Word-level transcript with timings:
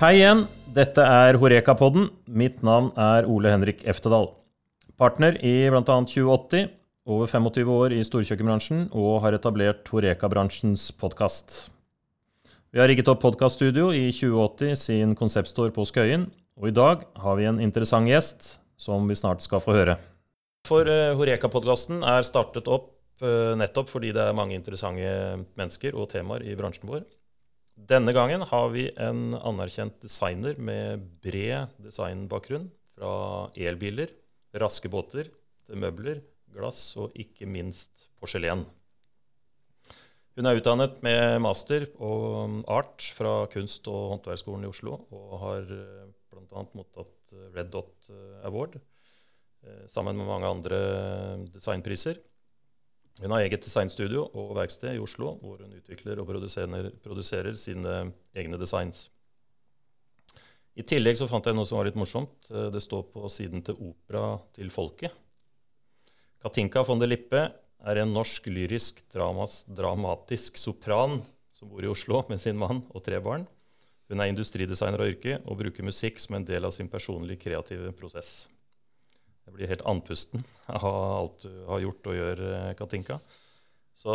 Hei 0.00 0.14
igjen, 0.16 0.46
dette 0.72 1.04
er 1.04 1.36
Horeka-podden. 1.36 2.06
Mitt 2.32 2.62
navn 2.64 2.86
er 2.96 3.26
Ole 3.28 3.50
Henrik 3.52 3.82
Eftedal. 3.84 4.30
Partner 4.96 5.36
i 5.44 5.68
bl.a. 5.68 5.82
2080, 5.84 6.70
over 7.04 7.28
25 7.28 7.72
år 7.74 7.92
i 7.92 7.98
storkjøkkenbransjen 8.08 8.86
og 8.96 9.18
har 9.26 9.36
etablert 9.36 9.90
Horeka-bransjens 9.92 10.86
podkast. 10.96 11.58
Vi 12.72 12.80
har 12.80 12.88
rigget 12.88 13.12
opp 13.12 13.20
podkaststudio 13.26 13.90
i 13.92 14.06
2080 14.08 14.80
sin 14.86 15.12
konseptstore 15.20 15.76
på 15.76 15.84
Skøyen, 15.84 16.30
og 16.56 16.72
i 16.72 16.76
dag 16.80 17.04
har 17.20 17.36
vi 17.36 17.50
en 17.52 17.60
interessant 17.60 18.08
gjest 18.08 18.54
som 18.80 19.04
vi 19.04 19.20
snart 19.20 19.44
skal 19.44 19.60
få 19.60 19.76
høre. 19.76 20.00
For 20.64 20.88
uh, 20.88 21.12
Horeka-podkasten 21.20 22.00
er 22.08 22.24
startet 22.24 22.72
opp 22.72 22.94
uh, 23.20 23.52
nettopp 23.52 23.92
fordi 23.92 24.16
det 24.16 24.30
er 24.30 24.40
mange 24.40 24.56
interessante 24.56 25.44
mennesker 25.60 25.92
og 25.92 26.08
temaer 26.16 26.48
i 26.48 26.56
bransjen 26.56 26.88
vår. 26.88 27.04
Denne 27.88 28.12
gangen 28.12 28.42
har 28.44 28.68
vi 28.74 28.88
en 29.00 29.32
anerkjent 29.34 30.00
designer 30.02 30.58
med 30.60 31.06
bred 31.24 31.72
designbakgrunn. 31.80 32.68
Fra 32.98 33.12
elbiler, 33.56 34.10
raske 34.60 34.90
båter 34.92 35.30
til 35.30 35.80
møbler, 35.80 36.20
glass 36.52 36.96
og 37.00 37.14
ikke 37.16 37.48
minst 37.48 38.08
porselen. 38.20 38.66
Hun 40.36 40.48
er 40.48 40.60
utdannet 40.60 41.00
med 41.04 41.40
master 41.42 41.86
og 42.02 42.60
art 42.70 43.06
fra 43.16 43.46
Kunst- 43.52 43.88
og 43.90 44.14
håndverksskolen 44.14 44.66
i 44.66 44.70
Oslo, 44.70 44.98
og 45.10 45.34
har 45.42 45.66
bl.a. 45.70 46.64
mottatt 46.76 47.34
Red 47.54 47.72
Dot 47.72 48.10
Award 48.46 48.76
sammen 49.90 50.16
med 50.16 50.28
mange 50.28 50.48
andre 50.48 50.78
designpriser. 51.52 52.20
Hun 53.20 53.34
har 53.34 53.44
eget 53.44 53.64
designstudio 53.64 54.24
og 54.32 54.54
verksted 54.56 54.96
i 54.96 55.00
Oslo, 55.02 55.34
hvor 55.42 55.60
hun 55.60 55.76
utvikler 55.76 56.20
og 56.22 56.28
produserer, 56.28 56.90
produserer 57.04 57.56
sine 57.60 58.12
egne 58.36 58.60
designs. 58.60 59.08
I 60.78 60.84
tillegg 60.86 61.18
så 61.18 61.28
fant 61.28 61.44
jeg 61.44 61.56
noe 61.56 61.68
som 61.68 61.80
var 61.80 61.88
litt 61.90 61.98
morsomt. 62.00 62.48
Det 62.48 62.80
står 62.80 63.10
på 63.12 63.28
siden 63.32 63.64
til 63.66 63.76
Opera 63.90 64.38
til 64.56 64.70
folket. 64.72 65.12
Katinka 66.40 66.80
von 66.86 67.02
der 67.02 67.10
Lippe 67.10 67.42
er 67.80 68.00
en 68.00 68.14
norsk 68.14 68.46
lyrisk 68.48 69.02
dramas, 69.12 69.64
dramatisk 69.68 70.56
sopran 70.60 71.18
som 71.52 71.68
bor 71.68 71.84
i 71.84 71.90
Oslo 71.90 72.22
med 72.30 72.40
sin 72.40 72.56
mann 72.56 72.84
og 72.94 73.04
tre 73.04 73.20
barn. 73.20 73.44
Hun 74.08 74.22
er 74.22 74.30
industridesigner 74.32 75.02
av 75.04 75.12
yrke 75.12 75.36
og 75.44 75.60
bruker 75.60 75.84
musikk 75.86 76.22
som 76.22 76.38
en 76.38 76.46
del 76.48 76.64
av 76.64 76.72
sin 76.74 76.88
personlige 76.88 77.44
kreative 77.44 77.92
prosess. 77.98 78.48
Jeg 79.50 79.56
blir 79.58 79.70
helt 79.72 79.86
andpusten 79.90 80.44
av 80.70 80.84
alt 80.86 81.42
du 81.42 81.54
har 81.66 81.80
gjort 81.82 82.04
og 82.06 82.14
gjør, 82.14 82.42
Katinka. 82.78 83.16
Så 83.98 84.12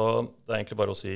det 0.48 0.54
er 0.54 0.62
egentlig 0.62 0.78
bare 0.80 0.94
å 0.94 0.98
si 0.98 1.16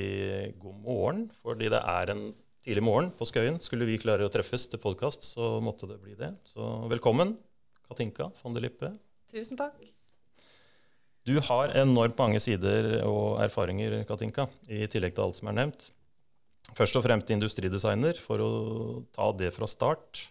god 0.60 0.82
morgen, 0.84 1.22
fordi 1.40 1.70
det 1.72 1.80
er 1.80 2.12
en 2.12 2.26
tidlig 2.60 2.82
morgen 2.84 3.08
på 3.16 3.24
Skøyen. 3.30 3.56
Skulle 3.64 3.88
vi 3.88 3.96
klare 4.02 4.26
å 4.28 4.32
treffes 4.32 4.68
til 4.68 4.82
podkast, 4.82 5.24
så 5.32 5.54
måtte 5.64 5.88
det 5.88 5.96
bli 6.02 6.18
det. 6.18 6.34
Så 6.52 6.68
velkommen, 6.92 7.32
Katinka 7.88 8.28
von 8.42 8.58
der 8.58 8.66
Lippe. 8.68 8.92
Tusen 9.32 9.56
takk. 9.56 9.80
Du 11.24 11.38
har 11.48 11.72
enormt 11.80 12.20
mange 12.20 12.42
sider 12.44 13.00
og 13.06 13.40
erfaringer, 13.40 14.02
Katinka, 14.04 14.50
i 14.68 14.84
tillegg 14.92 15.16
til 15.16 15.24
alt 15.24 15.40
som 15.40 15.48
er 15.48 15.56
nevnt. 15.62 15.88
Først 16.76 17.00
og 17.00 17.08
fremst 17.08 17.32
industridesigner, 17.32 18.20
for 18.20 18.44
å 18.44 18.52
ta 19.16 19.32
det 19.40 19.54
fra 19.56 19.68
start 19.70 20.28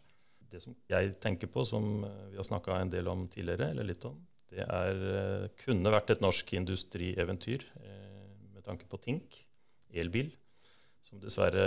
det 0.49 0.61
som 0.63 0.75
jeg 0.89 1.13
tenker 1.21 1.49
på, 1.51 1.63
som 1.67 2.01
vi 2.31 2.37
har 2.39 2.47
snakka 2.47 2.79
en 2.79 2.91
del 2.93 3.09
om 3.11 3.27
tidligere, 3.31 3.71
eller 3.73 3.87
litt 3.87 4.05
om, 4.07 4.17
det 4.49 4.65
er, 4.65 5.49
kunne 5.61 5.93
vært 5.93 6.15
et 6.15 6.23
norsk 6.23 6.55
industrieventyr 6.57 7.65
eh, 7.83 8.29
med 8.55 8.65
tanke 8.65 8.87
på 8.89 8.97
Tink, 9.03 9.37
elbil, 9.93 10.31
som 11.05 11.21
dessverre 11.21 11.65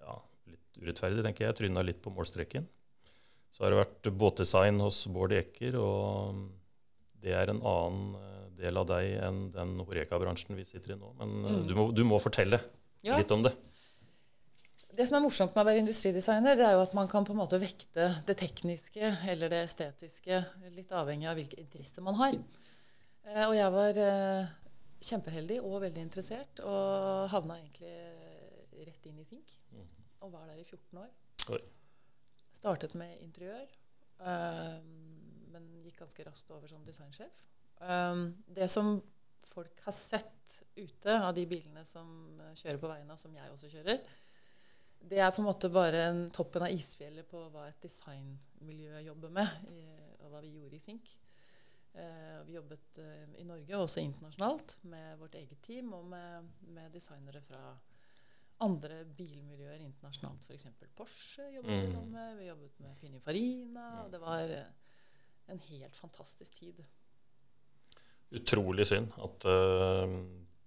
ja, 0.00 0.16
litt 0.48 0.80
urettferdig, 0.80 1.24
tenker 1.26 1.48
jeg, 1.48 1.58
tryna 1.60 1.84
litt 1.84 2.00
på 2.04 2.12
målstreken. 2.14 2.66
Så 3.52 3.64
har 3.64 3.72
det 3.72 3.82
vært 3.82 4.08
båtdesign 4.20 4.80
hos 4.84 5.02
Bård 5.12 5.34
Eker, 5.36 5.76
og 5.80 6.40
det 7.20 7.34
er 7.36 7.52
en 7.52 7.62
annen 7.66 8.16
del 8.58 8.80
av 8.80 8.88
deg 8.90 9.14
enn 9.22 9.40
den 9.54 9.78
Horeka-bransjen 9.86 10.56
vi 10.58 10.66
sitter 10.66 10.94
i 10.94 10.98
nå. 10.98 11.12
Men 11.20 11.34
mm. 11.44 11.62
du, 11.68 11.72
må, 11.78 11.88
du, 11.94 12.02
må, 12.06 12.18
fortelle 12.22 12.60
ja. 13.06 13.18
litt 13.18 13.32
om 13.34 13.44
det. 13.46 13.54
Det 14.98 15.04
som 15.06 15.14
er 15.14 15.22
morsomt 15.22 15.52
med 15.54 15.62
å 15.62 15.66
være 15.68 15.78
industridesigner, 15.78 16.56
det 16.58 16.64
er 16.66 16.72
jo 16.74 16.80
at 16.82 16.94
man 16.98 17.06
kan 17.06 17.22
på 17.22 17.30
en 17.30 17.38
måte 17.38 17.60
vekte 17.62 18.08
det 18.26 18.34
tekniske 18.40 19.12
eller 19.30 19.52
det 19.52 19.60
estetiske, 19.68 20.40
litt 20.74 20.90
avhengig 20.90 21.28
av 21.30 21.38
hvilke 21.38 21.60
interesser 21.62 22.02
man 22.02 22.18
har. 22.18 22.34
Eh, 23.28 23.44
og 23.44 23.54
jeg 23.54 23.74
var 23.76 24.00
eh, 24.02 24.50
kjempeheldig 25.06 25.60
og 25.62 25.78
veldig 25.86 26.02
interessert, 26.02 26.64
og 26.66 27.30
havna 27.30 27.60
egentlig 27.60 28.88
rett 28.88 29.06
inn 29.06 29.22
i 29.22 29.28
Think. 29.30 29.54
Mm. 29.70 29.88
Og 30.26 30.34
var 30.34 30.50
der 30.50 30.58
i 30.58 30.66
14 30.66 31.02
år. 31.04 31.14
Oi. 31.54 31.62
Startet 32.58 32.98
med 32.98 33.22
interiør, 33.22 33.70
eh, 34.18 34.76
men 35.54 35.74
gikk 35.86 36.02
ganske 36.02 36.26
raskt 36.26 36.50
over 36.58 36.66
som 36.74 36.82
designsjef. 36.82 37.44
det 38.50 38.66
som 38.66 38.96
folk 39.46 39.84
har 39.84 39.94
sett 39.94 40.62
ute 40.74 41.14
av 41.14 41.36
de 41.36 41.46
bilene 41.46 41.84
som 41.86 42.08
kjører 42.58 42.80
på 42.82 42.90
veiene, 42.90 43.14
som 43.14 43.36
jeg 43.38 43.52
også 43.54 43.70
kjører, 43.70 44.02
det 45.00 45.20
er 45.22 45.30
på 45.32 45.42
en 45.42 45.48
måte 45.48 45.70
bare 45.72 46.02
en 46.08 46.24
toppen 46.34 46.64
av 46.66 46.74
isfjellet 46.74 47.28
på 47.30 47.40
hva 47.52 47.68
et 47.68 47.80
designmiljø 47.84 49.00
jobber 49.06 49.32
med, 49.38 49.70
i, 49.72 49.82
og 50.24 50.32
hva 50.32 50.42
vi 50.44 50.52
gjorde 50.56 50.78
i 50.78 50.82
Sink. 50.82 51.12
Eh, 51.98 52.40
vi 52.46 52.56
jobbet 52.58 52.98
eh, 53.02 53.38
i 53.40 53.46
Norge 53.46 53.76
og 53.76 53.86
også 53.86 54.02
internasjonalt 54.04 54.76
med 54.90 55.16
vårt 55.22 55.38
eget 55.40 55.62
team 55.64 55.94
og 55.96 56.04
med, 56.10 56.50
med 56.74 56.92
designere 56.94 57.40
fra 57.46 57.62
andre 58.64 59.04
bilmiljøer 59.18 59.80
internasjonalt. 59.84 60.44
F.eks. 60.44 60.66
Porsche 60.98 61.46
jobbet 61.54 61.72
vi 61.72 61.86
mm. 61.86 61.92
sammen 61.92 62.12
med. 62.12 62.36
Vi 62.38 62.48
jobbet 62.50 62.80
med 62.84 62.96
Pininfarina. 63.00 63.88
Og 64.04 64.12
det 64.12 64.20
var 64.22 64.54
eh, 64.54 64.94
en 65.48 65.62
helt 65.70 65.96
fantastisk 65.96 66.58
tid. 66.58 66.82
Utrolig 68.34 68.84
synd 68.86 69.14
at 69.24 69.46
uh, 69.48 70.10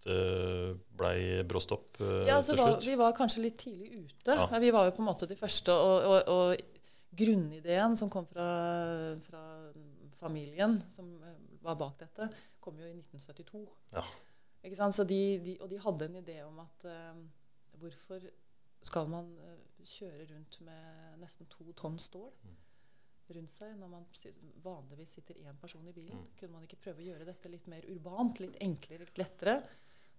blei 0.05 1.43
bråstopp 1.47 1.99
uh, 2.01 2.23
ja, 2.25 2.39
altså, 2.39 2.55
til 2.55 2.61
slutt? 2.61 2.77
Var, 2.79 2.85
vi 2.89 2.95
var 3.01 3.15
kanskje 3.17 3.43
litt 3.43 3.59
tidlig 3.61 3.89
ute. 4.07 4.37
Ja. 4.37 4.47
Vi 4.63 4.71
var 4.73 4.87
jo 4.87 4.95
på 4.97 5.03
en 5.03 5.09
måte 5.11 5.29
de 5.29 5.37
første. 5.37 5.75
Og, 5.75 6.07
og, 6.09 6.31
og 6.31 7.17
grunnideen 7.21 7.97
som 7.99 8.09
kom 8.09 8.25
fra, 8.29 8.47
fra, 9.25 9.43
familien 10.21 10.77
som 10.89 11.07
eh, 11.25 11.37
var 11.65 11.77
bak 11.79 11.95
dette, 11.97 12.27
kom 12.61 12.77
jo 12.77 12.85
i 12.85 12.93
1972. 12.93 13.61
Ja. 13.95 14.03
Ikke 14.61 14.77
sant? 14.77 14.99
De, 15.09 15.21
de, 15.41 15.55
og 15.61 15.69
de 15.71 15.79
hadde 15.81 16.07
en 16.07 16.19
idé 16.21 16.37
om 16.45 16.59
at 16.61 16.85
uh, 16.85 17.21
hvorfor 17.81 18.25
skal 18.85 19.09
man 19.09 19.31
kjøre 19.81 20.27
rundt 20.29 20.59
med 20.65 21.21
nesten 21.21 21.49
to 21.49 21.65
tonn 21.77 21.97
stål? 22.01 22.29
Mm 22.45 22.59
rundt 23.35 23.51
seg 23.51 23.75
når 23.79 23.91
man 23.91 24.05
vanligvis 24.63 25.15
sitter 25.17 25.39
én 25.45 25.57
person 25.59 25.87
i 25.87 25.95
bilen. 25.95 26.19
Mm. 26.19 26.33
Kunne 26.39 26.57
man 26.57 26.67
ikke 26.67 26.81
prøve 26.85 27.03
å 27.03 27.07
gjøre 27.11 27.27
dette 27.27 27.51
litt 27.51 27.67
mer 27.71 27.87
urbant, 27.91 28.41
litt 28.43 28.57
enklere, 28.63 29.07
litt 29.07 29.21
lettere? 29.21 29.57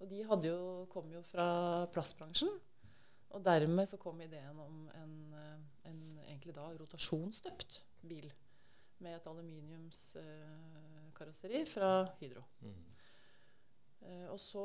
Og 0.02 0.10
de 0.10 0.18
jo, 0.48 0.58
kom 0.90 1.06
jo 1.14 1.22
fra 1.22 1.86
plastbransjen. 1.94 2.50
Og 3.32 3.40
dermed 3.44 3.88
så 3.88 3.96
kom 4.00 4.20
ideen 4.20 4.58
om 4.60 4.90
en, 4.98 5.34
eh, 5.38 5.58
en 5.88 6.18
egentlig 6.26 6.54
da 6.56 6.76
rotasjonsstøpt 6.76 7.82
bil 8.02 8.32
med 9.02 9.16
et 9.16 9.26
aluminiumskarosseri 9.30 11.60
eh, 11.62 11.70
fra 11.70 11.90
Hydro. 12.20 12.42
Mm. 12.60 12.84
Eh, 14.02 14.26
og 14.30 14.40
så 14.40 14.64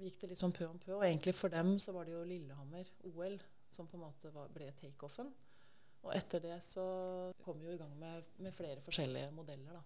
gikk 0.00 0.20
det 0.20 0.28
litt 0.30 0.40
sånn 0.40 0.56
pø 0.56 0.64
om 0.68 0.78
pø. 0.80 0.90
Og 0.98 1.06
egentlig 1.06 1.34
for 1.36 1.48
dem 1.52 1.78
så 1.82 1.90
var 1.96 2.02
det 2.06 2.14
jo 2.14 2.28
Lillehammer 2.28 2.86
OL 3.10 3.36
som 3.70 3.88
på 3.88 3.94
en 3.98 4.06
måte 4.06 4.26
var, 4.34 4.46
ble 4.52 4.66
takeoffen. 4.76 5.28
Og 6.00 6.10
etter 6.16 6.38
det 6.44 6.58
så 6.64 6.84
kom 7.44 7.56
vi 7.60 7.66
jo 7.68 7.74
i 7.76 7.80
gang 7.80 7.94
med, 7.98 8.16
med 8.40 8.52
flere 8.56 8.80
forskjellige 8.84 9.30
modeller, 9.36 9.72
da. 9.76 9.82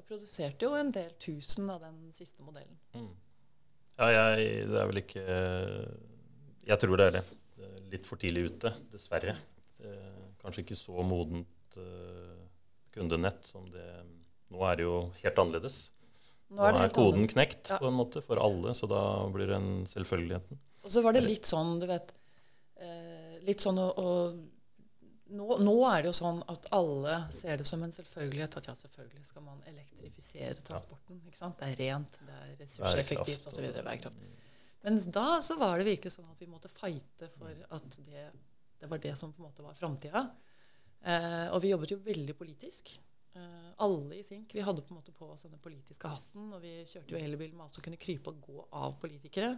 Og 0.00 0.06
produserte 0.08 0.64
jo 0.64 0.76
en 0.78 0.90
del 0.94 1.10
tusen 1.20 1.68
av 1.72 1.82
den 1.84 1.98
siste 2.16 2.44
modellen. 2.46 2.78
Mm. 2.96 3.10
Ja, 4.00 4.08
jeg, 4.14 4.64
det 4.70 4.78
er 4.80 4.88
vel 4.88 5.00
ikke 5.02 5.24
Jeg 6.70 6.80
tror 6.80 6.96
det 6.96 7.08
er 7.10 7.16
det. 7.18 7.24
litt 7.92 8.06
for 8.08 8.20
tidlig 8.22 8.46
ute, 8.48 8.72
dessverre. 8.92 9.34
kanskje 10.40 10.62
ikke 10.62 10.78
så 10.78 11.02
modent 11.04 11.76
uh, 11.76 12.38
kundenett 12.94 13.44
som 13.44 13.66
det 13.72 13.88
Nå 14.50 14.62
er 14.66 14.78
det 14.78 14.86
jo 14.86 14.94
helt 15.20 15.38
annerledes. 15.38 15.76
Nå 16.50 16.64
er, 16.66 16.72
Nå 16.74 16.80
er 16.82 16.88
koden 16.90 17.20
annerledes. 17.20 17.34
knekt 17.36 17.68
ja. 17.70 17.76
på 17.78 17.86
en 17.86 17.94
måte 17.94 18.22
for 18.24 18.40
alle, 18.42 18.72
så 18.74 18.88
da 18.90 19.02
blir 19.30 19.46
det 19.46 19.58
en 19.60 19.84
selvfølgeligheten. 19.86 20.58
Og 20.82 20.90
så 20.90 21.02
var 21.04 21.14
det 21.14 21.22
litt 21.22 21.46
sånn, 21.46 21.76
du 21.78 21.86
vet 21.86 22.10
eh, 22.80 23.36
Litt 23.46 23.62
sånn 23.62 23.78
å, 23.78 23.86
å 23.94 24.08
nå, 25.36 25.46
nå, 25.62 25.74
er 25.90 26.02
det 26.02 26.10
jo 26.10 26.16
sånn 26.16 26.40
at 26.50 26.68
alle 26.76 27.16
ser 27.34 27.60
det 27.60 27.66
som 27.68 27.82
en 27.84 27.94
selvfølgelighet 27.94 28.56
at 28.60 28.68
ja, 28.70 28.74
selvfølgelig 28.78 29.24
skal 29.28 29.44
man 29.46 29.62
elektrifisere 29.70 30.60
transporten. 30.66 31.20
ikke 31.26 31.38
sant? 31.38 31.58
Det 31.60 31.70
er 31.70 31.82
rent, 31.84 32.20
det 32.26 32.36
er 32.36 32.54
ressurseffektivt 32.60 33.48
osv. 33.50 33.66
Bærekraft. 33.80 34.24
Men 34.84 34.96
da 35.12 35.26
så 35.44 35.58
var 35.60 35.78
det 35.78 35.88
virkelig 35.90 36.14
sånn 36.16 36.30
at 36.30 36.40
vi 36.40 36.48
måtte 36.48 36.70
fighte 36.72 37.28
for 37.34 37.52
at 37.76 38.00
det, 38.06 38.30
det 38.80 38.88
var 38.88 39.02
det 39.02 39.12
som 39.18 39.32
på 39.34 39.42
en 39.42 39.50
måte 39.50 39.64
var 39.64 39.76
framtida. 39.76 40.24
Eh, 41.00 41.46
og 41.52 41.60
vi 41.64 41.72
jobbet 41.72 41.94
jo 41.94 42.00
veldig 42.04 42.36
politisk. 42.36 42.94
Eh, 43.36 43.68
alle 43.84 44.18
i 44.18 44.24
Sink 44.26 44.54
vi 44.56 44.64
hadde 44.64 44.82
på 44.82 44.94
en 44.94 44.98
måte 44.98 45.14
på 45.16 45.28
oss 45.32 45.44
denne 45.46 45.60
politiske 45.62 46.08
hatten. 46.10 46.48
Og 46.56 46.64
vi 46.64 46.80
kjørte 46.88 47.16
jo 47.16 47.20
elbil 47.20 47.54
med 47.54 47.66
alt 47.66 47.76
som 47.76 47.84
kunne 47.84 48.00
krype 48.00 48.32
og 48.32 48.40
gå 48.46 48.66
av 48.80 48.96
politikere. 49.02 49.54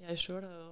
Jeg 0.00 0.20
sjøl 0.20 0.44
har 0.44 0.54
jo 0.54 0.68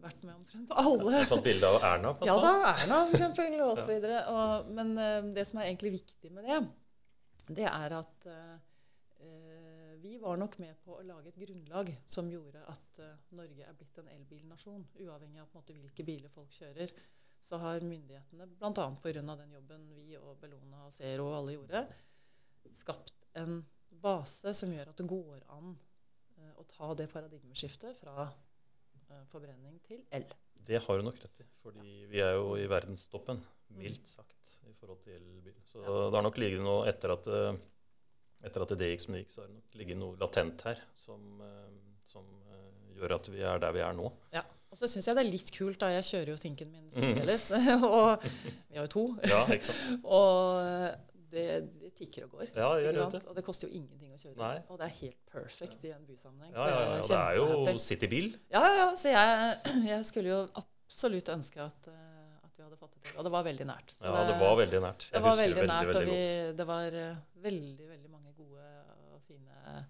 vært 0.00 0.24
med 0.24 0.34
omtrent 0.34 0.72
alle. 0.80 1.22
Fått 1.28 1.44
bilde 1.44 1.68
av 1.68 1.84
Erna? 1.84 2.14
Ja 2.26 2.36
da, 2.40 2.54
Erna 2.72 3.04
for 3.08 3.16
eksempel, 3.16 3.54
og 3.64 3.78
så 3.78 3.86
videre. 3.90 4.22
Og, 4.32 4.72
men 4.76 4.92
uh, 4.98 5.30
det 5.34 5.46
som 5.48 5.60
er 5.60 5.70
egentlig 5.70 5.94
viktig 5.98 6.32
med 6.34 6.48
det, 6.48 6.58
det 7.60 7.68
er 7.68 7.96
at 7.98 8.28
uh, 8.30 8.58
vi 10.00 10.16
var 10.20 10.38
nok 10.40 10.56
med 10.62 10.78
på 10.84 10.96
å 10.96 11.04
lage 11.04 11.28
et 11.28 11.40
grunnlag 11.42 11.90
som 12.08 12.28
gjorde 12.32 12.62
at 12.72 13.00
uh, 13.04 13.16
Norge 13.36 13.66
er 13.66 13.76
blitt 13.76 13.98
en 14.00 14.12
elbilnasjon. 14.16 14.86
Uavhengig 15.04 15.42
av 15.42 15.50
måte, 15.56 15.76
hvilke 15.76 16.06
biler 16.06 16.32
folk 16.32 16.52
kjører, 16.56 16.92
så 17.40 17.60
har 17.60 17.84
myndighetene, 17.84 18.48
bl.a. 18.58 18.72
pga. 19.02 19.20
den 19.24 19.54
jobben 19.56 19.86
vi 19.96 20.16
og 20.20 20.40
Bellona 20.40 20.86
og 20.88 20.92
Zero 20.92 21.30
og 21.30 21.38
alle 21.38 21.56
gjorde, 21.56 21.84
skapt 22.76 23.30
en 23.40 23.62
base 24.00 24.52
som 24.56 24.72
gjør 24.72 24.92
at 24.92 25.00
det 25.00 25.08
går 25.08 25.46
an 25.56 25.72
å 26.60 26.64
ta 26.68 26.92
det 26.96 27.08
paradigmeskiftet 27.12 27.96
fra 28.00 28.28
forbrenning 29.30 29.80
til 29.86 30.02
el. 30.16 30.26
Det 30.70 30.82
har 30.84 31.00
du 31.00 31.06
nok 31.06 31.18
rett 31.22 31.42
i. 31.42 31.48
fordi 31.62 32.04
vi 32.10 32.20
er 32.22 32.36
jo 32.36 32.54
i 32.56 32.66
verdenstoppen, 32.70 33.40
mildt 33.78 34.08
sagt, 34.08 34.54
i 34.68 34.74
forhold 34.78 35.00
til 35.04 35.16
elbil. 35.16 35.56
Så 35.64 35.82
ja. 35.82 35.98
det 36.10 36.18
har 36.18 36.26
nok 36.26 36.38
ligget 36.40 36.64
noe 36.64 36.86
etter 36.90 37.14
at 37.16 37.28
etter 38.40 38.64
at 38.64 38.72
det 38.80 38.88
gikk 38.94 39.02
som 39.04 39.16
det 39.16 39.24
gikk, 39.24 39.32
så 39.34 39.42
har 39.42 39.50
det 39.50 39.58
nok 39.58 39.76
ligget 39.80 40.00
noe 40.00 40.16
latent 40.20 40.62
her 40.64 40.80
som, 40.96 41.42
eh, 41.44 41.74
som 42.08 42.24
gjør 42.96 43.16
at 43.18 43.28
vi 43.32 43.44
er 43.44 43.60
der 43.60 43.76
vi 43.76 43.84
er 43.84 43.96
nå. 43.96 44.08
Ja. 44.36 44.46
Og 44.70 44.78
så 44.78 44.86
syns 44.86 45.08
jeg 45.08 45.16
det 45.18 45.22
er 45.24 45.32
litt 45.32 45.48
kult, 45.50 45.80
da. 45.82 45.88
Jeg 45.96 46.06
kjører 46.06 46.28
jo 46.30 46.36
sinken 46.38 46.68
min 46.70 46.90
fremdeles. 46.94 47.48
Mm. 47.50 47.86
og 47.90 48.22
vi 48.22 48.78
har 48.78 48.84
jo 48.86 48.90
to. 48.92 49.02
Ja, 49.26 49.40
ikke 49.50 49.66
sant? 49.66 50.04
og 50.20 51.09
det, 51.30 51.46
det, 51.80 51.92
tikker 51.98 52.26
og 52.26 52.36
går. 52.36 52.50
Ja, 52.56 52.68
det 52.80 52.92
det. 53.14 53.22
Og 53.30 53.36
det 53.36 53.44
koster 53.46 53.68
jo 53.68 53.78
ingenting 53.78 54.12
å 54.14 54.18
kjøre. 54.20 54.36
Nei. 54.40 54.56
Og 54.68 54.80
det 54.80 54.88
er 54.88 54.94
helt 55.00 55.20
perfekt 55.30 55.86
i 55.86 55.94
en 55.94 56.04
bysammenheng. 56.08 56.52
Ja, 56.56 56.68
ja, 56.68 56.80
ja. 56.90 57.00
Det 57.06 57.18
er 57.18 57.40
jo 57.40 57.78
citybil. 57.82 58.32
Ja, 58.52 58.62
ja, 58.66 58.76
ja. 58.82 58.88
Så 58.98 59.14
jeg, 59.14 59.82
jeg 59.92 60.06
skulle 60.08 60.34
jo 60.34 60.40
absolutt 60.62 61.32
ønske 61.36 61.62
at 61.64 61.90
at, 61.90 62.52
vi 62.56 62.64
hadde 62.66 62.78
fått 62.80 62.96
det 62.96 63.02
til. 63.04 63.16
Og 63.18 63.26
det 63.26 63.32
var 63.32 63.46
veldig 63.46 63.66
nært. 63.68 63.94
Så 63.94 64.06
ja, 64.06 64.12
det, 64.16 64.32
det 64.32 64.38
var 64.40 64.56
veldig 64.60 64.82
nært. 64.84 65.06
Jeg 65.06 65.16
det 65.16 65.24
var 65.26 65.38
veldig, 65.40 65.56
veldig 65.60 65.72
nært, 65.72 65.90
veldig, 65.90 66.02
og 66.02 66.10
vi, 66.10 66.52
det 66.60 66.66
var 66.70 66.98
uh, 66.98 67.22
veldig, 67.46 67.88
veldig 67.94 68.12
mange 68.12 68.34
gode 68.36 68.66
og 69.10 69.22
fine 69.28 69.84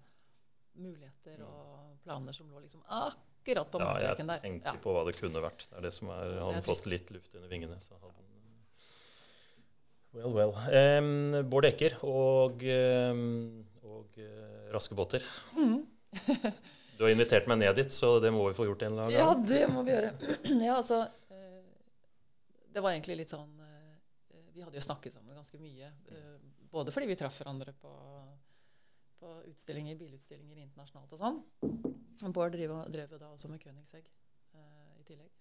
muligheter 0.81 1.37
mm. 1.41 1.47
og 1.47 2.01
planer 2.05 2.37
som 2.37 2.49
lå 2.51 2.63
liksom 2.63 2.83
akkurat 2.87 3.71
på 3.71 3.81
målstreken 3.81 4.31
der. 4.31 4.39
Ja, 4.39 4.41
jeg 4.41 4.47
tenker 4.47 4.71
der. 4.71 4.83
på 4.83 4.95
hva 4.95 5.05
det 5.07 5.15
kunne 5.17 5.43
vært. 5.43 5.67
Det 5.69 5.79
er 5.79 5.87
det 5.87 5.93
som 5.97 6.13
er, 6.13 6.35
hadde 6.41 6.65
fått 6.69 6.91
litt 6.91 7.13
luft 7.15 7.35
under 7.37 7.51
vingene. 7.51 7.79
så 7.83 7.97
hadde 7.97 8.13
den 8.17 8.30
Well, 10.11 10.33
well. 10.35 10.51
Um, 10.67 11.37
Bård 11.47 11.69
Eker 11.69 11.95
og, 12.03 12.63
um, 12.67 13.63
og 13.87 14.17
uh, 14.19 14.67
Raske 14.73 14.95
båter. 14.97 15.23
Mm. 15.55 15.85
du 16.97 17.05
har 17.05 17.13
invitert 17.13 17.47
meg 17.47 17.61
ned 17.61 17.79
dit, 17.79 17.95
så 17.95 18.17
det 18.23 18.33
må 18.35 18.43
vi 18.49 18.57
få 18.57 18.67
gjort 18.67 18.83
en 18.83 18.91
eller 18.91 19.07
annen 19.07 19.15
gang. 19.15 19.23
Ja, 19.23 19.47
det 19.53 19.71
må 19.71 19.85
vi 19.87 19.95
gjøre. 19.95 20.11
ja, 20.67 20.75
altså, 20.75 21.05
det 22.71 22.83
var 22.83 22.93
egentlig 22.93 23.17
litt 23.19 23.31
sånn 23.31 23.51
eh, 23.65 23.95
Vi 24.55 24.63
hadde 24.63 24.79
jo 24.79 24.83
snakket 24.85 25.15
sammen 25.15 25.35
ganske 25.35 25.59
mye. 25.59 25.91
Eh, 26.11 26.37
både 26.71 26.93
fordi 26.95 27.09
vi 27.09 27.17
traff 27.19 27.39
hverandre 27.41 27.73
på, 27.79 27.91
på 29.19 29.33
utstillinger, 29.51 29.97
bilutstillinger 29.99 30.59
internasjonalt 30.63 31.15
og 31.15 31.23
sånn. 31.23 32.31
Bård 32.35 32.55
drev, 32.55 32.75
drev 32.91 33.15
jo 33.15 33.19
da 33.19 33.31
også 33.31 33.51
med 33.51 33.63
Königsegg 33.63 34.07
i 34.99 35.07
tillegg. 35.07 35.31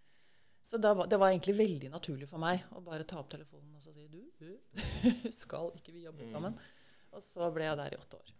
Så 0.63 0.79
det 0.79 0.93
var, 0.95 1.09
det 1.09 1.17
var, 1.17 1.33
egentlig 1.33 1.57
veldig 1.57 1.89
naturlig 1.91 2.29
for 2.29 2.43
meg 2.43 2.67
å 2.77 2.83
bare 2.85 3.07
ta 3.09 3.19
opp 3.23 3.31
telefonen 3.33 3.79
og 3.79 3.83
så 3.83 3.95
si 3.95 4.05
du, 4.13 4.21
du 4.37 4.51
skal 5.43 5.73
ikke 5.79 5.95
vi 5.95 6.05
jobbe 6.05 6.29
mm. 6.29 6.33
sammen? 6.35 6.59
Og 7.17 7.25
så 7.25 7.49
ble 7.55 7.65
jeg 7.67 7.79
der 7.81 7.97
i 7.97 7.99
åtte 7.99 8.21
år. 8.21 8.33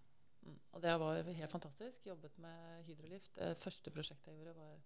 Mm. 0.47 0.59
Og 0.77 0.83
det 0.85 0.97
var 1.03 1.21
helt 1.41 1.53
fantastisk. 1.53 2.07
Jobbet 2.07 2.37
med 2.43 2.85
Hydrolift. 2.87 3.33
Det 3.39 3.55
første 3.63 3.93
prosjektet 3.95 4.31
jeg 4.31 4.39
gjorde, 4.43 4.57
var 4.61 4.77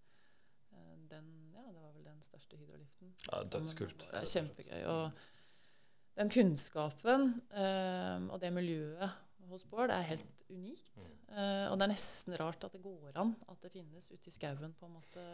Eh, 0.75 0.97
den, 1.09 1.53
ja, 1.55 1.63
det 1.71 1.81
var 1.81 1.91
vel 1.93 2.05
den 2.05 2.21
største 2.23 2.59
hydroliften. 2.59 3.13
Ja, 3.27 3.41
Dødskult. 3.51 4.07
Kjempegøy. 4.13 4.81
Og 4.91 6.15
den 6.19 6.31
kunnskapen 6.31 7.35
eh, 7.51 8.25
og 8.31 8.39
det 8.43 8.53
miljøet 8.55 9.21
hos 9.49 9.65
Bård 9.69 9.93
er 9.93 10.07
helt 10.09 10.25
unikt. 10.49 10.95
Mm. 10.95 11.35
Eh, 11.35 11.67
og 11.69 11.77
det 11.77 11.87
er 11.87 11.93
nesten 11.93 12.37
rart 12.39 12.67
at 12.67 12.75
det 12.75 12.83
går 12.83 13.19
an 13.21 13.35
at 13.51 13.61
det 13.63 13.73
finnes 13.73 14.09
ute 14.11 14.31
i 14.31 14.35
skauen 14.35 14.75
på 14.79 14.89
en 14.89 14.97
måte 14.97 15.25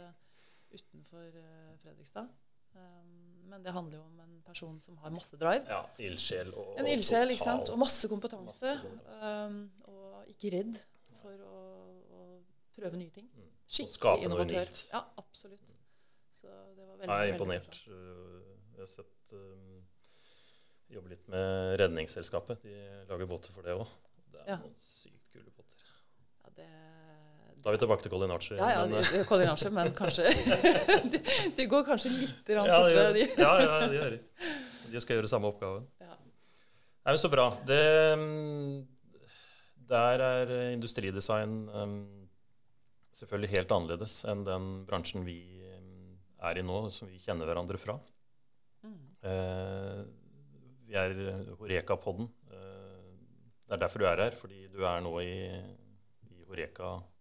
utenfor 0.73 1.27
eh, 1.41 1.73
Fredrikstad. 1.83 2.31
Um, 2.71 3.41
men 3.51 3.63
det 3.65 3.73
handler 3.75 3.97
jo 3.99 4.03
om 4.05 4.19
en 4.23 4.37
person 4.47 4.77
som 4.79 4.97
har 5.03 5.11
masse 5.11 5.37
drive. 5.39 5.65
Ja, 5.67 5.81
ildsjel 5.99 6.53
og, 6.55 6.77
En 6.79 6.87
ildsjel, 6.87 7.33
ikke 7.33 7.43
sant? 7.43 7.71
Og 7.73 7.79
masse 7.81 8.07
kompetanse. 8.07 8.75
Masse 8.75 8.77
kompetanse. 8.85 9.47
Um, 9.47 9.71
og 9.91 10.31
ikke 10.31 10.53
redd 10.55 10.79
for 11.19 11.43
å, 11.49 11.63
å 12.15 12.27
prøve 12.77 13.01
nye 13.01 13.11
ting. 13.11 13.27
Mm. 13.35 13.49
Skikkelig 13.75 14.27
innovatør. 14.27 14.71
Ja, 14.93 15.03
absolutt. 15.19 15.75
Så 16.31 16.47
det 16.77 16.85
var 16.87 16.95
veldig, 16.95 17.11
jeg 17.11 17.27
er 17.27 17.33
imponert. 17.35 17.81
Uh, 17.91 18.55
jeg 18.77 18.85
har 18.85 18.93
sett 18.93 19.35
um, 19.35 19.81
jobbe 20.95 21.11
litt 21.13 21.27
med 21.31 21.75
Redningsselskapet. 21.81 22.63
De 22.63 22.77
lager 23.11 23.29
båter 23.29 23.53
for 23.55 23.67
det 23.67 23.75
òg. 23.75 23.91
Det 24.31 24.45
er 24.45 24.55
ja. 24.55 24.61
noen 24.63 24.79
sykt 24.79 25.27
kule 25.33 25.51
båter. 25.55 25.83
Ja, 26.41 26.55
det, 26.57 26.69
da 27.61 27.69
er 27.69 27.75
vi 27.75 27.81
tilbake 27.83 28.01
til 28.01 28.13
Colinace. 28.13 28.55
Ja, 28.57 28.69
ja, 28.73 28.85
men, 28.89 29.25
Colinace, 29.29 29.69
men 29.73 29.91
kanskje 30.01 30.29
det, 31.13 31.21
de, 31.57 31.67
går 31.69 31.85
kanskje 31.85 32.09
litt 32.15 32.49
ja, 32.49 32.63
fortere, 32.65 33.11
de. 33.13 33.25
ja, 33.37 33.51
ja, 33.61 33.75
de 33.85 33.99
gjør 33.99 34.15
det. 34.15 34.21
De 34.91 35.03
skal 35.03 35.19
gjøre 35.19 35.29
samme 35.29 35.51
oppgaven. 35.51 35.85
Ja. 36.01 36.15
Nei, 36.15 37.13
men 37.13 37.21
Så 37.21 37.29
bra. 37.33 37.51
Det, 37.67 37.83
um, 38.17 38.81
der 39.91 40.25
er 40.25 40.55
industridesign 40.71 41.59
um, 41.69 41.95
selvfølgelig 43.15 43.53
helt 43.53 43.75
annerledes 43.75 44.17
enn 44.29 44.43
den 44.47 44.71
bransjen 44.87 45.25
vi 45.27 45.37
eh, 45.67 45.77
er 46.47 46.57
i 46.57 46.65
nå, 46.65 46.81
som 46.95 47.11
vi 47.11 47.21
kjenner 47.21 47.49
hverandre 47.49 47.77
fra. 47.81 47.99
Mm. 48.81 48.97
Uh, 49.21 50.01
vi 50.87 50.97
er 50.97 51.13
Horeka-podden. 51.59 52.31
Uh, 52.49 53.11
det 53.67 53.77
er 53.77 53.85
derfor 53.85 54.01
du 54.01 54.09
er 54.09 54.25
her, 54.25 54.37
fordi 54.39 54.65
du 54.73 54.81
er 54.87 55.03
nå 55.05 55.13
i, 55.21 55.35
i 56.31 56.41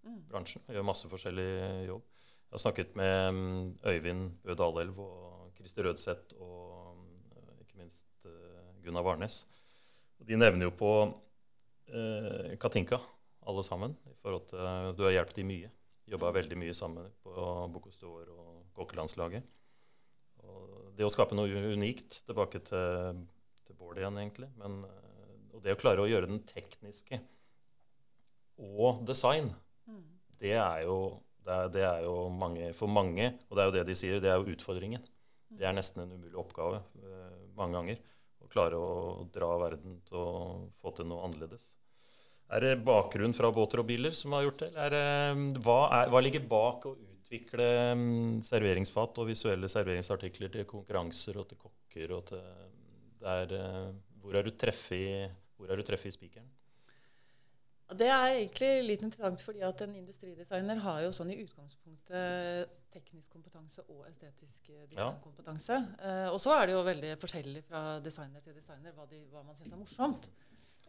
Horeka-bransjen 0.01 0.65
og 0.67 0.77
gjør 0.77 0.87
masse 0.87 1.09
forskjellig 1.11 1.51
jobb. 1.89 2.05
Jeg 2.51 2.57
har 2.57 2.63
snakket 2.65 2.95
med 2.99 3.29
um, 3.31 3.41
Øyvind 3.87 4.31
Bø 4.43 4.55
Dalelv 4.59 4.99
og 5.05 5.51
Christer 5.57 5.87
Rødseth 5.87 6.35
og 6.41 6.97
uh, 7.37 7.61
ikke 7.63 7.79
minst 7.79 8.07
uh, 8.27 8.71
Gunnar 8.85 9.05
Varnes. 9.07 9.45
De 10.27 10.37
nevner 10.37 10.69
jo 10.69 10.73
på 10.77 10.91
eh, 11.89 12.57
Katinka, 12.61 12.99
alle 13.49 13.63
sammen. 13.65 13.97
i 14.05 14.15
forhold 14.21 14.51
til, 14.51 14.59
Du 14.97 15.05
har 15.05 15.15
hjulpet 15.15 15.37
dem 15.37 15.49
mye. 15.49 15.71
Jobba 16.11 16.31
veldig 16.37 16.59
mye 16.61 16.75
sammen 16.77 17.07
på 17.23 17.33
Bocuse 17.73 18.05
og 18.05 18.67
kokkelandslaget. 18.77 19.47
Og 20.45 20.93
det 20.97 21.07
å 21.07 21.13
skape 21.13 21.39
noe 21.39 21.73
unikt, 21.73 22.21
tilbake 22.27 22.61
til, 22.69 23.25
til 23.65 23.79
Bård 23.81 23.97
igjen, 23.97 24.19
egentlig. 24.21 24.51
Men, 24.61 24.85
eh, 24.85 25.55
og 25.55 25.65
det 25.65 25.73
å 25.73 25.81
klare 25.81 26.05
å 26.05 26.11
gjøre 26.11 26.29
den 26.29 26.45
tekniske 26.45 27.23
og 28.61 29.07
design, 29.09 29.55
mm. 29.55 29.70
Det, 30.41 30.55
er 30.57 30.85
jo, 30.87 30.99
det, 31.45 31.57
er, 31.57 31.73
det 31.75 31.85
er 31.87 32.05
jo 32.07 32.15
mange, 32.33 32.71
for 32.77 32.91
mange, 32.91 33.33
og 33.49 33.57
det 33.57 33.63
er 33.63 33.69
jo 33.69 33.77
det 33.79 33.89
de 33.91 33.99
sier, 33.99 34.23
det 34.23 34.31
er 34.33 34.41
jo 34.41 34.55
utfordringen. 34.55 35.05
Det 35.51 35.67
er 35.67 35.75
nesten 35.75 36.05
en 36.05 36.15
umulig 36.15 36.39
oppgave 36.39 36.81
uh, 37.03 37.37
mange 37.59 37.77
ganger. 37.77 38.01
Å 38.41 38.49
klare 38.51 38.79
å 38.79 39.27
dra 39.35 39.51
verden 39.61 39.99
til 40.07 40.19
å 40.21 40.31
få 40.81 40.95
til 40.97 41.09
noe 41.11 41.27
annerledes. 41.27 41.73
Er 42.51 42.65
det 42.65 42.81
bakgrunn 42.87 43.35
fra 43.37 43.53
båter 43.55 43.83
og 43.83 43.87
biler 43.91 44.15
som 44.17 44.35
har 44.35 44.47
gjort 44.47 44.65
det? 44.65 44.71
Eller 44.75 44.95
det, 44.97 45.63
hva, 45.63 45.81
er, 46.01 46.11
hva, 46.11 46.23
ligger 46.23 46.47
bak 46.51 46.87
å 46.91 46.97
utvikle 46.97 47.67
um, 47.95 48.41
serveringsfat 48.47 49.21
og 49.23 49.29
visuelle 49.31 49.71
serveringsartikler 49.71 50.55
til 50.57 50.67
konkurranser 50.71 51.39
og 51.39 51.51
til 51.51 51.61
kokker? 51.61 52.17
og 52.17 52.25
til, 52.31 52.49
der, 53.23 53.55
uh, 53.55 53.93
Hvor 54.23 54.39
er 54.39 54.49
du 54.49 54.55
treffet 54.57 56.11
i 56.11 56.17
spikeren? 56.17 56.51
Det 57.99 58.07
er 58.07 58.37
egentlig 58.37 58.71
litt 58.87 59.03
interessant, 59.03 59.43
fordi 59.43 59.65
at 59.67 59.81
en 59.83 59.97
industridesigner 59.99 60.79
har 60.85 61.01
jo 61.03 61.15
sånn 61.15 61.33
i 61.35 61.41
utgangspunktet 61.43 62.77
teknisk 62.91 63.33
kompetanse 63.33 63.83
og 63.89 64.05
estetisk 64.09 64.71
eh, 64.73 64.85
designkompetanse. 64.91 65.79
Ja. 65.79 66.13
Uh, 66.27 66.29
og 66.35 66.39
så 66.43 66.55
er 66.57 66.69
det 66.69 66.77
jo 66.77 66.85
veldig 66.87 67.13
forskjellig 67.23 67.65
fra 67.69 67.83
designer 68.03 68.43
til 68.45 68.57
designer 68.57 68.95
hva, 68.97 69.07
de, 69.11 69.21
hva 69.31 69.45
man 69.47 69.59
syns 69.59 69.75
er 69.75 69.81
morsomt. 69.81 70.31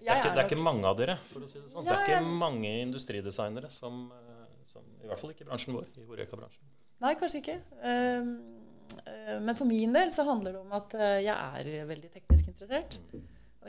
Det 0.01 0.09
er, 0.09 0.17
ikke, 0.17 0.31
det 0.33 0.41
er, 0.41 0.47
ikke, 0.49 0.63
mange 0.65 0.87
av 0.89 0.95
dere, 0.97 1.15
for 1.29 1.45
å 1.45 1.49
si 1.49 1.59
det 1.59 1.67
sånn. 1.69 1.85
Ja, 1.85 1.91
det 1.91 1.97
er 1.99 2.23
ikke 2.23 2.37
mange 2.41 2.71
industridesignere 2.87 3.69
som, 3.73 4.07
eh, 4.17 4.47
som, 4.71 4.87
I 5.03 5.11
hvert 5.11 5.21
fall 5.21 5.35
ikke 5.35 5.45
i 5.45 5.51
bransjen 5.51 5.77
vår, 5.77 5.91
i 5.93 6.07
Horeka-bransjen. 6.07 6.71
Nei, 7.01 7.13
kanskje 7.17 7.41
ikke. 7.43 7.59
Uh, 7.85 9.37
men 9.45 9.53
for 9.55 9.69
min 9.69 9.93
del 9.95 10.09
så 10.13 10.25
handler 10.27 10.57
det 10.57 10.59
om 10.65 10.73
at 10.75 10.93
jeg 11.23 11.31
er 11.31 11.85
veldig 11.87 12.09
teknisk 12.11 12.49
interessert. 12.51 12.97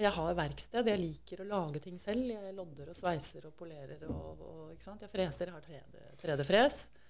Jeg 0.01 0.13
har 0.17 0.35
verksted. 0.35 0.89
Jeg 0.89 1.01
liker 1.01 1.43
å 1.45 1.49
lage 1.51 1.83
ting 1.85 1.99
selv. 2.01 2.25
Jeg 2.33 2.57
lodder 2.57 2.93
og 2.93 2.97
sveiser 2.97 3.45
og 3.49 3.55
polerer. 3.59 4.01
Og, 4.09 4.41
og, 4.41 4.61
jeg 4.73 5.11
freser. 5.13 5.53
Jeg 5.53 5.57
har 5.57 6.17
3D-fres. 6.23 6.85
3D 6.89 7.03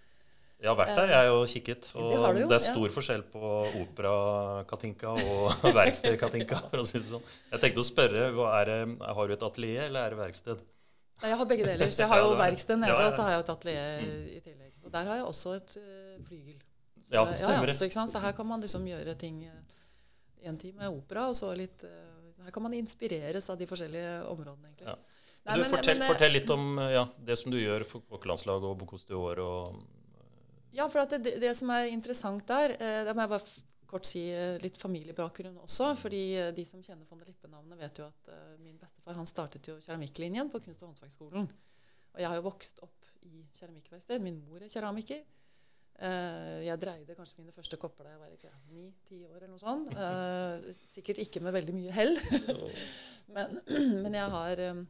jeg 0.62 0.71
har 0.71 0.77
vært 0.79 0.95
der, 0.95 1.11
jeg 1.11 1.31
og 1.35 1.41
kikket. 1.51 1.87
Og 1.99 2.05
det, 2.07 2.19
jo, 2.39 2.47
det 2.47 2.55
er 2.55 2.62
stor 2.62 2.85
ja. 2.87 2.91
forskjell 2.95 3.23
på 3.33 3.49
opera-Katinka 3.81 5.15
og 5.19 5.65
verksted-Katinka. 5.81 6.61
for 6.69 6.83
å 6.83 6.87
si 6.87 7.01
det 7.01 7.09
sånn. 7.09 7.25
Jeg 7.51 7.65
tenkte 7.65 7.83
å 7.83 7.87
spørre, 7.89 8.29
det, 8.31 8.77
Har 9.03 9.27
du 9.27 9.35
et 9.35 9.43
atelier, 9.49 9.89
eller 9.89 10.07
er 10.07 10.15
det 10.15 10.21
verksted? 10.21 10.62
Jeg 11.23 11.39
har 11.41 11.51
begge 11.51 11.67
deler. 11.67 11.91
Så 11.91 12.05
jeg 12.05 12.12
har 12.15 12.23
jo 12.23 12.31
verksted 12.45 12.79
nede, 12.79 12.95
og 12.95 13.17
så 13.17 13.27
har 13.27 13.35
jeg 13.35 13.43
et 13.43 13.53
atelier 13.57 14.07
mm. 14.07 14.23
i 14.23 14.39
tillegg. 14.45 14.77
Og 14.87 14.95
der 14.95 15.11
har 15.11 15.19
jeg 15.19 15.27
også 15.33 15.57
et 15.59 15.77
uh, 15.83 16.15
flygel. 16.29 16.62
Så, 16.95 17.11
Ja, 17.11 17.27
stemmer 17.35 17.75
Ja, 17.75 17.77
så, 17.81 18.07
så 18.15 18.23
her 18.23 18.39
kan 18.39 18.51
man 18.53 18.62
liksom 18.62 18.87
gjøre 18.87 19.19
ting 19.19 19.43
én 20.47 20.62
time 20.62 20.95
opera, 20.95 21.27
og 21.33 21.35
så 21.39 21.51
litt 21.59 21.83
eh, 21.87 22.12
Her 22.44 22.50
kan 22.54 22.62
man 22.62 22.75
inspireres 22.75 23.49
av 23.50 23.58
de 23.61 23.66
forskjellige 23.70 24.12
områdene, 24.30 24.70
egentlig. 24.72 24.87
Ja. 24.88 24.96
Nei, 25.44 25.56
du, 25.56 25.61
men- 25.64 25.70
fortell, 25.75 25.99
men, 25.99 26.02
eh, 26.06 26.12
fortell 26.14 26.32
litt 26.37 26.50
om 26.54 26.78
eh, 26.78 26.92
ja, 26.94 27.04
det 27.18 27.37
som 27.40 27.50
du 27.54 27.58
gjør 27.58 27.84
for 27.88 28.04
kokkelandslaget 28.12 28.68
og 28.70 28.78
Bocuse 28.82 29.06
d'Or. 29.08 29.42
Og, 29.42 29.82
Ja, 30.72 30.87
for 30.88 31.02
at 31.02 31.11
det, 31.20 31.34
det, 31.42 31.50
som 31.58 31.68
er 31.75 31.90
interessant 31.92 32.46
der 32.49 32.72
eh, 32.80 33.02
Da 33.04 33.12
må 33.12 33.20
jeg 33.26 33.32
bare 33.34 33.50
kort 33.92 34.06
si 34.08 34.22
eh, 34.32 34.54
litt 34.62 34.78
familiebakgrunn 34.80 35.58
også. 35.61 35.90
fordi 36.00 36.22
eh, 36.40 36.52
de 36.56 36.64
som 36.64 36.80
kjenner 36.80 37.04
von 37.11 37.18
der 37.20 37.28
Lippe-navnet, 37.28 37.76
vet 37.78 37.99
jo 38.00 38.06
at 38.06 38.30
eh, 38.32 38.54
min 38.62 38.78
bestefar 38.80 39.18
han 39.18 39.26
startet 39.28 39.66
jo 39.68 39.75
keramikklinjen 39.84 40.49
på 40.49 40.62
kunst- 40.64 40.80
og 40.82 40.88
håndverksskolen. 40.94 41.50
Og 42.14 42.20
jeg 42.20 42.28
har 42.28 42.37
jo 42.38 42.46
vokst 42.46 42.80
opp 42.87 43.11
i 43.26 43.42
keramikkverksted. 43.58 44.20
Min 44.25 44.40
mor 44.46 44.62
er 44.64 44.68
keramiker. 44.72 45.20
Eh, 46.02 46.58
jeg 46.66 46.80
dreide 46.82 47.14
kanskje 47.14 47.42
mine 47.42 47.54
første 47.54 47.78
kopper 47.78 48.06
da 48.06 48.14
jeg 48.14 48.20
var 48.22 48.34
ikke, 48.34 48.50
ni-ti 48.72 49.20
år 49.28 49.37
eller 49.37 49.52
noe 49.52 49.62
sånt. 49.62 49.92
Uh, 49.94 50.72
sikkert 50.88 51.20
ikke 51.22 51.42
med 51.44 51.54
veldig 51.54 51.75
mye 51.76 51.94
hell. 51.94 52.16
men, 53.37 53.61
men 54.04 54.16
jeg 54.16 54.34
har 54.34 54.62
um, 54.72 54.84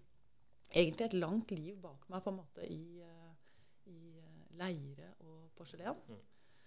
egentlig 0.71 1.09
et 1.09 1.17
langt 1.19 1.53
liv 1.53 1.77
bak 1.83 2.07
meg 2.13 2.25
på 2.25 2.33
en 2.33 2.39
måte 2.39 2.69
i, 2.69 3.03
uh, 3.05 3.57
i 3.93 3.99
leire 4.61 5.11
og 5.27 5.51
porselen. 5.59 6.01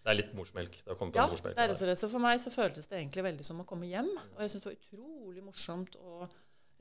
det 0.03 0.13
er 0.13 0.19
litt 0.19 0.35
morsmelk. 0.37 0.81
Det 0.83 0.97
Ja, 1.15 1.27
morsmelk. 1.31 1.55
det 1.55 1.63
er 1.63 1.71
rett 1.71 1.79
og 1.79 1.81
slett. 1.81 2.03
Så 2.03 2.11
for 2.11 2.21
meg 2.27 2.41
så 2.43 2.53
føltes 2.53 2.91
det 2.91 2.99
egentlig 2.99 3.25
veldig 3.25 3.47
som 3.47 3.63
å 3.63 3.67
komme 3.69 3.89
hjem. 3.89 4.11
Og 4.35 4.43
jeg 4.43 4.53
syns 4.53 4.67
det 4.67 4.73
var 4.73 4.81
utrolig 4.81 5.45
morsomt 5.47 5.97
å 5.97 6.25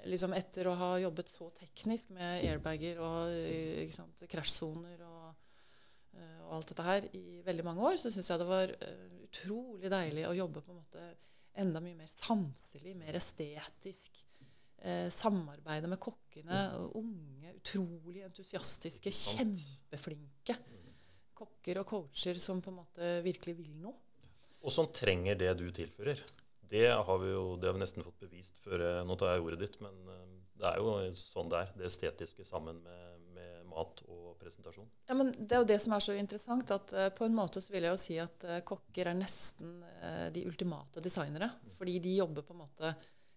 liksom 0.05 0.35
etter 0.37 0.69
å 0.69 0.75
ha 0.77 0.91
jobbet 1.01 1.31
så 1.33 1.49
teknisk 1.57 2.11
med 2.13 2.45
airbager 2.45 2.99
og 3.01 3.33
sant, 3.95 4.21
krasjsoner 4.29 5.01
og, 5.07 5.44
og 6.45 6.59
alt 6.59 6.71
dette 6.73 6.87
her 6.87 7.09
i 7.17 7.41
veldig 7.47 7.65
mange 7.67 7.89
år, 7.91 7.97
så 8.01 8.13
syns 8.13 8.31
jeg 8.31 8.43
det 8.43 8.51
var 8.51 8.75
eh, 8.75 9.09
utrolig 9.27 9.91
deilig 9.93 10.29
å 10.29 10.37
jobbe 10.37 10.63
på 10.65 10.75
en 10.75 10.81
måte 10.83 11.09
enda 11.63 11.83
mye 11.83 11.99
mer 11.99 12.11
sanselig, 12.11 12.95
mer 12.99 13.19
estetisk. 13.19 14.23
Eh, 14.85 15.09
samarbeide 15.09 15.89
med 15.89 16.01
kokkene. 16.03 16.63
og 16.79 16.99
Unge, 17.01 17.55
utrolig 17.57 18.25
entusiastiske, 18.27 19.13
kjempeflinke 19.15 20.59
kokker 21.35 21.81
og 21.83 21.89
coacher 21.89 22.39
som 22.41 22.63
på 22.63 22.71
en 22.71 22.81
måte 22.83 23.11
virkelig 23.25 23.57
vil 23.59 23.75
noe. 23.83 23.97
Og 24.65 24.73
som 24.73 24.89
trenger 24.95 25.37
det 25.41 25.51
du 25.61 25.67
tilfører. 25.75 26.21
Det 26.71 26.87
har 26.89 27.19
vi 27.21 27.31
jo 27.31 27.57
det 27.61 27.69
har 27.69 27.77
vi 27.77 27.83
nesten 27.83 28.05
fått 28.07 28.23
bevist 28.25 28.57
før 28.65 29.05
Nå 29.07 29.17
tar 29.21 29.35
jeg 29.35 29.45
ordet 29.45 29.61
ditt, 29.61 29.77
men 29.85 29.99
eh, 30.11 30.37
det 30.61 30.71
er 30.71 30.81
jo 30.81 30.95
sånn 31.19 31.51
det 31.53 31.61
er. 31.61 31.75
Det 31.79 31.89
estetiske 31.91 32.47
sammen 32.49 32.81
med 32.85 33.14
mat 33.75 34.03
og 34.07 34.37
presentasjon. 34.41 34.87
Ja, 35.09 35.17
men 35.19 35.33
Det 35.35 35.57
er 35.57 35.63
jo 35.63 35.69
det 35.69 35.81
som 35.83 35.97
er 35.97 36.05
så 36.05 36.15
interessant, 36.19 36.71
at 36.75 36.95
uh, 36.95 37.09
på 37.15 37.27
en 37.27 37.35
måte 37.37 37.63
så 37.65 37.75
vil 37.75 37.87
jeg 37.87 37.95
jo 37.97 38.01
si 38.01 38.21
at 38.23 38.47
uh, 38.49 38.61
kokker 38.67 39.11
er 39.11 39.19
nesten 39.19 39.81
uh, 39.83 40.29
de 40.35 40.47
ultimate 40.49 41.03
designere. 41.05 41.51
Fordi 41.79 41.99
de 42.05 42.17
jobber 42.21 42.47
på 42.47 42.57
en 42.57 42.63
måte 42.63 42.95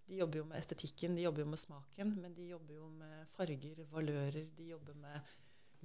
De 0.08 0.22
jobber 0.22 0.40
jo 0.40 0.46
med 0.48 0.56
estetikken, 0.56 1.18
de 1.18 1.26
jobber 1.26 1.44
jo 1.44 1.50
med 1.52 1.60
smaken, 1.60 2.14
men 2.22 2.32
de 2.34 2.46
jobber 2.48 2.78
jo 2.78 2.86
med 2.96 3.26
farger, 3.34 3.82
valører, 3.92 4.46
de 4.56 4.68
jobber 4.70 4.96
med 4.96 5.34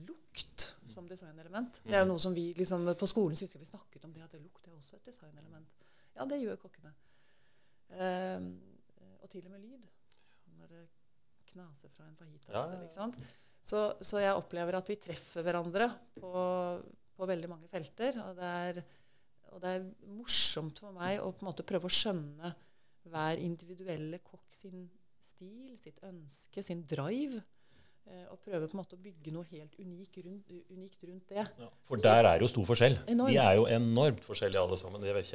lukt 0.06 0.76
som 0.86 1.08
designelement. 1.08 1.80
Det 1.82 1.96
er 1.96 2.04
jo 2.04 2.10
noe 2.12 2.22
som 2.22 2.34
vi 2.34 2.52
liksom, 2.54 2.86
på 2.98 3.08
skolen 3.10 3.34
husker 3.34 3.58
vi 3.58 3.66
snakket 3.66 4.04
om 4.06 4.12
det, 4.14 4.22
at 4.22 4.36
lukt 4.38 4.68
er 4.68 4.76
også 4.76 5.00
et 5.00 5.10
designelement. 5.10 5.82
Ja, 6.14 6.26
det 6.28 6.38
gjør 6.38 6.60
kokkene. 6.62 6.92
Eh, 7.98 8.46
og 9.20 9.30
til 9.30 9.46
og 9.46 9.54
med 9.54 9.64
lyd. 9.64 9.86
Når 10.58 10.66
det 10.66 10.82
knaser 11.52 11.92
fra 11.92 12.08
en 12.08 12.16
fajitas. 12.16 12.48
Ja, 12.48 12.64
ja, 12.66 12.76
ja. 12.76 12.82
Ikke 12.82 12.94
sant? 12.94 13.18
Så, 13.62 13.78
så 14.02 14.18
jeg 14.18 14.34
opplever 14.34 14.74
at 14.74 14.88
vi 14.90 14.96
treffer 14.98 15.44
hverandre 15.46 15.86
på, 16.18 16.32
på 17.14 17.28
veldig 17.30 17.50
mange 17.52 17.68
felter. 17.70 18.18
Og 18.26 18.34
det, 18.40 18.50
er, 18.66 18.80
og 19.54 19.62
det 19.62 19.74
er 19.76 19.84
morsomt 20.18 20.80
for 20.82 20.94
meg 20.96 21.20
å 21.22 21.30
på 21.30 21.44
en 21.44 21.50
måte 21.52 21.66
prøve 21.66 21.86
å 21.86 21.94
skjønne 21.94 22.50
hver 23.12 23.38
individuelle 23.42 24.18
kokk 24.26 24.48
sin 24.54 24.88
stil, 25.22 25.76
sitt 25.78 25.98
ønske, 26.06 26.62
sin 26.62 26.82
drive. 26.90 27.38
eh, 28.06 28.24
Og 28.32 28.40
prøve 28.42 28.66
på 28.66 28.74
en 28.76 28.80
måte 28.82 28.98
å 28.98 29.02
bygge 29.02 29.32
noe 29.34 29.46
helt 29.50 29.74
unikt 29.78 30.18
rundt, 30.26 30.50
unikt 30.70 31.06
rundt 31.06 31.30
det. 31.30 31.44
For 31.86 32.02
der 32.02 32.28
er 32.32 32.42
jo 32.42 32.50
stor 32.50 32.66
forskjell. 32.66 32.98
Enorm. 33.14 33.30
De 33.30 33.38
er 33.42 33.60
jo 33.60 33.68
enormt 33.70 34.26
forskjellige 34.26 34.62
alle 34.62 34.78
sammen. 34.80 35.06
Jeg, 35.06 35.28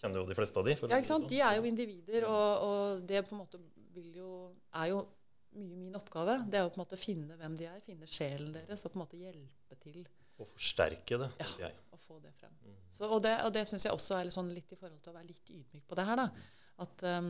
kjenner 0.00 0.22
jo 0.22 0.26
de 0.32 0.36
fleste 0.40 0.60
av 0.60 0.68
de. 0.68 0.76
Ja, 0.80 0.96
ikke 1.00 1.10
sant? 1.12 1.28
De 1.32 1.42
er 1.44 1.60
jo 1.60 1.68
individer, 1.68 2.28
og, 2.28 2.64
og 2.68 3.04
det 3.08 3.24
på 3.28 3.36
en 3.36 3.42
måte 3.44 3.60
vil 3.94 4.10
jo, 4.22 4.30
er 4.72 4.90
jo 4.94 5.04
mye 5.58 5.76
min 5.86 5.96
oppgave. 5.98 6.38
Det 6.50 6.58
er 6.58 6.64
jo 6.66 6.72
på 6.74 6.78
en 6.80 6.82
måte 6.84 6.98
å 6.98 7.00
finne 7.04 7.36
hvem 7.40 7.56
de 7.58 7.66
er, 7.70 7.80
finne 7.84 8.08
sjelen 8.10 8.52
deres, 8.56 8.84
og 8.84 8.92
på 8.94 8.98
en 8.98 9.04
måte 9.04 9.20
hjelpe 9.20 9.78
til. 9.82 10.02
Og 10.42 10.48
forsterke 10.50 11.18
det, 11.20 11.30
Ja. 11.60 11.70
å 11.94 11.98
få 12.00 12.18
det 12.22 12.32
frem. 12.34 12.54
Så, 12.90 13.06
og 13.06 13.22
det, 13.22 13.36
og 13.46 13.52
det 13.54 13.66
syns 13.70 13.84
jeg 13.86 13.94
også 13.94 14.16
er 14.18 14.24
litt, 14.26 14.34
sånn 14.34 14.50
litt 14.54 14.72
i 14.74 14.78
forhold 14.80 15.00
til 15.02 15.12
å 15.12 15.16
være 15.18 15.28
litt 15.30 15.50
ydmyk 15.54 15.86
på 15.86 15.94
det 16.00 16.06
her. 16.08 16.16
da. 16.16 16.28
At 16.82 17.04
um, 17.06 17.28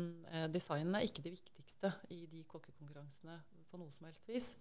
designen 0.55 0.95
er 0.97 1.05
ikke 1.05 1.23
det 1.27 1.35
viktigste 1.35 1.91
i 2.17 2.23
de 2.33 2.43
kokkekonkurransene 2.49 3.37
på 3.69 3.81
noe 3.81 3.93
som 3.93 4.07
helst 4.09 4.25
vis. 4.31 4.55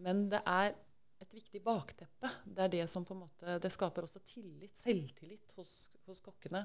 Men 0.00 0.28
det 0.32 0.40
er 0.48 0.72
et 1.20 1.32
viktig 1.36 1.60
bakteppe. 1.64 2.28
Det 2.44 2.64
er 2.64 2.72
det 2.72 2.86
som 2.92 3.04
på 3.04 3.14
en 3.16 3.22
måte, 3.26 3.58
det 3.60 3.70
skaper 3.72 4.04
også 4.04 4.20
tillit, 4.24 4.74
selvtillit 4.76 5.52
hos, 5.56 5.90
hos 6.08 6.20
kokkene. 6.24 6.64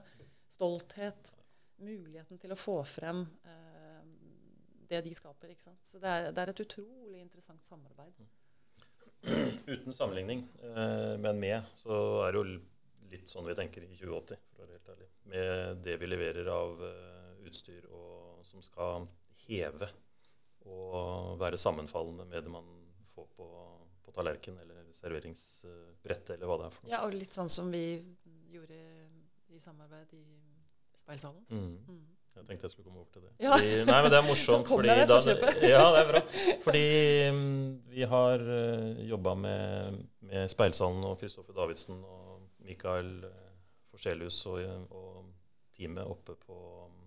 Stolthet. 0.51 1.33
Muligheten 1.81 2.37
til 2.37 2.51
å 2.53 2.57
få 2.59 2.75
frem 2.85 3.23
eh, 3.47 3.80
det 4.91 5.01
de 5.05 5.13
skaper. 5.15 5.53
ikke 5.53 5.65
sant? 5.69 5.81
Så 5.87 6.01
det 6.01 6.11
er, 6.11 6.29
det 6.35 6.43
er 6.43 6.51
et 6.53 6.63
utrolig 6.65 7.23
interessant 7.23 7.67
samarbeid. 7.67 8.21
Uten 9.73 9.93
sammenligning, 9.93 10.45
eh, 10.65 11.15
men 11.21 11.39
med, 11.39 11.71
så 11.77 11.95
er 12.25 12.33
det 12.33 12.41
jo 12.41 12.45
litt 13.11 13.29
sånn 13.29 13.47
vi 13.47 13.57
tenker 13.57 13.85
i 13.85 13.91
2080, 13.99 14.45
for 14.55 14.63
å 14.63 14.67
være 14.67 14.77
helt 14.77 14.93
ærlig. 14.95 15.09
Med 15.31 15.83
det 15.85 15.97
vi 16.01 16.09
leverer 16.09 16.51
av 16.51 16.85
eh, 16.87 17.43
utstyr 17.49 17.87
og, 17.91 18.41
som 18.47 18.63
skal 18.65 19.07
heve 19.45 19.89
og 20.69 21.39
være 21.41 21.57
sammenfallende 21.57 22.25
med 22.29 22.45
det 22.45 22.53
man 22.53 22.67
får 23.15 23.27
på, 23.37 23.47
på 24.05 24.13
tallerken 24.13 24.59
eller 24.61 24.91
serveringsbrett 24.93 26.35
eller 26.35 26.49
hva 26.49 26.59
det 26.61 26.67
er 26.67 26.75
for 26.75 26.85
noe. 26.85 26.93
Ja, 26.93 27.01
og 27.07 27.15
litt 27.15 27.33
sånn 27.35 27.49
som 27.49 27.71
vi 27.73 27.85
gjorde 28.51 28.77
i 29.51 29.59
samarbeid 29.59 30.13
i 30.17 30.25
Speilsalen. 31.01 31.43
Mm. 31.49 31.77
Mm. 31.87 32.03
Jeg 32.31 32.47
tenkte 32.47 32.65
jeg 32.65 32.73
skulle 32.73 32.87
komme 32.87 33.01
over 33.01 33.11
til 33.11 33.25
det. 33.25 33.31
Ja. 33.43 33.51
Fordi, 33.53 33.71
nei, 33.87 33.97
men 34.01 34.13
det 34.13 34.17
er 34.17 34.25
morsomt. 34.25 34.63
Nå 34.69 34.77
fordi 34.79 34.93
da, 35.09 35.17
ja, 35.73 35.83
det 35.93 36.01
er 36.01 36.09
bra. 36.09 36.21
Fordi 36.63 36.85
mm, 37.35 37.65
vi 37.91 38.07
har 38.13 38.45
uh, 38.47 39.01
jobba 39.09 39.33
med, 39.43 39.97
med 40.29 40.51
Speilsalen 40.51 41.03
og 41.09 41.17
Kristoffer 41.19 41.57
Davidsen 41.57 41.99
og 41.99 42.39
Mikael 42.65 43.11
uh, 43.27 43.33
Forselius 43.91 44.39
og, 44.49 44.63
og 44.95 45.27
teamet 45.75 46.07
oppe 46.07 46.37
på 46.39 46.59
mm, 46.87 47.01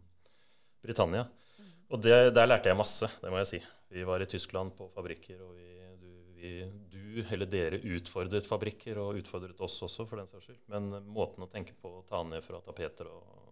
Britannia. 0.84 1.24
Mm. 1.56 1.70
Og 1.88 2.04
det, 2.04 2.18
der 2.36 2.50
lærte 2.50 2.70
jeg 2.70 2.78
masse, 2.78 3.08
det 3.22 3.32
må 3.32 3.40
jeg 3.40 3.52
si. 3.54 3.62
Vi 3.94 4.04
var 4.04 4.20
i 4.20 4.28
Tyskland 4.28 4.74
på 4.76 4.90
fabrikker, 4.92 5.40
og 5.46 5.56
vi, 5.56 5.70
du, 6.02 6.12
vi, 6.36 6.52
du 6.92 7.24
eller 7.24 7.48
dere 7.48 7.80
utfordret 7.96 8.46
fabrikker, 8.50 9.00
og 9.00 9.22
utfordret 9.22 9.64
oss 9.64 9.80
også, 9.88 10.04
for 10.04 10.20
den 10.20 10.28
saks 10.28 10.50
skyld. 10.50 10.60
Men 10.76 10.92
uh, 10.92 11.00
måten 11.16 11.48
å 11.48 11.50
tenke 11.50 11.72
på, 11.80 11.96
ta 12.10 12.20
ned 12.28 12.44
fra 12.44 12.60
tapeter 12.62 13.08
og 13.08 13.43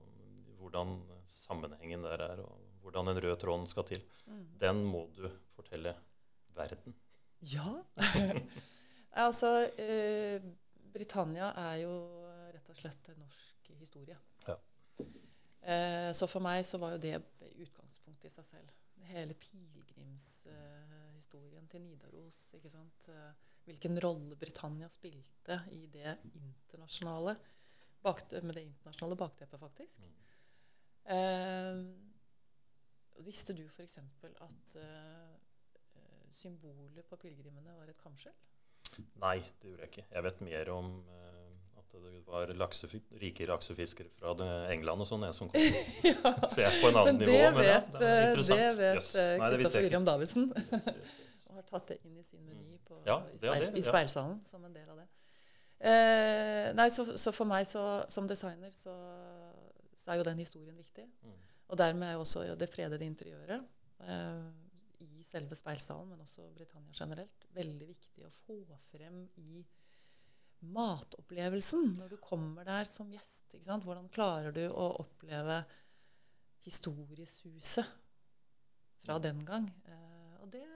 hvordan 0.63 0.89
sammenhengen 1.27 2.03
der 2.07 2.21
er, 2.31 2.39
og 2.45 2.53
hvordan 2.83 3.07
den 3.11 3.19
røde 3.25 3.39
tråden 3.43 3.67
skal 3.71 3.85
til, 3.89 4.03
Mm. 4.27 4.47
den 4.61 4.85
må 4.87 5.01
du 5.17 5.29
fortelle 5.57 5.93
verden. 6.55 6.95
Ja. 7.43 7.83
altså, 9.25 9.49
eh, 9.79 10.43
Britannia 10.93 11.49
er 11.57 11.77
jo 11.83 11.95
rett 12.55 12.69
og 12.71 12.77
slett 12.77 13.09
norsk 13.19 13.69
historie. 13.81 14.17
Ja. 14.47 14.57
Eh, 15.63 16.13
så 16.15 16.27
for 16.29 16.41
meg 16.45 16.65
så 16.67 16.79
var 16.83 16.91
jo 16.95 16.99
det 17.03 17.23
utgangspunktet 17.63 18.27
i 18.31 18.35
seg 18.35 18.45
selv. 18.45 18.71
Hele 19.13 19.35
pilegrimshistorien 19.35 21.67
til 21.71 21.81
Nidaros. 21.85 22.39
ikke 22.55 22.71
sant? 22.71 23.09
Eh, 23.09 23.33
hvilken 23.67 24.01
rolle 24.03 24.37
Britannia 24.37 24.89
spilte 24.91 25.61
i 25.73 25.87
det 25.87 26.17
internasjonale, 26.35 27.37
bakte, 28.03 28.41
med 28.43 28.55
det 28.59 28.63
internasjonale 28.67 29.17
bakteppet, 29.17 29.61
faktisk. 29.61 30.01
Eh, 30.01 30.07
visste 33.25 33.55
du 33.57 33.65
f.eks. 33.67 33.99
at 33.99 34.77
eh, 34.77 35.35
eh, 35.97 36.25
symbolet 36.31 37.07
på 37.09 37.17
pilegrimene 37.17 37.77
var 37.79 37.91
et 37.91 38.01
kamskjell? 38.03 38.35
Nei, 39.23 39.39
det 39.63 39.71
gjorde 39.71 39.87
jeg 39.87 39.93
ikke. 39.93 40.07
Jeg 40.13 40.25
vet 40.27 40.43
mer 40.45 40.71
om 40.75 40.91
eh, 41.09 41.79
at 41.81 41.95
det 41.95 42.23
var 42.27 42.53
laksefi 42.59 43.01
rike 43.23 43.47
laksefiskere 43.49 44.13
fra 44.19 44.35
England 44.73 45.05
og 45.05 45.09
sånn, 45.09 45.27
jeg 45.29 45.39
som 45.39 45.51
kom. 45.53 45.69
ja. 46.11 46.35
Jeg 46.59 46.83
på 46.83 46.91
en 46.91 47.01
annen 47.03 47.19
Men 47.19 47.23
nivå, 47.23 47.39
men 47.57 47.69
ja, 47.69 47.79
det 47.97 48.09
er 48.09 48.19
eh, 48.19 48.29
interessant. 48.31 48.63
det 48.63 48.77
vet 48.83 49.11
eh, 49.23 49.47
Kristoffer 49.47 49.79
yes. 49.79 49.89
William 49.89 50.09
Davidsen. 50.09 50.53
Yes, 50.73 50.73
yes, 50.73 50.93
yes. 50.99 51.19
og 51.49 51.59
har 51.59 51.67
tatt 51.69 51.91
det 51.93 51.99
inn 52.07 52.21
i 52.21 52.27
sin 52.27 52.45
meny 52.47 52.79
på, 52.87 53.01
Ja, 53.07 53.21
i, 53.29 53.37
det 53.37 53.49
speil, 53.49 53.67
det, 53.67 53.73
i 53.79 53.85
speilsalen 53.85 54.39
som 54.49 54.65
en 54.65 54.77
del 54.77 54.89
av 54.93 55.03
det. 55.03 55.09
Eh, 55.83 56.69
nei, 56.79 56.87
så, 56.95 57.05
så 57.19 57.33
for 57.35 57.49
meg 57.51 57.67
så, 57.67 57.83
som 58.13 58.29
designer 58.31 58.71
så, 58.77 58.95
så 60.03 60.13
er 60.13 60.21
jo 60.21 60.27
den 60.27 60.43
historien 60.43 60.77
viktig. 60.79 61.07
Mm. 61.23 61.39
Og 61.73 61.79
dermed 61.81 62.09
er 62.09 62.17
jo 62.19 62.25
også 62.25 62.45
det 62.59 62.69
fredede 62.73 63.07
interiøret 63.07 63.63
eh, 64.05 64.49
i 65.07 65.23
selve 65.27 65.57
speilsalen, 65.59 66.11
men 66.11 66.25
også 66.25 66.49
Britannia 66.57 66.93
generelt, 66.97 67.47
veldig 67.55 67.89
viktig 67.89 68.27
å 68.27 68.35
få 68.43 68.59
frem 68.91 69.23
i 69.41 69.63
matopplevelsen 70.73 71.97
når 71.99 72.13
du 72.13 72.19
kommer 72.23 72.67
der 72.67 72.87
som 72.91 73.11
gjest. 73.11 73.57
Hvordan 73.63 74.11
klarer 74.15 74.55
du 74.55 74.63
å 74.69 74.93
oppleve 75.03 75.63
historiesuset 76.63 77.89
fra 79.03 79.19
den 79.23 79.43
gang? 79.47 79.67
Eh, 79.89 80.37
og 80.43 80.53
det 80.53 80.67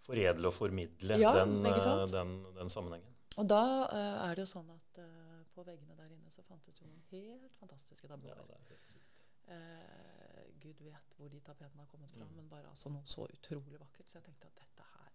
Foredle 0.00 0.48
og 0.48 0.56
formidle 0.56 1.18
Ja, 1.20 1.34
den, 1.42 1.60
eh, 1.66 2.06
den, 2.10 2.34
den 2.56 2.72
sammenhengen. 2.72 3.10
Og 3.38 3.46
da 3.48 3.64
eh, 3.86 4.16
er 4.26 4.38
det 4.38 4.46
jo 4.46 4.50
sånn 4.56 4.70
at 4.72 5.02
eh, 5.04 5.19
på 5.60 5.66
veggene 5.68 5.96
der 6.00 6.12
inne 6.16 6.32
så 6.32 6.42
fantes 6.48 6.80
jo 6.80 6.88
noen 6.88 7.04
helt 7.12 7.56
fantastiske 7.60 8.08
Ja, 8.08 8.14
tabloer. 8.16 8.56
er 8.56 8.84
sykt. 8.88 9.22
Eh, 9.50 10.42
Gud 10.60 10.80
vet 10.84 11.14
hvor 11.18 11.28
de 11.32 11.40
tapetene 11.44 11.82
har 11.84 11.88
kommet 11.90 12.10
fra, 12.10 12.24
Mm. 12.24 12.34
men 12.36 12.48
bare 12.48 12.68
altså 12.70 12.90
noe 12.92 13.02
så 13.04 13.26
utrolig 13.28 13.78
vakkert. 13.80 14.08
Så 14.10 14.18
jeg 14.20 14.24
tenkte 14.24 14.46
at 14.50 14.56
dette 14.64 14.84
her 14.94 15.10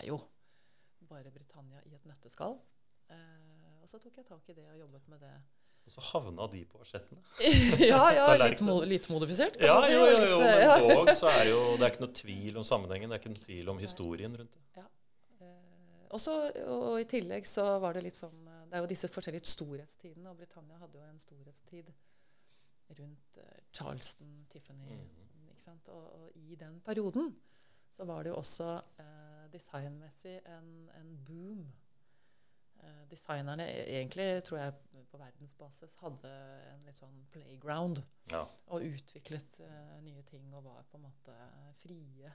er 0.00 0.06
jo 0.06 0.18
bare 1.08 1.30
Britannia 1.30 1.80
i 1.86 1.94
et 1.94 2.04
nøtteskall. 2.06 2.58
Eh, 3.10 3.78
og 3.82 3.88
så 3.88 3.98
tok 4.02 4.16
jeg 4.16 4.26
tak 4.26 4.48
i 4.48 4.52
det 4.52 4.66
og 4.70 4.78
jobbet 4.78 5.08
med 5.08 5.20
det. 5.20 5.32
Og 5.86 5.92
så 5.94 6.00
havna 6.12 6.46
de 6.52 6.64
på 6.68 6.80
asjettene. 6.82 7.22
ja, 7.92 8.10
ja, 8.12 8.24
litt, 8.36 8.60
mo 8.60 8.80
litt 8.84 9.08
modifisert, 9.08 9.56
kan 9.56 9.66
Ja, 9.66 9.74
man 9.80 9.88
si. 9.88 9.94
jo, 9.94 10.04
jo, 10.04 10.18
jo, 10.34 10.40
eh, 10.40 10.44
men 10.44 10.60
ja. 10.68 10.78
dog 10.94 11.08
så 11.16 11.26
er 11.32 11.48
jo 11.48 11.76
Det 11.78 11.86
er 11.86 11.90
ikke 11.94 12.04
noe 12.04 12.12
tvil 12.14 12.56
om 12.58 12.64
sammenhengen. 12.64 13.08
Det 13.08 13.16
er 13.16 13.22
ikke 13.22 13.32
noe 13.36 13.44
tvil 13.46 13.68
om 13.70 13.78
historien 13.78 14.36
rundt 14.36 14.52
det. 14.52 14.84
Eh, 15.40 16.04
og, 16.10 16.20
så, 16.20 16.34
og, 16.66 17.00
i 17.00 17.04
tillegg 17.04 17.46
så 17.46 17.78
var 17.80 17.92
det 17.94 18.02
litt 18.02 18.16
sånn 18.16 18.36
eh, 18.47 18.47
Det 18.68 18.76
er 18.76 18.84
jo 18.84 18.90
disse 18.90 19.08
forskjellige 19.08 19.44
storhetstidene, 19.48 20.30
og 20.30 20.36
Britannia 20.36 20.76
hadde 20.82 20.98
jo 21.00 21.04
en 21.08 21.18
storhetstid 21.22 21.90
rundt 22.98 23.38
eh, 23.42 23.58
Charleston, 23.72 24.46
Tiffany 24.50 24.84
Mhm. 24.92 25.48
ikke 25.50 25.62
sant? 25.62 25.88
Og, 25.88 26.12
og 26.22 26.30
i 26.36 26.54
den 26.54 26.80
perioden 26.80 27.34
så 27.90 28.04
var 28.04 28.22
det 28.22 28.30
jo 28.30 28.36
også 28.36 28.68
eh, 29.00 29.48
designmessig 29.52 30.40
en, 30.46 30.90
en 31.00 31.24
boom. 31.26 31.62
Eh, 32.82 33.04
designerne 33.10 33.64
e- 33.66 33.86
egentlig, 33.98 34.44
tror 34.44 34.58
jeg 34.58 34.74
på 35.10 35.18
verdensbasis, 35.18 35.94
hadde 36.02 36.30
en 36.74 36.84
litt 36.86 37.00
sånn 37.00 37.24
playground 37.32 38.02
Ja. 38.30 38.44
og 38.66 38.84
utviklet 38.84 39.60
eh, 39.64 39.96
nye 40.04 40.22
ting 40.22 40.52
og 40.54 40.64
var 40.68 40.84
på 40.90 40.96
en 41.00 41.02
måte 41.08 41.34
frie 41.80 42.32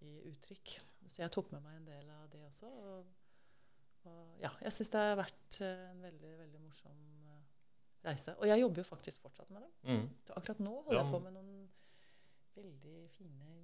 i 0.00 0.12
uttrykk. 0.30 0.76
Så 1.08 1.22
jeg 1.24 1.32
tok 1.34 1.50
med 1.52 1.62
meg 1.64 1.76
en 1.80 1.86
del 1.88 2.10
av 2.10 2.28
det 2.30 2.44
også. 2.46 2.66
Og, 2.70 3.06
og 4.06 4.42
ja, 4.42 4.50
jeg 4.62 4.74
syns 4.76 4.92
det 4.94 5.02
har 5.02 5.18
vært 5.18 5.60
eh, 5.64 5.84
en 5.90 6.04
veldig, 6.06 6.32
veldig 6.44 6.60
morsom 6.62 6.98
eh, 7.32 7.40
reise. 8.06 8.34
Og 8.38 8.46
jeg 8.50 8.62
jobber 8.62 8.84
jo 8.84 8.88
faktisk 8.88 9.26
fortsatt 9.26 9.50
med 9.54 9.64
det. 9.64 9.72
Mm. 9.90 10.04
Akkurat 10.36 10.62
nå 10.62 10.74
holder 10.76 10.98
Ja, 10.98 11.02
jeg 11.02 11.12
på 11.14 11.22
med 11.24 11.36
noen 11.38 11.66
veldig 12.58 13.00
fine 13.14 13.58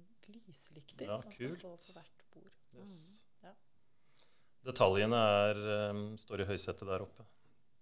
lyslykter 0.45 1.09
Ja, 1.09 1.17
som 1.21 1.33
skal 1.33 1.53
stå 1.53 1.71
på 1.77 1.95
hvert 1.95 2.25
bord. 2.33 2.51
Yes. 2.75 2.91
Mm, 2.91 3.47
ja. 3.49 3.53
Detaljene 4.65 5.23
er, 5.45 5.63
um, 5.91 6.05
står 6.19 6.43
i 6.43 6.47
høysetet 6.49 6.87
der 6.89 7.05
oppe. 7.05 7.25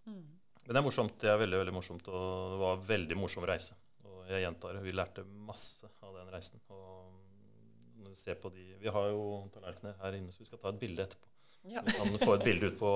Mm. 0.05 0.23
Men 0.63 0.75
det 0.75 0.79
er 0.79 0.85
morsomt. 0.85 1.15
Det 1.21 1.31
er 1.31 1.39
veldig 1.39 1.59
veldig 1.63 1.75
morsomt, 1.75 2.07
og 2.11 2.53
det 2.53 2.61
var 2.61 2.77
en 2.77 2.87
veldig 2.87 3.19
morsom 3.19 3.47
reise. 3.47 3.77
Og 4.07 4.27
jeg 4.31 4.43
gjentar 4.45 4.77
det, 4.77 4.83
vi 4.85 4.95
lærte 4.95 5.25
masse 5.47 5.89
av 6.03 6.15
den 6.19 6.31
reisen. 6.31 6.61
Og 6.71 8.03
når 8.03 8.15
du 8.15 8.19
ser 8.19 8.39
på 8.39 8.51
de, 8.53 8.73
Vi 8.79 8.91
har 8.91 9.09
jo 9.11 9.23
tallerkener 9.53 9.97
her 10.03 10.19
inne, 10.19 10.31
så 10.31 10.43
vi 10.43 10.49
skal 10.49 10.61
ta 10.61 10.71
et 10.71 10.79
bilde 10.79 11.03
etterpå. 11.03 11.32
Ja. 11.63 11.81
Vi 11.85 11.93
kan 11.95 12.17
få 12.19 12.33
et 12.35 12.43
bilde 12.43 12.71
ut 12.73 12.79
på 12.79 12.91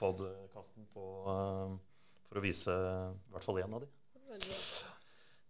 podkasten 0.00 0.86
um, 0.94 1.76
for 2.26 2.40
å 2.40 2.42
vise 2.42 2.74
i 2.74 3.34
hvert 3.34 3.46
fall 3.46 3.60
én 3.62 3.76
av 3.76 3.84
de. 3.84 3.90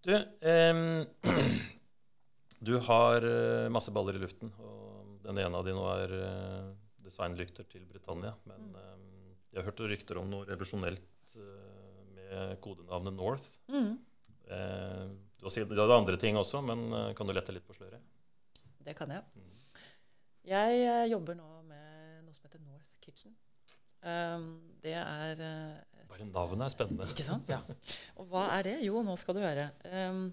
Du, 0.04 0.12
em, 0.44 0.82
du 2.68 2.74
har 2.84 3.24
eh, 3.24 3.68
masse 3.72 3.92
baller 3.96 4.18
i 4.18 4.20
luften, 4.20 4.50
og 4.60 5.14
den 5.24 5.40
ene 5.40 5.56
av 5.56 5.64
de 5.64 5.72
nå 5.76 5.84
er 5.94 6.12
eh, 6.18 6.66
designlykter 7.06 7.64
til 7.72 7.86
Britannia. 7.88 8.34
Men 8.48 8.68
Mm. 8.74 9.36
jeg 9.52 9.62
har 9.62 9.70
hørt 9.70 9.80
rykter 9.88 10.18
om 10.20 10.28
noe 10.28 10.44
revolusjonelt 10.48 11.36
eh, 11.38 12.02
med 12.18 12.60
kodenavnet 12.60 13.14
North. 13.16 13.48
Mm. 13.72 13.94
Eh, 14.50 15.06
du 15.38 15.46
har 15.46 15.50
sagt 15.54 15.72
andre 15.72 16.16
ting 16.20 16.36
også, 16.36 16.60
men 16.60 16.92
eh, 16.92 17.12
kan 17.16 17.26
du 17.26 17.32
lette 17.32 17.52
litt 17.56 17.64
på 17.66 17.76
sløret? 17.76 18.02
Det 18.84 18.92
kan 18.98 19.08
jeg. 19.08 19.24
Mm. 19.36 19.50
Jeg 20.44 20.80
eh, 20.84 21.06
jobber 21.08 21.38
nå 21.38 21.48
med 21.70 22.24
noe 22.26 22.34
som 22.36 22.44
heter 22.48 22.60
North 22.66 22.93
Kitchen. 23.04 23.36
Um, 24.04 24.48
det 24.84 24.92
er 25.00 25.38
uh, 25.40 26.08
Bare 26.10 26.26
navnet 26.28 26.66
er 26.66 26.72
spennende. 26.74 27.06
Ikke 27.10 27.24
sant? 27.24 27.48
Ja. 27.48 27.62
Og 28.20 28.28
hva 28.28 28.44
er 28.58 28.66
det? 28.66 28.74
Jo, 28.84 29.00
nå 29.02 29.14
skal 29.16 29.38
du 29.38 29.40
høre. 29.42 29.70
Um, 29.88 30.26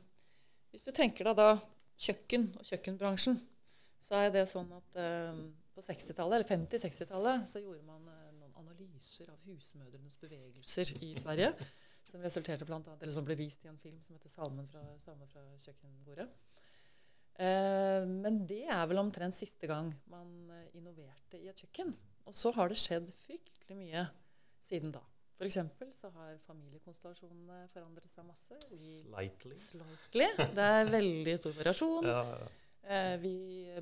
hvis 0.73 0.83
du 0.87 0.91
tenker 0.95 1.29
deg 1.29 1.39
da 1.39 1.53
kjøkken 2.01 2.49
og 2.59 2.67
kjøkkenbransjen, 2.67 3.39
så 4.01 4.19
er 4.19 4.33
det 4.35 4.43
sånn 4.51 4.69
at 4.75 4.99
um, 5.31 5.45
på 5.71 5.83
60-tallet, 5.85 6.41
eller 6.41 6.49
50-60-tallet, 6.49 7.47
så 7.47 7.63
gjorde 7.63 7.85
man 7.87 8.03
uh, 8.11 8.27
noen 8.41 8.59
analyser 8.59 9.31
av 9.31 9.39
husmødrenes 9.47 10.19
bevegelser 10.19 10.93
i 10.99 11.15
Sverige. 11.21 11.53
Som 12.11 12.23
resulterte 12.25 12.67
blant 12.67 12.89
annet, 12.89 13.05
eller 13.05 13.13
som 13.13 13.25
ble 13.25 13.37
vist 13.39 13.63
i 13.63 13.69
en 13.71 13.79
film 13.79 14.01
som 14.03 14.17
heter 14.17 14.27
'Salmen 14.27 14.65
fra, 14.67 14.81
salmen 14.99 15.29
fra 15.29 15.45
kjøkkenbordet'. 15.61 16.27
Men 17.41 18.41
det 18.49 18.65
er 18.67 18.81
vel 18.89 18.99
omtrent 18.99 19.33
siste 19.33 19.69
gang 19.69 19.87
man 20.11 20.49
eh, 20.51 20.75
innoverte 20.77 21.39
i 21.39 21.47
et 21.49 21.61
kjøkken. 21.63 21.93
Og 22.29 22.35
så 22.37 22.51
har 22.55 22.71
det 22.71 22.79
skjedd 22.79 23.09
fryktelig 23.23 23.77
mye 23.77 24.05
siden 24.61 24.93
da. 24.95 25.01
F.eks. 25.41 25.57
så 25.97 26.09
har 26.13 26.35
familiekonstellasjonene 26.45 27.63
forandret 27.71 28.11
seg 28.11 28.27
masse. 28.27 28.57
Vi, 28.69 28.77
Slightly. 28.99 29.55
slightly. 29.57 30.27
Det 30.53 30.67
er 30.67 30.91
veldig 30.91 31.33
stor 31.41 31.55
variasjon. 31.57 32.05
Ja, 32.05 32.19
ja. 32.43 32.51
Eh, 32.81 33.15
vi 33.21 33.33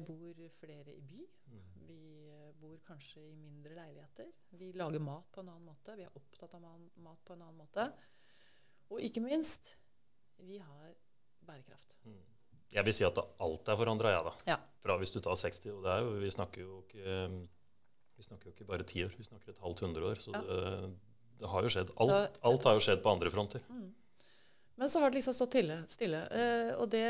bor 0.07 0.39
flere 0.59 0.93
i 0.95 1.01
by. 1.03 1.25
Mm. 1.51 1.65
Vi 1.89 1.99
eh, 2.31 2.47
bor 2.61 2.79
kanskje 2.87 3.25
i 3.25 3.35
mindre 3.35 3.75
leiligheter. 3.75 4.31
Vi 4.59 4.71
lager 4.79 5.03
mat 5.03 5.27
på 5.35 5.43
en 5.43 5.51
annen 5.51 5.67
måte. 5.67 5.97
Vi 5.99 6.07
er 6.07 6.15
opptatt 6.15 6.55
av 6.55 6.63
mat 6.63 7.27
på 7.27 7.35
en 7.35 7.43
annen 7.43 7.59
måte. 7.59 7.89
Og 8.89 9.03
ikke 9.03 9.23
minst, 9.23 9.73
vi 10.39 10.61
har 10.63 10.95
bærekraft. 11.43 11.97
Mm. 12.07 12.21
Jeg 12.71 12.85
vil 12.85 12.93
si 12.93 13.05
at 13.07 13.19
alt 13.19 13.69
er 13.71 13.77
forandra, 13.79 14.11
jeg, 14.13 14.25
da. 14.27 14.33
Ja. 14.53 14.57
Fra 14.79 14.95
hvis 15.01 15.11
du 15.11 15.19
tar 15.25 15.35
60, 15.35 15.71
og 15.75 15.83
det 15.83 15.91
er 15.91 16.03
jo, 16.05 16.11
vi 16.23 16.31
snakker 16.33 16.63
jo 16.63 16.81
ikke 16.85 17.15
vi 18.19 18.25
snakker 18.27 18.49
jo 18.49 18.55
ikke 18.55 18.67
bare 18.67 18.85
ti 18.87 19.03
år, 19.05 19.13
vi 19.17 19.23
snakker 19.27 19.53
et 19.53 19.61
halvt 19.63 19.79
hundre 19.85 20.09
år. 20.11 20.19
Så 20.19 20.33
Ja. 20.35 20.41
det, 20.43 20.91
det 21.39 21.47
har 21.49 21.63
jo 21.63 21.71
skjedd. 21.71 21.93
Alt, 22.03 22.39
alt 22.43 22.63
har 22.67 22.75
jo 22.77 22.83
skjedd 22.83 23.01
på 23.03 23.11
andre 23.13 23.31
fronter. 23.31 23.63
Mm. 23.69 23.87
Men 24.79 24.89
så 24.91 25.01
har 25.01 25.11
det 25.11 25.19
liksom 25.19 25.35
stått 25.35 25.51
stille. 25.55 25.77
stille. 25.91 26.19
Eh, 26.31 26.71
og 26.79 26.87
det 26.91 27.03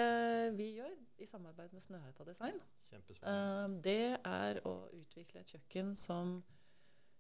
vi 0.58 0.72
gjør 0.80 0.94
i 1.22 1.26
samarbeid 1.30 1.74
med 1.74 1.82
Snøhetta 1.84 2.26
Design, 2.26 2.58
eh, 2.94 3.68
det 3.86 4.18
er 4.26 4.62
å 4.66 4.76
utvikle 4.98 5.42
et 5.44 5.52
kjøkken 5.54 5.96
som 5.98 6.40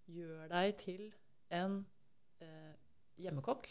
gjør 0.09 0.47
deg 0.49 0.77
til 0.77 1.03
en 1.53 1.85
eh, 2.41 2.73
hjemmekokk 3.21 3.69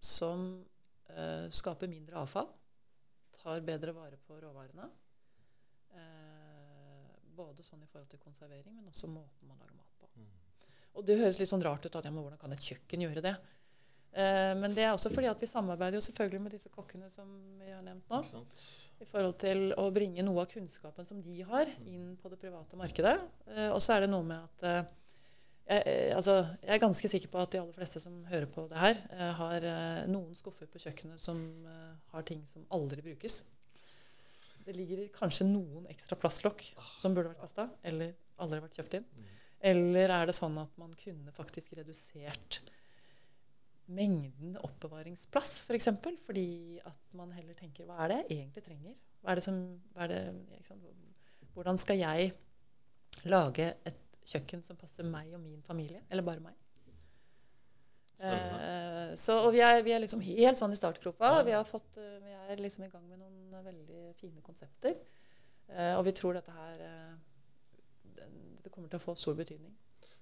som 0.00 0.64
eh, 1.10 1.48
skaper 1.52 1.88
mindre 1.88 2.16
avfall, 2.22 2.48
tar 3.42 3.60
bedre 3.60 3.92
vare 3.96 4.16
på 4.24 4.40
råvarene. 4.40 4.88
Eh, 5.94 6.33
både 7.36 7.66
sånn 7.66 7.82
i 7.84 7.90
forhold 7.90 8.10
til 8.12 8.22
konservering, 8.22 8.76
men 8.76 8.88
også 8.90 9.10
måten 9.10 9.50
man 9.50 9.58
lager 9.60 9.76
mat 9.76 9.98
på. 10.00 10.08
Mm. 10.14 10.70
Og 10.94 11.06
det 11.08 11.18
høres 11.20 11.40
litt 11.40 11.50
sånn 11.50 11.64
rart 11.64 11.86
ut 11.86 11.98
at 11.98 12.06
ja, 12.06 12.14
men 12.14 12.24
hvordan 12.24 12.40
kan 12.40 12.54
et 12.54 12.64
kjøkken 12.64 13.04
gjøre 13.06 13.24
det? 13.24 13.34
Eh, 14.14 14.52
men 14.60 14.76
det 14.76 14.86
er 14.86 14.94
også 14.94 15.10
fordi 15.12 15.30
at 15.30 15.42
vi 15.42 15.50
samarbeider 15.50 15.98
jo 15.98 16.06
selvfølgelig 16.06 16.42
med 16.46 16.56
disse 16.56 16.72
kokkene 16.74 17.10
som 17.10 17.30
vi 17.60 17.72
har 17.72 17.82
nevnt 17.86 18.10
nå. 18.10 18.44
I 19.02 19.08
forhold 19.10 19.34
til 19.42 19.72
å 19.80 19.88
bringe 19.92 20.22
noe 20.22 20.44
av 20.44 20.52
kunnskapen 20.52 21.06
som 21.06 21.22
de 21.22 21.40
har, 21.44 21.70
inn 21.90 22.12
på 22.20 22.30
det 22.30 22.38
private 22.40 22.78
markedet. 22.78 23.16
Eh, 23.50 23.70
og 23.70 23.82
så 23.82 23.96
er 23.96 24.04
det 24.04 24.12
noe 24.14 24.26
med 24.28 24.38
at 24.38 24.68
eh, 24.70 24.92
jeg, 25.64 25.82
eh, 25.88 26.16
altså, 26.16 26.34
jeg 26.60 26.74
er 26.76 26.82
ganske 26.82 27.08
sikker 27.08 27.30
på 27.32 27.40
at 27.40 27.52
de 27.54 27.60
aller 27.62 27.76
fleste 27.76 28.00
som 28.02 28.18
hører 28.28 28.46
på 28.52 28.66
det 28.68 28.78
her, 28.78 28.98
eh, 29.16 29.30
har 29.38 29.64
eh, 29.64 30.00
noen 30.12 30.36
skuffer 30.36 30.68
på 30.68 30.82
kjøkkenet 30.82 31.20
som 31.20 31.40
har 32.12 32.26
ting 32.28 32.42
som 32.48 32.66
aldri 32.74 33.04
brukes. 33.04 33.42
Det 34.64 34.74
ligger 34.76 35.02
kanskje 35.14 35.46
noen 35.48 35.88
ekstra 35.92 36.16
plastlokk 36.20 36.62
som 36.96 37.16
burde 37.16 37.32
vært 37.32 37.42
kasta, 37.44 37.68
eller 37.84 38.14
aldri 38.42 38.62
vært 38.64 38.78
kjøpt 38.78 38.96
inn. 39.00 39.08
Eller 39.64 40.12
er 40.12 40.28
det 40.28 40.36
sånn 40.36 40.56
at 40.60 40.72
man 40.80 40.92
kunne 41.00 41.32
faktisk 41.32 41.76
redusert 41.78 42.60
mengden 43.94 44.56
oppbevaringsplass, 44.64 45.52
f.eks. 45.58 45.66
For 45.68 45.76
eksempel, 45.76 46.16
fordi 46.24 46.80
at 46.88 47.16
man 47.18 47.32
heller 47.36 47.56
tenker 47.58 47.88
hva 47.88 47.98
er 48.04 48.12
det 48.12 48.18
jeg 48.22 48.38
egentlig 48.38 48.64
trenger? 48.64 48.96
Er 49.24 49.40
som, 49.44 49.60
det? 50.08 50.20
Hvordan 51.54 51.80
skal 51.80 52.00
jeg 52.00 52.32
lage 53.30 53.70
et 53.88 54.20
kjøkken 54.24 54.64
som 54.64 54.80
passer 54.80 55.06
meg 55.08 55.32
og 55.36 55.40
min 55.44 55.62
familie, 55.64 56.00
eller 56.10 56.24
bare 56.24 56.44
meg? 56.44 56.56
Eh, 58.24 59.14
så, 59.18 59.38
og 59.44 59.52
vi 59.54 59.60
er, 59.64 59.82
vi 59.84 59.92
er 59.92 60.02
liksom 60.02 60.22
helt 60.24 60.60
sånn 60.60 60.72
i 60.72 60.78
startgropa. 60.78 61.38
Ja. 61.38 61.44
Vi, 61.46 61.54
har 61.56 61.66
fått, 61.68 61.98
eh, 62.00 62.18
vi 62.22 62.36
er 62.36 62.62
liksom 62.62 62.86
i 62.86 62.90
gang 62.92 63.04
med 63.08 63.20
noen 63.20 63.33
fine 64.24 64.42
konsepter. 64.44 64.98
Eh, 65.68 65.94
og 65.98 66.04
vi 66.08 66.12
tror 66.16 66.36
dette 66.36 66.52
her 66.52 66.82
eh, 66.84 67.14
Det 68.64 68.72
kommer 68.72 68.88
til 68.92 69.00
å 69.00 69.04
få 69.04 69.14
stor 69.20 69.36
betydning. 69.38 69.72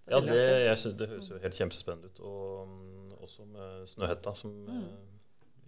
Det 0.03 0.11
Ja, 0.11 0.19
det, 0.23 0.37
jeg 0.67 0.79
synes 0.79 0.99
det 0.99 1.09
høres 1.13 1.29
jo 1.31 1.39
helt 1.43 1.55
kjempespennende 1.59 2.11
ut. 2.11 2.21
Og 2.27 2.69
mm, 2.69 3.13
også 3.23 3.47
med 3.47 3.87
Snøhetta, 3.91 4.35
som 4.39 4.51
Mm. 4.67 4.85
eh, 4.85 5.19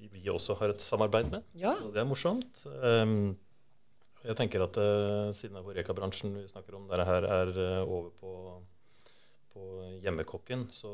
vi, 0.00 0.08
vi 0.10 0.24
også 0.30 0.56
har 0.58 0.72
et 0.74 0.82
samarbeid 0.82 1.30
med. 1.30 1.42
Ja. 1.54 1.74
Så 1.78 1.92
det 1.94 2.00
er 2.02 2.08
morsomt. 2.10 2.64
Um, 2.82 3.36
jeg 4.24 4.36
tenker 4.40 4.64
at 4.64 4.76
uh, 4.80 5.30
siden 5.36 5.60
Horeca-bransjen 5.62 6.34
vi 6.34 6.48
snakker 6.50 6.74
om, 6.78 6.88
dette 6.90 7.04
her 7.06 7.26
er 7.28 7.52
uh, 7.54 7.82
over 7.86 8.10
på, 8.18 8.32
på 9.54 9.68
hjemmekokken, 10.02 10.66
så 10.74 10.90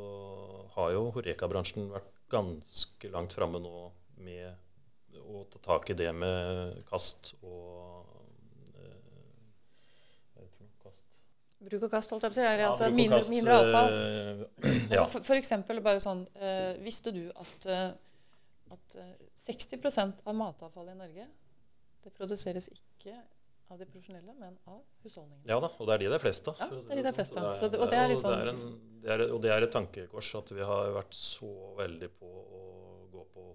har 0.76 0.92
jo 0.92 1.06
Horeka-bransjen 1.16 1.88
vært 1.94 2.10
ganske 2.30 3.10
langt 3.14 3.32
framme 3.34 3.58
nå 3.64 3.86
med 4.20 4.52
å 5.30 5.44
ta 5.50 5.60
tak 5.64 5.90
i 5.92 5.98
det 5.98 6.10
med 6.16 6.80
kast 6.90 7.34
og 7.42 8.08
Bruk 11.60 11.82
og 11.84 11.90
kast, 11.92 12.08
holdt 12.14 12.24
jeg 12.24 12.32
på 12.32 12.38
å 12.38 12.40
si. 12.40 12.44
Altså, 12.64 12.86
ja, 12.86 12.92
mindre, 12.96 13.18
kast, 13.20 13.32
mindre, 13.34 13.56
avfall. 13.60 13.90
Øh, 13.92 14.38
ja. 14.94 15.02
altså, 15.02 15.08
for, 15.12 15.26
for, 15.26 15.36
eksempel 15.36 15.82
bare 15.84 16.00
sånn 16.00 16.22
øh, 16.40 16.78
Visste 16.80 17.12
du 17.12 17.26
at, 17.28 17.66
øh, 17.68 17.90
at 18.72 18.96
60% 19.42 20.22
av 20.24 20.38
matavfallet 20.40 20.96
i 20.96 21.00
Norge 21.02 21.26
det 22.00 22.14
produseres 22.16 22.70
ikke 22.72 23.12
av 23.70 23.78
de 23.78 23.86
profesjonelle, 23.86 24.32
men 24.40 24.56
av 24.66 24.80
husholdningene. 25.04 25.46
Ja 25.46 25.60
da, 25.62 25.68
og 25.76 25.86
det 25.86 25.94
er 25.94 26.02
de 26.02 26.08
det 26.10 26.16
er 26.16 26.22
flest 26.24 26.48
av. 26.50 26.58
Ja, 26.58 26.68
det 26.72 26.80
er 26.80 26.96
de 26.96 27.04
det 27.04 27.10
er 27.10 27.18
flest 27.18 27.36
av. 27.38 27.50
og 29.28 29.42
det 29.44 29.52
er 29.52 29.66
et 29.66 29.74
tankekors 29.74 30.30
at 30.40 30.50
vi 30.56 30.64
har 30.66 30.94
vært 30.96 31.14
så 31.14 31.50
veldig 31.78 32.08
på 32.16 32.30
å 32.30 32.62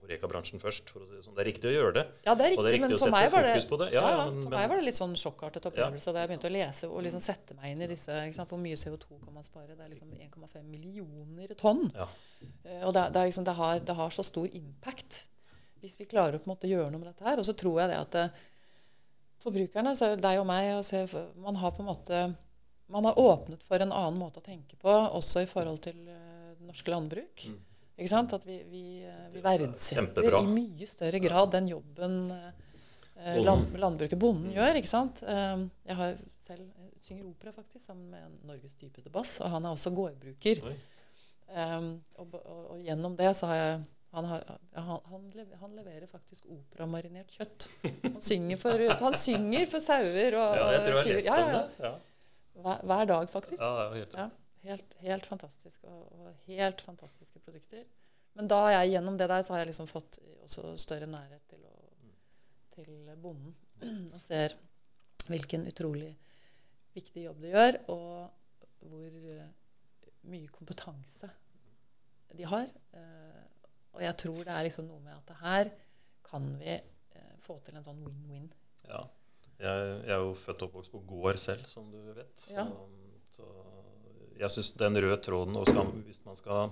Reka-bransjen 0.10 0.62
først. 0.62 0.90
for 0.94 1.04
å 1.04 1.08
si 1.08 1.16
Det 1.16 1.24
sånn. 1.26 1.36
Det 1.36 1.44
er 1.44 1.50
riktig 1.50 1.70
å 1.70 1.74
gjøre 1.74 1.94
det. 1.98 2.04
Ja, 2.28 2.36
det 2.38 2.46
er 2.46 2.52
riktig, 2.54 2.66
det 2.66 2.70
er 2.70 2.76
riktig 2.78 2.90
men 2.94 3.02
for 3.02 3.14
meg, 3.14 3.28
var 3.34 3.46
det, 3.46 3.54
det. 3.56 3.88
Ja, 3.96 4.04
ja, 4.06 4.26
men, 4.30 4.42
for 4.44 4.54
meg 4.54 4.70
var 4.70 4.80
det 4.80 4.86
litt 4.86 5.00
sånn 5.00 5.16
sjokkartet 5.20 5.68
opplevelse 5.70 6.14
da 6.14 6.24
jeg 6.24 6.32
begynte 6.32 6.50
å 6.50 6.54
lese 6.54 6.90
og 6.90 7.06
liksom 7.06 7.24
sette 7.26 7.58
meg 7.58 7.74
inn 7.74 7.86
i 7.86 7.90
disse 7.90 8.20
sant, 8.38 8.52
Hvor 8.52 8.62
mye 8.62 8.80
CO2 8.80 9.20
kan 9.24 9.34
man 9.34 9.46
spare? 9.46 9.74
Det 9.74 9.86
er 9.86 9.94
liksom 9.94 10.12
1,5 10.14 10.66
millioner 10.70 11.56
tonn. 11.60 11.88
Ja. 11.96 12.10
Uh, 12.66 12.84
og 12.88 12.94
det, 12.98 13.08
det, 13.16 13.26
liksom, 13.32 13.48
har, 13.62 13.80
det, 13.82 13.98
har, 13.98 14.14
så 14.14 14.26
stor 14.26 14.50
impact 14.52 15.26
hvis 15.82 16.00
vi 16.02 16.10
klarer 16.10 16.38
å 16.38 16.42
på 16.42 16.50
en 16.50 16.56
måte 16.56 16.70
gjøre 16.70 16.90
noe 16.92 17.02
med 17.02 17.12
dette 17.12 17.26
her. 17.26 17.42
Og 17.42 17.48
så 17.48 17.58
tror 17.58 17.82
jeg 17.82 17.94
det 17.94 18.02
at 18.02 18.20
uh, 18.22 18.44
forbrukerne, 19.46 19.96
deg 20.22 20.42
og 20.42 20.50
meg, 20.50 20.76
man 21.42 21.62
har 21.62 21.74
på 21.74 21.86
en 21.86 21.94
måte 21.94 22.26
man 22.94 23.08
har 23.08 23.18
åpnet 23.18 23.64
for 23.66 23.82
en 23.82 23.90
annen 23.90 24.20
måte 24.20 24.38
å 24.38 24.46
tenke 24.46 24.78
på, 24.78 24.92
også 24.94 25.42
i 25.42 25.48
forhold 25.50 25.80
til 25.88 25.98
uh, 26.06 26.54
norske 26.68 26.92
landbruk. 26.94 27.48
Mm. 27.50 27.64
Ikke 27.96 28.12
sant? 28.12 28.36
At 28.36 28.44
vi, 28.48 28.60
vi, 28.68 28.86
eh, 29.08 29.26
vi 29.32 29.44
verdsetter 29.44 30.40
i 30.42 30.46
mye 30.50 30.88
større 30.90 31.22
grad 31.24 31.54
den 31.56 31.70
jobben 31.72 32.18
eh, 32.36 33.38
land, 33.40 33.72
landbruket, 33.80 34.20
bonden, 34.20 34.50
mm. 34.52 34.56
gjør. 34.58 34.80
ikke 34.82 34.92
sant? 34.92 35.24
Eh, 35.24 35.66
jeg 35.88 36.00
har 36.02 36.18
selv 36.46 36.68
synger 37.06 37.28
opera 37.30 37.54
faktisk 37.54 37.84
sammen 37.86 38.10
med 38.12 38.38
Norges 38.50 38.76
dypeste 38.82 39.12
bass, 39.14 39.38
og 39.44 39.52
han 39.54 39.66
er 39.66 39.76
også 39.76 39.94
gårdbruker. 39.96 40.64
Um, 41.46 41.92
og, 42.18 42.34
og, 42.40 42.62
og, 42.74 42.80
gjennom 42.82 43.14
det 43.16 43.30
så 43.38 43.48
har 43.52 43.60
jeg 43.60 43.76
han, 44.16 44.26
har, 44.26 44.44
han, 44.74 45.00
han, 45.12 45.26
lever, 45.36 45.58
han 45.60 45.76
leverer 45.76 46.08
faktisk 46.08 46.48
operamarinert 46.48 47.34
kjøtt. 47.36 47.68
Han 47.84 48.16
synger 48.24 48.60
for, 48.62 48.84
han 49.02 49.18
synger 49.20 49.68
for 49.68 49.84
sauer 49.84 50.38
og 50.40 50.56
Ja, 50.60 50.70
jeg 50.72 50.86
tror 50.86 50.96
jeg 50.96 51.04
har 51.04 51.18
lest 51.20 51.30
om 51.36 51.52
det. 51.52 51.92
Hver, 52.56 52.86
hver, 52.88 53.06
dag, 53.12 53.30
faktisk. 53.34 53.60
Ja, 53.60 53.90
helt, 53.92 54.16
ja. 54.16 54.30
Helt, 54.66 54.96
helt 55.06 55.26
fantastisk. 55.30 55.84
Og, 55.92 56.06
og, 56.16 56.32
helt 56.50 56.82
fantastiske 56.82 57.42
produkter. 57.44 57.86
Men 58.36 58.50
da 58.52 58.62
jeg 58.74 58.96
gjennom 58.96 59.18
det 59.20 59.30
der, 59.32 59.44
så 59.46 59.54
har 59.54 59.64
jeg 59.64 59.72
liksom 59.72 59.90
fått 59.90 60.20
også 60.44 60.76
større 60.82 61.08
nærhet 61.10 61.44
til, 61.52 61.62
å, 61.70 61.76
til 62.76 62.96
bonden. 63.22 63.56
Og 64.16 64.20
ser 64.24 64.56
hvilken 65.30 65.66
utrolig 65.70 66.12
viktig 66.96 67.26
jobb 67.26 67.42
de 67.44 67.52
gjør, 67.52 67.78
og 67.92 68.86
hvor 68.86 69.16
eh, 69.32 69.48
mye 70.32 70.52
kompetanse 70.54 71.28
de 72.36 72.46
har. 72.48 72.70
Eh, 72.96 73.42
og 73.96 74.04
jeg 74.04 74.18
tror 74.22 74.42
det 74.44 74.54
er 74.54 74.68
liksom 74.68 74.88
noe 74.88 75.02
med 75.04 75.16
at 75.16 75.28
det 75.32 75.38
her 75.42 75.72
kan 76.26 76.48
vi 76.60 76.72
eh, 76.76 77.34
få 77.42 77.58
til 77.66 77.76
en 77.76 77.88
sånn 77.88 78.04
win-win. 78.06 78.48
Ja. 78.86 79.02
Jeg, 79.56 79.84
jeg, 80.04 80.12
er 80.12 80.24
jo 80.24 80.34
født 80.40 80.64
og 80.64 80.70
oppvokst 80.70 80.94
på 80.94 81.04
gård 81.08 81.40
selv, 81.40 81.68
som 81.70 81.88
du 81.92 82.00
vet. 82.16 82.32
Så, 82.44 82.56
ja. 82.58 82.66
så 83.32 83.50
jeg 84.40 84.52
syns 84.52 84.72
den 84.80 85.00
røde 85.02 85.18
tråden 85.24 85.58
skal, 85.68 85.92
Hvis 86.08 86.22
man 86.26 86.38
skal 86.40 86.72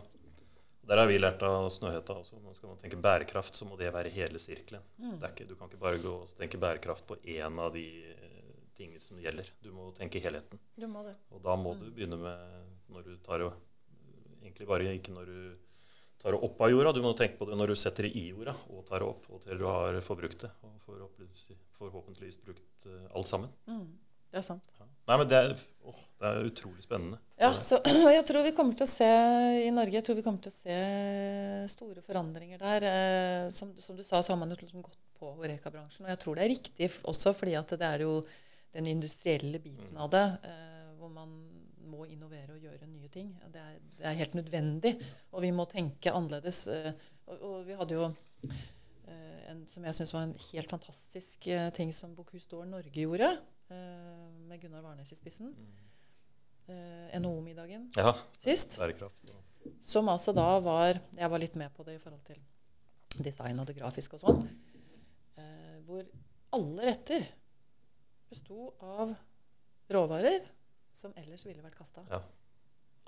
Der 0.88 0.99
har 0.99 1.08
vi 1.08 1.19
lært 1.19 1.43
av 1.47 1.69
Snøhetta 1.71 2.17
også. 2.19 2.39
Når 2.43 2.58
skal 2.58 2.78
tenke 2.82 2.99
bærekraft, 2.99 3.56
så 3.56 3.65
må 3.65 3.78
det 3.80 3.93
være 3.93 4.12
hele 4.12 4.39
sirkelen. 4.39 4.84
Mm. 4.97 5.19
Du 5.47 5.56
kan 5.56 5.69
ikke 5.69 5.80
bare 5.80 6.02
gå 6.04 6.12
og 6.12 6.34
tenke 6.38 6.60
bærekraft 6.60 7.08
på 7.08 7.15
én 7.23 7.60
av 7.60 7.73
de 7.73 7.86
eh, 8.12 8.34
tingene 8.76 8.99
som 8.99 9.19
gjelder. 9.19 9.47
Du 9.63 9.71
må 9.71 9.91
tenke 9.95 10.19
helheten. 10.19 10.60
Du 10.76 10.88
må 10.88 11.06
det. 11.08 11.15
Og 11.32 11.43
da 11.43 11.56
må 11.56 11.73
mm. 11.73 11.80
du 11.80 11.91
begynne 11.91 12.19
med 12.19 12.73
når 12.91 13.08
du 13.08 13.15
tar 13.23 13.45
og 13.47 13.62
Egentlig 14.43 14.65
bare 14.67 14.91
ikke 14.91 15.13
når 15.15 15.30
du 15.32 15.38
tar 16.19 16.36
det 16.36 16.39
opp 16.43 16.62
av 16.62 16.71
jorda. 16.71 16.91
Du 16.91 17.02
må 17.04 17.13
tenke 17.15 17.38
på 17.39 17.47
det 17.47 17.56
når 17.56 17.71
du 17.71 17.80
setter 17.80 18.08
det 18.08 18.15
i 18.19 18.26
jorda 18.34 18.52
og 18.71 18.82
tar 18.89 18.99
det 18.99 19.08
opp, 19.08 19.30
og 19.32 19.39
til 19.43 19.60
du 19.60 19.63
har 19.69 19.99
forbrukt 20.04 20.43
det. 20.43 20.49
Og 20.67 20.73
forhåpentligvis 21.80 22.41
brukt 22.43 22.88
uh, 22.88 23.06
alt 23.15 23.30
sammen. 23.30 23.52
Mm. 23.71 23.88
Det 24.34 24.39
er 24.41 24.46
sant. 24.48 24.72
Ja. 24.80 24.88
Nei, 25.12 25.17
men 25.19 25.28
det 25.30 25.38
er, 25.38 25.52
åh, 25.86 25.98
det 26.24 26.30
er, 26.30 26.46
utrolig 26.48 26.82
spennende. 26.82 27.19
Ja, 27.38 27.52
så, 27.62 27.78
jeg 28.17 28.24
tror 28.26 28.46
vi 28.48 28.54
kommer 28.58 28.78
til 28.80 28.88
å 28.88 28.89
se 28.89 29.10
i 29.62 29.69
Norge 29.76 30.00
jeg 30.00 30.08
tror 30.08 30.17
vi 30.17 30.24
kommer 30.26 30.41
til 30.41 30.50
å 30.50 30.56
se 30.56 30.78
store 31.74 32.02
forandringer 32.06 32.62
der. 32.62 32.88
Eh, 32.89 33.43
som, 33.54 33.76
som, 33.78 34.00
du 34.00 34.02
sa, 34.02 34.24
så 34.24 34.34
har 34.34 34.39
man 34.41 34.56
jo 34.56 34.58
liksom 34.58 34.82
gått 34.82 34.98
på 35.19 35.36
Horeka-bransjen. 35.38 36.08
Og 36.08 36.13
jeg 36.15 36.22
tror 36.24 36.39
det 36.39 36.48
er 36.48 36.54
riktig 36.56 36.89
også 37.12 37.36
fordi 37.38 37.54
at 37.60 37.76
det 37.78 37.89
er 37.89 38.08
jo 38.08 38.17
den 38.74 38.89
industrielle 38.89 39.62
biten 39.62 40.00
av 40.02 40.10
det 40.15 40.26
eh, 40.50 40.91
hvor 40.98 41.13
man 41.13 41.36
må 41.93 42.08
innovere 42.10 42.56
og 42.56 42.63
gjøre 42.63 42.89
nye 42.89 43.12
ting. 43.13 43.30
Det 43.54 43.62
er, 43.62 43.80
det 44.00 44.08
er 44.10 44.22
helt 44.24 44.39
nødvendig. 44.39 44.96
Og 45.36 45.43
vi 45.46 45.54
må 45.54 45.67
tenke 45.69 46.15
annerledes. 46.15 46.65
Eh, 46.74 46.93
og, 47.28 47.36
og, 47.38 47.58
vi 47.67 47.78
hadde 47.78 48.00
jo 48.00 48.08
en 49.52 49.67
som 49.69 49.84
jeg 49.86 49.93
syns 50.00 50.13
var 50.15 50.24
en 50.26 50.38
helt 50.48 50.72
fantastisk 50.72 51.46
ting 51.76 51.91
som 51.93 52.15
Bocuse 52.15 52.48
d'Or 52.50 52.63
Norge 52.65 53.04
gjorde. 53.04 53.36
Eh, 53.73 54.29
med 54.47 54.62
Gunnar 54.62 54.83
Warnes 54.86 55.12
i 55.12 55.17
spissen. 55.17 55.53
Eh, 56.67 57.19
NHO-middagen 57.19 57.89
ja, 57.97 58.13
sist. 58.38 58.77
Bærekraft. 58.79 59.31
Som 59.79 60.09
altså 60.12 60.33
da 60.36 60.59
var 60.63 60.99
Jeg 61.15 61.29
var 61.31 61.39
litt 61.39 61.55
med 61.59 61.71
på 61.75 61.83
det 61.88 61.97
i 61.97 62.01
forhold 62.01 62.23
til 62.27 62.39
design 63.23 63.59
og 63.59 63.67
det 63.67 63.77
grafiske 63.79 64.17
og 64.17 64.23
sånn. 64.23 64.45
Eh, 65.39 65.79
hvor 65.88 66.05
alle 66.53 66.88
retter 66.91 67.25
besto 68.29 68.71
av 68.83 69.13
råvarer 69.93 70.45
som 70.93 71.13
ellers 71.17 71.45
ville 71.45 71.63
vært 71.63 71.77
kasta. 71.77 72.05
Ja. 72.12 72.21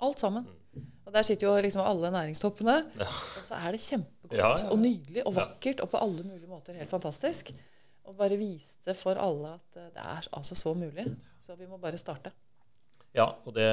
Alt 0.06 0.20
sammen. 0.20 0.44
Mm. 0.74 0.90
Og 1.06 1.14
der 1.14 1.24
sitter 1.24 1.48
jo 1.48 1.54
liksom 1.64 1.86
alle 1.86 2.10
næringstoppene. 2.12 2.76
Ja. 2.98 3.08
Og 3.08 3.46
så 3.46 3.60
er 3.62 3.72
det 3.72 3.80
kjempegodt 3.80 4.66
og 4.68 4.78
nydelig 4.82 5.24
og 5.24 5.36
vakkert 5.38 5.80
og 5.84 5.92
på 5.94 6.02
alle 6.02 6.26
mulige 6.26 6.50
måter 6.50 6.76
helt 6.76 6.92
fantastisk. 6.92 7.54
Og 8.06 8.14
bare 8.18 8.38
viste 8.38 8.94
for 8.98 9.18
alle 9.18 9.56
at 9.58 9.78
eh, 9.80 9.92
det 9.94 10.02
er 10.02 10.28
altså 10.38 10.58
så 10.58 10.74
mulig. 10.78 11.06
Så 11.42 11.56
vi 11.58 11.68
må 11.70 11.78
bare 11.82 11.98
starte. 12.00 12.32
Ja, 13.16 13.30
og 13.48 13.54
det, 13.56 13.66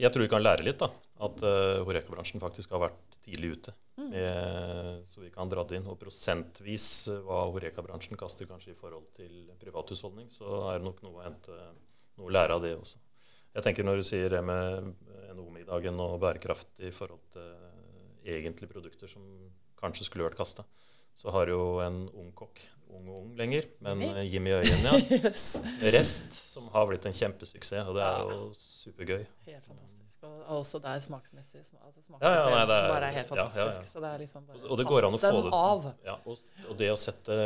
jeg 0.00 0.10
tror 0.12 0.24
vi 0.24 0.30
kan 0.32 0.42
lære 0.42 0.64
litt. 0.64 0.80
da, 0.80 0.88
At 1.26 1.42
uh, 1.44 1.82
Horeca-bransjen 1.84 2.40
faktisk 2.40 2.72
har 2.72 2.86
vært 2.86 3.18
tidlig 3.24 3.58
ute. 3.58 3.74
Mm. 3.98 4.06
Med, 4.10 5.02
så 5.06 5.20
vi 5.20 5.32
kan 5.34 5.50
dra 5.52 5.66
det 5.68 5.78
inn. 5.78 5.88
Og 5.90 5.98
prosentvis 6.00 6.86
eh, 7.12 7.20
hva 7.26 7.44
Horeca-bransjen 7.52 8.18
kaster 8.20 8.48
kanskje 8.50 8.72
i 8.72 8.78
forhold 8.78 9.10
til 9.18 9.50
privathusholdning, 9.60 10.30
så 10.32 10.64
er 10.70 10.80
det 10.80 10.88
nok 10.88 11.02
noe 11.04 11.20
å 11.20 11.26
hente, 11.26 11.58
noe 12.18 12.30
å 12.30 12.34
lære 12.34 12.56
av 12.56 12.64
det 12.64 12.72
også. 12.78 13.02
Jeg 13.54 13.66
tenker 13.68 13.86
Når 13.86 14.00
du 14.00 14.06
sier 14.08 14.32
det 14.32 14.40
med 14.42 14.88
NHO-middagen 15.36 16.00
og 16.02 16.16
bærekraft 16.24 16.80
i 16.82 16.90
forhold 16.94 17.22
til 17.36 17.52
egentlige 18.24 18.72
produkter 18.72 19.10
som 19.10 19.22
kanskje 19.78 20.08
skulle 20.08 20.26
vært 20.26 20.40
kasta, 20.40 20.64
så 21.14 21.30
har 21.36 21.52
jo 21.52 21.78
en 21.84 22.06
ung 22.08 22.32
kokk 22.34 22.64
ung 22.98 23.10
og 23.10 23.18
ung 23.20 23.34
lenger, 23.38 23.68
men 23.84 24.02
Jimmy, 24.04 24.24
Jimmy 24.32 24.54
Øyen, 24.58 24.86
ja. 24.86 24.94
yes. 25.18 25.44
Rest, 25.94 26.40
som 26.52 26.70
har 26.74 26.88
blitt 26.90 27.06
en 27.10 27.16
kjempesuksess. 27.16 27.90
Og 27.90 27.98
det 27.98 28.06
er 28.06 28.32
jo 28.32 28.48
supergøy. 28.58 29.22
Helt 29.48 29.68
fantastisk. 29.68 30.04
Og 30.24 30.58
også 30.58 30.78
der 30.80 31.00
smaksmessig. 31.04 31.60
Altså 31.60 32.02
smaksopplevelsen 32.02 32.70
ja, 32.72 32.76
ja, 32.78 32.84
er, 32.84 32.92
bare 32.92 33.08
er 33.08 33.16
helt 33.18 33.28
fantastisk. 33.28 33.88
Så 33.90 34.00
det 34.00 34.10
er 34.10 34.22
liksom 34.22 34.46
bare 34.48 34.70
og 34.70 34.80
det 34.80 34.86
går 34.88 35.08
an 35.08 35.16
å 35.16 35.20
få 35.20 35.32
det 35.36 35.52
av. 35.58 35.88
Ja, 36.06 36.14
og, 36.24 36.44
og, 36.68 36.76
det 36.80 36.90
å 36.92 37.00
sette 37.00 37.36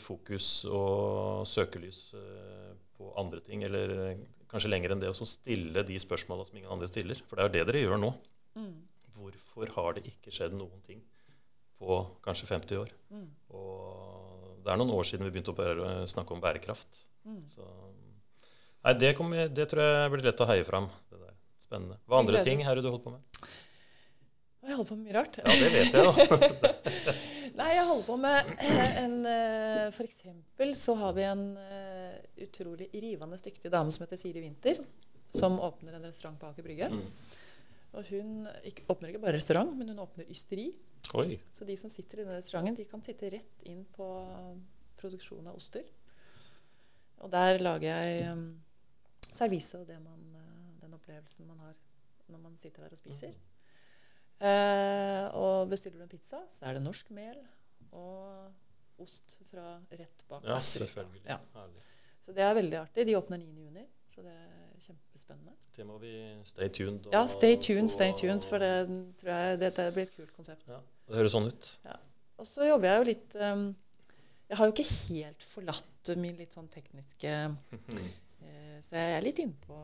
fokus 0.00 0.50
og 0.68 1.42
søkelys 1.48 2.04
uh, 2.16 2.72
på 2.96 3.12
andre 3.20 3.42
ting, 3.44 3.64
eller 3.68 4.14
kanskje 4.52 4.72
lenger 4.72 4.94
enn 4.94 5.04
det, 5.04 5.12
å 5.12 5.28
stille 5.28 5.84
de 5.88 5.98
spørsmåla 6.00 6.46
som 6.48 6.58
ingen 6.58 6.72
andre 6.72 6.88
stiller. 6.90 7.20
For 7.28 7.36
det 7.36 7.44
er 7.44 7.50
jo 7.50 7.56
det 7.58 7.66
dere 7.72 7.84
gjør 7.84 8.00
nå. 8.00 8.12
Mm. 8.60 8.74
Hvorfor 9.16 9.76
har 9.76 9.98
det 9.98 10.06
ikke 10.08 10.32
skjedd 10.34 10.56
noen 10.56 10.80
ting 10.86 11.02
på 11.80 12.00
kanskje 12.24 12.48
50 12.52 12.82
år? 12.84 12.92
Mm. 13.12 13.28
Og 13.58 14.11
det 14.62 14.72
er 14.72 14.78
noen 14.80 14.94
år 14.94 15.08
siden 15.08 15.26
vi 15.26 15.32
begynte 15.34 15.54
å 15.54 16.06
snakke 16.10 16.34
om 16.34 16.42
bærekraft. 16.42 17.02
Mm. 17.26 17.42
Så, 17.50 17.66
nei, 18.86 18.94
det, 19.00 19.12
kommer, 19.18 19.50
det, 19.50 19.66
tror 19.70 19.82
jeg 19.84 20.14
blir 20.14 20.24
lett 20.28 20.42
å 20.42 20.48
heie 20.50 20.66
fram. 20.66 20.88
Spennende. 21.62 21.98
Hva 22.06 22.22
andre 22.22 22.42
ting 22.46 22.62
det 22.62 22.84
du 22.84 22.90
holdt 22.90 23.04
på 23.06 23.14
med? 23.14 23.50
Jeg 24.62 24.76
holder 24.78 24.88
på 24.92 24.96
med 24.98 25.06
mye 25.08 25.16
rart. 25.16 25.38
Ja, 25.40 25.54
det 25.58 25.70
vet 25.74 25.96
jeg 25.96 26.04
jo. 26.06 26.12
Nei, 27.58 27.70
jeg 27.74 27.86
holder 27.88 28.04
på 28.06 28.16
med 28.22 28.52
en 29.02 29.16
eh, 29.28 29.88
For 29.92 30.06
eksempel 30.06 30.76
så 30.78 30.94
har 31.00 31.16
vi 31.16 31.24
en 31.26 31.42
utrolig 32.42 32.88
rivende 32.94 33.38
dyktig 33.42 33.72
dame 33.72 33.94
som 33.94 34.04
heter 34.04 34.20
Siri 34.20 34.44
Winther, 34.44 34.78
som 35.34 35.58
åpner 35.60 35.98
en 35.98 36.06
restaurant 36.06 36.38
på 36.38 36.52
Aker 36.52 36.66
Brygge. 36.66 36.92
Mm. 36.92 37.02
Og 37.92 38.08
hun 38.08 38.46
ikke, 38.68 38.86
åpner 38.88 39.12
ikke 39.12 39.24
bare 39.24 39.36
restaurant, 39.36 39.74
men 39.76 39.92
hun 39.92 40.00
åpner 40.04 40.30
ysteri. 40.32 40.70
Oi. 41.18 41.38
Så 41.52 41.66
de 41.68 41.76
som 41.76 41.90
sitter 41.92 42.20
i 42.20 42.24
denne 42.24 42.38
restauranten, 42.38 42.78
de 42.78 42.86
kan 42.88 43.02
titte 43.04 43.30
rett 43.34 43.64
inn 43.68 43.82
på 43.96 44.06
produksjon 45.00 45.48
av 45.50 45.58
oster. 45.58 45.84
Og 47.22 47.30
der 47.32 47.60
lager 47.62 47.88
jeg 47.90 48.30
um, 48.32 48.46
servise 49.30 49.78
og 49.78 49.90
man, 50.02 50.22
uh, 50.34 50.70
den 50.82 50.94
opplevelsen 50.96 51.46
man 51.46 51.60
har 51.66 51.76
når 52.32 52.40
man 52.40 52.56
sitter 52.56 52.86
der 52.86 52.94
og 52.94 53.00
spiser. 53.00 53.34
Eh, 54.42 55.24
og 55.38 55.70
bestiller 55.70 56.00
du 56.00 56.06
en 56.06 56.10
pizza, 56.10 56.40
så 56.50 56.66
er 56.66 56.78
det 56.78 56.82
norsk 56.82 57.12
mel 57.14 57.36
og 57.94 59.02
ost 59.02 59.36
fra 59.50 59.76
rett 59.92 60.24
bak 60.30 60.46
Ja, 60.48 60.58
selvfølgelig. 60.58 61.22
Ja. 61.28 61.38
Så 62.22 62.34
det 62.34 62.42
er 62.46 62.56
veldig 62.56 62.78
artig. 62.80 63.06
De 63.06 63.16
åpner 63.18 63.42
9.6, 63.42 63.84
så 64.12 64.24
det 64.24 64.32
er 64.32 64.80
kjempespennende. 64.82 65.54
Det 65.76 65.86
må 65.88 65.98
vi 66.02 66.14
stay 66.44 66.68
tuned. 66.68 67.06
Ja, 67.12 67.22
stay 67.30 67.56
tuned, 67.56 67.88
stay 67.88 68.12
tuned, 68.18 68.44
for 68.44 68.60
det 68.60 68.72
tror 69.22 69.32
jeg 69.32 69.60
dette 69.62 69.86
blir 69.94 70.08
et 70.08 70.16
kult 70.16 70.34
konsept. 70.36 70.66
Ja, 70.68 70.80
det 71.08 71.20
høres 71.20 71.32
sånn 71.36 71.48
ut. 71.48 71.70
Og 72.42 72.48
så 72.48 72.66
jobber 72.66 72.90
jeg 72.90 72.98
jo 72.98 73.06
litt 73.06 73.36
um, 73.38 73.64
Jeg 74.50 74.58
har 74.58 74.68
jo 74.68 74.74
ikke 74.74 74.88
helt 74.90 75.44
forlatt 75.46 76.10
min 76.18 76.34
litt 76.40 76.56
sånn 76.56 76.66
tekniske 76.72 77.30
uh, 77.30 78.02
Så 78.82 78.98
jeg 78.98 79.16
er 79.16 79.22
litt 79.22 79.38
inne 79.38 79.54
på 79.62 79.76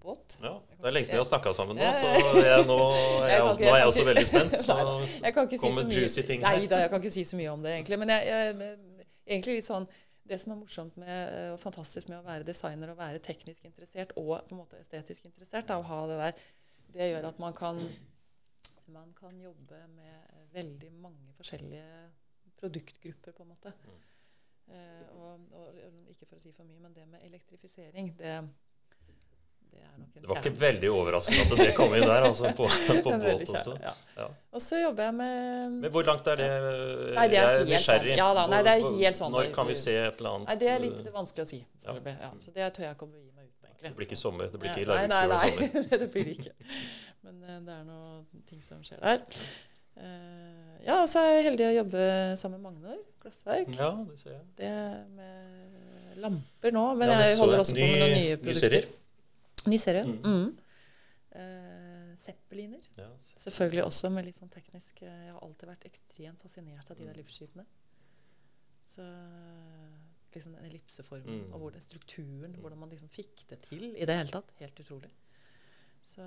båt. 0.00 0.38
Ja, 0.40 0.54
Det 0.80 0.88
er 0.88 0.94
lenge 0.96 1.06
siden 1.10 1.18
vi 1.18 1.20
har 1.20 1.26
snakka 1.28 1.50
sammen 1.54 1.76
nå, 1.76 1.88
så 2.00 2.40
jeg, 2.40 2.62
nå, 2.66 2.76
er 3.26 3.34
jeg, 3.34 3.42
også- 3.44 3.60
nå 3.60 3.72
er 3.74 3.76
jeg 3.82 3.88
også 3.90 4.04
veldig 4.08 4.26
spent. 4.30 4.54
Så 4.64 4.76
Jeg 5.26 5.34
kan 5.36 5.44
ikke 5.44 5.58
si 5.60 5.72
så 5.76 5.84
mye. 5.90 6.38
Nei 6.46 6.54
da, 6.70 6.78
jeg 6.80 6.90
kan 6.94 7.02
ikke 7.02 7.12
si 7.18 7.24
så 7.28 7.36
mye 7.36 7.50
om 7.52 7.66
det, 7.66 7.74
egentlig. 7.76 7.98
Men 8.00 8.14
jeg, 8.14 8.30
jeg, 8.32 8.70
egentlig 9.28 9.58
litt 9.60 9.68
sånn 9.68 9.86
Det 10.30 10.38
som 10.38 10.52
er 10.54 10.60
morsomt 10.60 10.96
med, 11.00 11.10
eh, 11.34 11.48
og 11.50 11.58
fantastisk 11.58 12.10
med 12.10 12.20
å 12.20 12.26
være 12.26 12.46
designer 12.46 12.92
og 12.92 13.00
være 13.00 13.22
teknisk 13.26 13.64
interessert 13.66 14.12
og 14.20 14.36
på 14.46 14.54
en 14.54 14.60
måte 14.60 14.78
estetisk 14.78 15.26
interessert, 15.26 15.66
da, 15.66 15.80
å 15.80 15.88
ha 15.88 16.00
det 16.06 16.18
der, 16.20 16.44
det 16.94 17.08
gjør 17.10 17.26
at 17.32 17.40
man 17.42 17.56
kan, 17.56 17.80
man 18.94 19.10
kan 19.18 19.40
jobbe 19.42 19.80
med 19.96 20.46
veldig 20.54 20.92
mange 21.02 21.34
forskjellige 21.38 22.06
produktgrupper, 22.60 23.34
på 23.34 23.42
en 23.42 23.50
måte. 23.50 23.72
Mm. 23.84 24.00
Eh, 24.70 25.04
og, 25.18 25.46
og, 25.58 25.78
ikke 26.12 26.28
for 26.28 26.38
å 26.38 26.42
si 26.42 26.52
for 26.54 26.68
mye, 26.68 26.82
men 26.82 26.94
det 26.94 27.06
med 27.10 27.24
elektrifisering, 27.26 28.12
det, 28.18 28.36
det 29.70 29.80
er 29.84 30.20
det 30.20 30.28
var 30.28 30.36
ikke 30.42 30.52
veldig 30.60 30.88
overraskende 30.92 31.44
at 31.56 31.60
det 31.64 31.74
kom 31.78 31.94
inn 31.96 32.04
der, 32.04 32.24
altså 32.28 32.50
på, 32.58 32.66
på 33.06 33.12
båt 33.22 33.44
også. 33.48 33.72
Ja. 33.80 33.92
Ja. 34.18 34.26
Og 34.52 34.60
så 34.60 34.80
jobber 34.82 35.06
jeg 35.08 35.14
med 35.16 35.78
Men 35.86 35.90
hvor 35.94 36.04
langt 36.04 36.26
er 36.28 36.36
det? 36.42 36.48
Nei, 37.16 37.24
det 37.32 37.38
er 37.40 37.46
Jeg 37.48 37.58
helt 37.60 37.70
nysgjerrig. 37.72 38.10
sånn. 38.12 38.20
Ja 38.20 38.28
da, 38.36 38.44
nei, 38.52 38.60
det 38.66 38.74
er 38.74 38.84
helt 39.00 39.20
sånn. 39.22 39.32
Når 39.32 39.48
kan 39.56 39.70
vi 39.70 39.76
se 39.80 39.94
et 39.96 40.20
eller 40.20 40.36
annet 40.36 40.50
Nei, 40.52 40.56
det 40.60 40.68
er 40.74 40.82
litt 40.84 41.08
vanskelig 41.14 41.46
å 41.46 41.50
si. 41.54 41.60
Ja. 41.86 41.96
Så 42.44 42.52
det 42.58 42.68
tør 42.76 42.84
jeg 42.88 42.94
ikke 42.98 43.08
å 43.08 43.14
gi 43.16 43.32
meg 43.32 43.48
ut 43.48 43.56
med, 43.64 43.70
egentlig. 43.70 43.88
Det 43.88 43.94
blir 43.96 44.10
ikke 44.10 44.20
sommer. 44.20 44.52
Det 44.52 44.60
blir 44.60 44.70
ikke 44.76 44.86
nei, 44.92 45.06
nei, 45.08 45.22
Larviksfjord 45.32 45.72
sommer. 45.72 45.88
nei, 45.90 46.00
det 46.04 46.10
blir 46.14 46.28
det 46.28 46.36
ikke. 46.36 46.54
Men 47.24 47.42
eh, 47.48 47.58
det 47.70 47.74
er 47.78 47.84
noen 47.88 48.44
ting 48.52 48.62
som 48.68 48.84
skjer 48.84 49.00
der. 49.00 49.24
Eh, 50.00 50.76
ja, 50.86 51.00
og 51.02 51.08
så 51.12 51.24
er 51.24 51.32
jeg 51.38 51.48
heldig 51.50 51.66
å 51.70 51.74
jobbe 51.80 52.04
sammen 52.40 52.60
med 52.60 52.68
Magnar 52.70 53.00
Glassverk. 53.24 53.72
Ja, 53.76 53.90
det 54.08 54.20
ser 54.20 54.36
jeg. 54.36 54.44
Det 54.60 54.70
med 55.16 56.20
lamper 56.20 56.72
nå, 56.76 56.86
men 57.00 57.08
Ja, 57.08 57.18
jeg 57.24 57.36
holder 57.40 57.62
også 57.64 57.74
Ny- 57.76 57.80
på 57.80 57.88
med 57.90 58.00
noen 58.04 58.16
nye 58.20 58.36
produkter. 58.40 58.60
serie. 58.68 58.88
Ny 59.66 59.78
serie. 59.78 60.04
Mm. 60.06 60.20
Mm. 60.24 60.58
Eh, 61.40 62.16
Zeppeliner. 62.18 62.80
Ja, 62.98 63.08
Selvfølgelig 63.36 63.84
også 63.84 64.10
med 64.10 64.24
litt 64.26 64.36
sånn 64.40 64.50
teknisk 64.50 65.02
eh, 65.02 65.26
Jeg 65.26 65.32
har 65.34 65.42
alltid 65.46 65.68
vært 65.68 65.84
ekstremt 65.86 66.42
fascinert 66.42 66.90
av 66.90 66.96
de 66.98 67.06
der 67.06 67.14
luftskipene. 67.20 67.66
Så 68.90 69.04
liksom 70.34 70.52
den 70.56 70.64
ellipseformen 70.64 71.40
Mm. 71.44 71.52
og 71.52 71.60
hvor 71.60 71.70
den 71.72 71.80
strukturen, 71.80 72.54
hvordan 72.58 72.78
man 72.78 72.90
liksom 72.90 73.08
fikk 73.08 73.44
det 73.50 73.60
til 73.68 73.94
i 73.96 74.04
det 74.06 74.16
hele 74.16 74.30
tatt. 74.30 74.50
Helt 74.58 74.78
utrolig. 74.80 75.10
Så, 76.02 76.22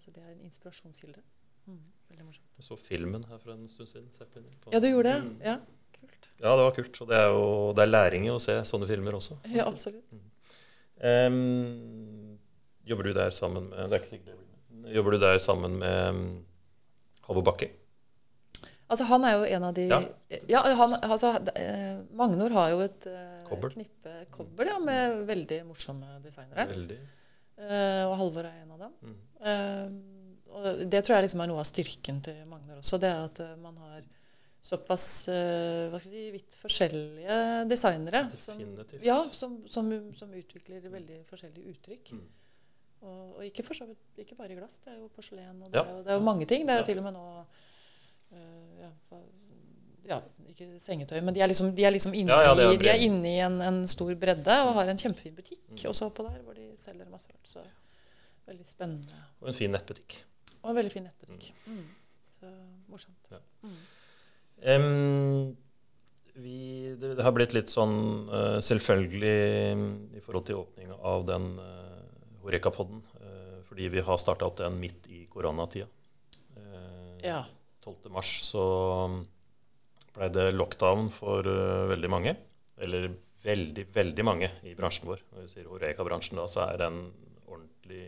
så 0.00 0.10
det 0.12 0.22
er 0.22 0.32
en 0.32 0.40
inspirasjonskilde. 0.44 1.22
Mm, 1.66 1.80
veldig 2.10 2.24
morsomt. 2.26 2.48
Jeg 2.58 2.64
så 2.66 2.76
filmen 2.76 3.24
her 3.28 3.38
for 3.38 3.52
en 3.54 3.68
stund 3.68 3.88
siden. 3.88 4.08
Zeppelin, 4.12 4.50
Ja, 4.72 4.80
du 4.80 4.88
gjorde 4.88 5.12
det? 5.12 5.22
Mm. 5.24 5.36
Ja, 5.44 5.56
kult. 6.00 6.30
Ja, 6.40 6.56
det 6.56 6.64
var 6.66 6.74
kult. 6.76 7.00
Og 7.00 7.08
det 7.08 7.16
er 7.16 7.28
jo 7.32 7.72
det 7.72 7.82
er 7.86 7.92
læring 7.92 8.26
i 8.26 8.32
å 8.34 8.40
se 8.42 8.52
sånne 8.68 8.86
filmer 8.90 9.12
også. 9.16 9.38
Ja, 9.54 9.64
absolutt. 9.68 10.04
Em, 11.00 12.38
jobber 12.88 13.08
du 13.08 13.14
der 13.16 13.30
sammen 13.34 13.70
med 13.70 13.90
Det 13.90 13.98
er 13.98 14.02
ikke 14.02 14.16
sikkert 14.16 14.34
det. 14.34 14.92
Jobber 14.94 15.16
du 15.16 15.18
der 15.22 15.38
sammen 15.40 15.78
med 15.80 16.08
um, 16.08 16.22
Halvor 17.28 17.46
Bakke? 17.50 17.70
Altså, 18.84 19.06
han 19.08 19.24
er 19.24 19.38
jo 19.38 19.44
en 19.56 19.66
av 19.70 19.74
de 19.76 19.84
Ja. 19.88 20.00
Ja, 20.50 20.62
han, 20.76 20.96
altså, 21.02 21.34
eh, 21.56 22.00
Magnor 22.16 22.52
har 22.52 22.72
jo 22.74 22.82
et 22.84 23.06
eh, 23.08 23.44
Kobbel. 23.48 23.70
knippe 23.76 24.12
kobbel 24.34 24.68
ja, 24.68 24.78
med 24.78 25.24
veldig 25.28 25.60
morsomme 25.68 26.18
designere. 26.24 26.66
Veldig. 26.68 26.98
Uh, 27.54 28.10
og 28.10 28.16
Halvor 28.18 28.48
er 28.48 28.62
en 28.64 28.74
av 28.74 28.82
dem. 28.82 28.94
Mm. 29.00 29.16
Uh, 29.46 30.54
og 30.54 30.84
det 30.90 31.00
tror 31.04 31.16
jeg 31.16 31.26
liksom 31.26 31.42
er 31.44 31.50
noe 31.50 31.62
av 31.62 31.68
styrken 31.68 32.20
til 32.24 32.40
Magnor 32.50 32.80
også. 32.82 32.98
Det 33.00 33.10
er 33.10 33.24
at 33.28 33.40
man 33.62 33.78
har 33.78 34.02
såpass 34.64 35.06
uh, 35.30 35.90
hva 35.92 36.00
skal 36.00 36.12
jeg 36.12 36.26
si, 36.26 36.30
vidt 36.34 36.56
forskjellige 36.58 37.38
designere. 37.70 38.24
Som, 38.36 38.62
ja, 39.04 39.20
som, 39.32 39.60
som, 39.70 39.90
som 40.18 40.34
utvikler 40.34 40.84
veldig 40.92 41.22
forskjellige 41.30 41.76
uttrykk. 41.76 42.14
Mm. 42.18 42.24
Og, 43.04 43.36
og 43.36 43.44
ikke, 43.44 43.62
vidt, 43.68 44.04
ikke 44.24 44.36
bare 44.38 44.54
i 44.54 44.58
glass. 44.58 44.78
Det 44.84 44.92
er 44.94 44.98
jo 45.02 45.08
porselen, 45.12 45.62
og 45.62 45.68
det, 45.70 45.76
Ja. 45.76 45.84
jo, 45.90 46.02
det 46.06 46.12
er 46.14 46.18
jo 46.20 46.24
mange 46.24 46.46
ting. 46.48 46.66
Det 46.68 46.74
er 46.78 46.86
til 46.88 46.98
og 47.02 47.04
med 47.04 47.12
nå 47.16 47.24
uh, 48.32 48.80
ja, 48.80 48.90
ja, 50.08 50.18
ikke 50.50 50.66
sengetøy, 50.80 51.20
men 51.24 51.34
de 51.36 51.40
er 51.44 51.48
liksom, 51.48 51.70
de 51.76 51.84
er 51.84 51.92
liksom 51.94 52.14
inne, 52.16 52.32
Ja, 52.32 52.52
ja, 52.52 52.54
er 52.68 52.74
i, 52.74 52.78
de 52.80 52.88
er 52.92 53.00
inne 53.06 53.28
i 53.30 53.38
en, 53.44 53.60
en 53.64 53.82
stor 53.88 54.12
bredde 54.20 54.56
og 54.66 54.74
har 54.78 54.88
en 54.92 55.00
kjempefin 55.00 55.34
butikk 55.36 55.60
Mm. 55.74 55.88
også 55.90 56.06
oppå 56.10 56.24
der, 56.28 56.40
hvor 56.46 56.54
de 56.56 56.66
selger 56.78 57.08
masse 57.10 57.28
rart. 57.32 57.48
Så 57.48 57.62
veldig 58.46 58.66
spennende. 58.68 59.20
Og 59.40 59.48
en 59.48 59.54
fin 59.56 59.70
nettbutikk. 59.72 60.18
Og 60.62 60.70
en 60.70 60.76
veldig 60.76 60.92
fin 60.92 61.04
nettbutikk. 61.08 61.52
Mm. 61.66 61.84
Så 62.30 62.50
morsomt. 62.88 63.30
Ja. 63.32 63.40
Mm. 63.64 63.78
Em, 64.74 65.56
vi, 66.36 66.94
det, 67.00 67.16
det 67.18 67.24
har 67.24 67.32
blitt 67.36 67.52
litt 67.56 67.70
sånn 67.72 67.96
uh, 68.30 68.58
selvfølgelig 68.64 69.72
um, 69.74 69.84
i 70.16 70.22
forhold 70.24 70.46
til 70.48 70.60
åpninga 70.62 70.96
av 71.06 71.24
den 71.28 71.48
uh, 71.58 71.93
Horeka-podden, 72.44 73.00
eh, 73.20 73.60
fordi 73.64 73.88
vi 73.94 74.02
har 74.04 74.18
starta 74.20 74.46
opp 74.46 74.58
den 74.60 74.76
midt 74.80 75.08
i 75.08 75.24
koronatida. 75.32 75.86
Eh, 76.56 77.20
Ja. 77.24 77.44
12. 77.84 78.10
mars 78.10 78.30
så 78.44 78.64
ble 80.14 80.28
det 80.32 80.54
lockdown 80.54 81.10
for 81.12 81.44
eh, 81.48 81.86
veldig 81.90 82.10
mange. 82.10 82.36
Eller 82.78 83.10
veldig, 83.44 83.86
veldig 83.92 84.24
mange 84.24 84.50
i 84.64 84.74
bransjen 84.74 85.08
vår. 85.08 85.20
Når 85.32 85.42
vi 85.44 85.48
sier 85.52 85.68
Horeka-bransjen 85.68 86.36
da, 86.40 86.46
så 86.48 86.64
er 86.68 86.78
den 86.84 87.00
ordentlig 87.46 88.04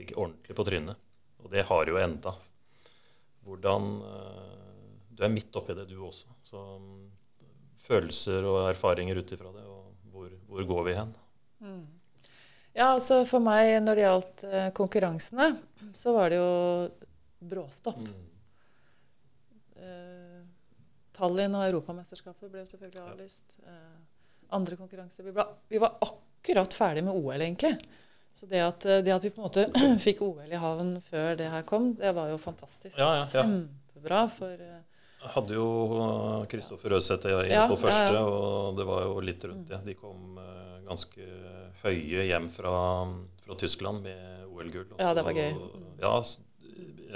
Fikk 0.00 0.14
ordentlig 0.16 0.54
på 0.56 0.64
trynet. 0.64 0.96
Og 1.44 1.50
det 1.52 1.66
har 1.68 1.84
jo 1.90 1.98
enda. 2.00 2.32
Hvordan 3.44 3.88
Du 5.12 5.24
er 5.26 5.28
midt 5.28 5.52
oppi 5.60 5.74
det, 5.76 5.84
du 5.90 5.98
også. 6.00 6.30
Så 6.42 6.56
mm, 6.80 7.10
følelser 7.84 8.46
og 8.48 8.70
erfaringer 8.70 9.18
ut 9.20 9.32
ifra 9.36 9.50
det, 9.52 9.64
og 9.68 9.90
hvor, 10.12 10.30
hvor 10.48 10.64
går 10.70 10.84
vi 10.86 10.94
hen? 10.96 11.10
Mm. 11.60 11.82
Ja, 12.76 12.92
altså 12.94 13.22
for 13.26 13.42
meg 13.42 13.72
når 13.82 13.98
det 13.98 14.04
gjaldt 14.04 14.42
eh, 14.46 14.68
konkurransene, 14.76 15.48
så 15.96 16.14
var 16.14 16.30
det 16.30 16.38
jo 16.38 16.50
bråstopp. 17.50 18.04
Eh, 19.80 20.42
Tallinn 21.16 21.56
og 21.58 21.66
Europamesterskapet 21.66 22.52
ble 22.52 22.62
selvfølgelig 22.68 23.02
avlyst. 23.02 23.58
Uh, 23.66 23.98
andre 24.56 24.76
konkurranser 24.78 25.26
vi, 25.26 25.34
ble, 25.36 25.44
vi 25.68 25.80
var 25.82 25.98
akkurat 26.06 26.72
ferdig 26.74 27.02
med 27.04 27.18
OL, 27.18 27.34
egentlig. 27.36 27.74
Så 28.32 28.46
det 28.48 28.62
at, 28.62 28.86
det 29.04 29.12
at 29.12 29.26
vi 29.26 29.32
på 29.34 29.42
en 29.42 29.48
måte 29.48 29.66
fikk 30.06 30.22
OL 30.24 30.46
i 30.48 30.60
havn 30.62 30.94
før 31.02 31.34
det 31.36 31.50
her 31.52 31.66
kom, 31.68 31.90
det 31.98 32.14
var 32.16 32.30
jo 32.30 32.38
fantastisk. 32.40 32.94
Ja, 32.96 33.10
ja, 33.18 33.26
ja. 33.26 33.42
Kjempebra 33.42 34.22
for 34.32 34.64
uh, 34.64 34.80
hadde 35.34 35.56
jo 35.58 35.66
uh, 35.92 36.46
Kristoffer 36.48 36.94
Røseth 36.94 37.28
inn 37.28 37.52
Ja, 37.52 37.66
på 37.68 37.76
ja, 37.76 37.82
første, 37.82 38.14
ja. 38.16 38.24
og 38.24 38.78
det 38.78 38.86
var 38.88 39.04
jo 39.04 39.18
litt 39.24 39.44
rundt 39.44 39.68
det. 39.68 39.80
De 39.90 39.96
kom 39.98 40.38
uh, 40.40 40.78
ganske 40.86 41.26
høye 41.84 42.26
hjem 42.28 42.50
fra, 42.52 42.74
fra 43.44 43.56
Tyskland 43.60 44.04
med 44.04 44.44
OL-gull. 44.50 44.86
Ja, 44.98 45.14
det 45.16 45.24
var 45.26 45.36
gøy. 45.36 45.54
Mm. 45.56 45.88
Ja, 46.02 46.14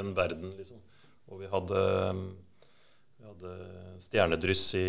en 0.01 0.15
verden, 0.17 0.55
liksom. 0.59 0.81
Og 1.33 1.41
vi 1.41 1.49
hadde, 1.51 1.83
vi 3.19 3.29
hadde 3.29 3.53
stjernedryss 4.05 4.65
i 4.79 4.87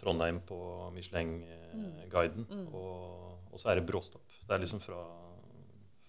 Trondheim 0.00 0.40
på 0.48 0.58
Michelin-guiden. 0.94 2.46
Mm. 2.48 2.68
Og, 2.72 3.48
og 3.52 3.60
så 3.60 3.72
er 3.72 3.80
det 3.80 3.88
bråstopp. 3.88 4.24
Det 4.44 4.54
er 4.56 4.62
liksom 4.62 4.80
fra, 4.82 5.00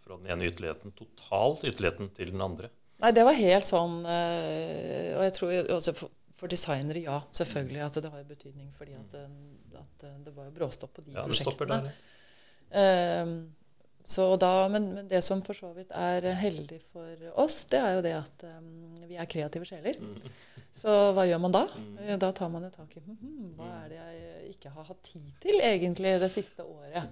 fra 0.04 0.20
den 0.20 0.30
ene 0.32 0.48
ytterligheten, 0.50 0.96
totalt 0.98 1.66
ytterligheten, 1.68 2.14
til 2.16 2.32
den 2.36 2.46
andre. 2.46 2.72
Nei, 3.00 3.12
det 3.16 3.24
var 3.24 3.36
helt 3.38 3.64
sånn 3.64 4.02
eh, 4.12 5.14
Og 5.16 5.22
jeg 5.24 5.34
tror 5.38 5.52
altså 5.78 5.94
for, 5.96 6.12
for 6.36 6.52
designere, 6.52 7.00
ja, 7.06 7.22
selvfølgelig 7.32 7.84
at 7.86 8.00
det 8.04 8.12
har 8.12 8.26
betydning. 8.28 8.72
fordi 8.76 8.98
at, 9.00 9.16
eh, 9.16 9.80
at 9.80 10.04
eh, 10.08 10.18
det 10.26 10.34
var 10.36 10.50
jo 10.50 10.56
bråstopp 10.58 10.98
på 10.98 11.06
de 11.06 11.16
Ja, 11.16 11.24
det 11.24 11.38
stopper 11.40 11.70
prosjektene. 11.70 11.94
der. 11.94 11.94
Så 11.94 12.19
da, 14.42 14.68
men, 14.70 14.94
men 14.96 15.08
det 15.10 15.22
som 15.26 15.42
for 15.46 15.54
så 15.58 15.72
vidt 15.76 15.92
er 15.94 16.26
heldig 16.40 16.80
for 16.82 17.26
oss, 17.44 17.64
det 17.70 17.80
er 17.82 17.98
jo 17.98 18.02
det 18.06 18.14
at 18.18 18.46
um, 18.58 18.70
vi 19.10 19.18
er 19.20 19.30
kreative 19.30 19.68
sjeler. 19.70 20.00
Mm. 20.02 20.16
Så 20.80 20.94
hva 21.18 21.26
gjør 21.28 21.42
man 21.44 21.54
da? 21.54 21.64
Mm. 21.76 21.98
Eh, 22.06 22.18
Da 22.22 22.32
tar 22.36 22.50
man 22.54 22.66
jo 22.66 22.70
tak 22.74 22.96
i 22.98 23.02
hm, 23.06 23.56
hva 23.58 23.70
er 23.84 23.90
det 23.92 23.98
jeg 24.00 24.54
ikke 24.56 24.72
har 24.76 24.88
hatt 24.90 25.02
tid 25.06 25.32
til 25.42 25.62
egentlig 25.66 26.16
det 26.22 26.32
siste 26.34 26.66
året. 26.66 27.10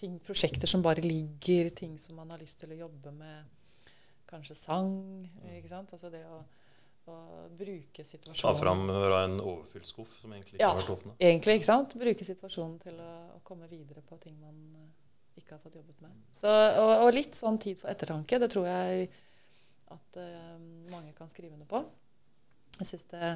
Ting, 0.00 0.18
prosjekter 0.24 0.70
som 0.70 0.82
bare 0.82 1.02
ligger, 1.04 1.70
ting 1.76 1.98
som 2.00 2.16
man 2.16 2.30
har 2.32 2.38
lyst 2.40 2.62
til 2.62 2.70
å 2.72 2.78
jobbe 2.86 3.12
med. 3.12 3.44
Kanskje 4.30 4.54
sang. 4.56 4.92
ikke 5.56 5.68
sant? 5.68 5.92
Altså 5.92 6.08
det 6.12 6.22
å, 6.24 6.38
å 7.10 7.16
bruke 7.58 8.04
Ta 8.38 8.52
fram 8.54 8.86
en 8.88 9.40
overfylt 9.42 9.86
skuff 9.90 10.14
som 10.22 10.32
egentlig 10.32 10.54
ikke 10.56 10.62
Ja. 10.62 10.70
har 10.70 10.80
vært 10.80 10.94
åpna. 10.94 11.16
Egentlig, 11.18 11.58
ikke 11.58 11.68
sant? 11.68 11.94
Bruke 11.98 12.24
situasjonen 12.24 12.78
til 12.80 12.98
å, 13.02 13.10
å 13.36 13.40
komme 13.44 13.66
videre 13.70 14.02
på 14.06 14.18
ting 14.22 14.38
man 14.40 14.56
eh, 14.78 14.99
ikke 15.40 15.56
har 15.56 15.62
fått 15.62 15.78
jobbet 15.80 16.02
med. 16.04 16.16
Så, 16.34 16.50
og, 16.50 17.06
og 17.06 17.14
litt 17.16 17.36
sånn 17.38 17.58
tid 17.62 17.80
for 17.80 17.92
ettertanke. 17.92 18.38
Det 18.42 18.50
tror 18.52 18.68
jeg 18.68 19.08
at 19.90 20.20
uh, 20.20 20.58
mange 20.92 21.14
kan 21.16 21.30
skrive 21.30 21.56
under 21.56 21.68
på. 21.70 21.82
Jeg 22.78 22.92
syns 22.92 23.08
det 23.10 23.32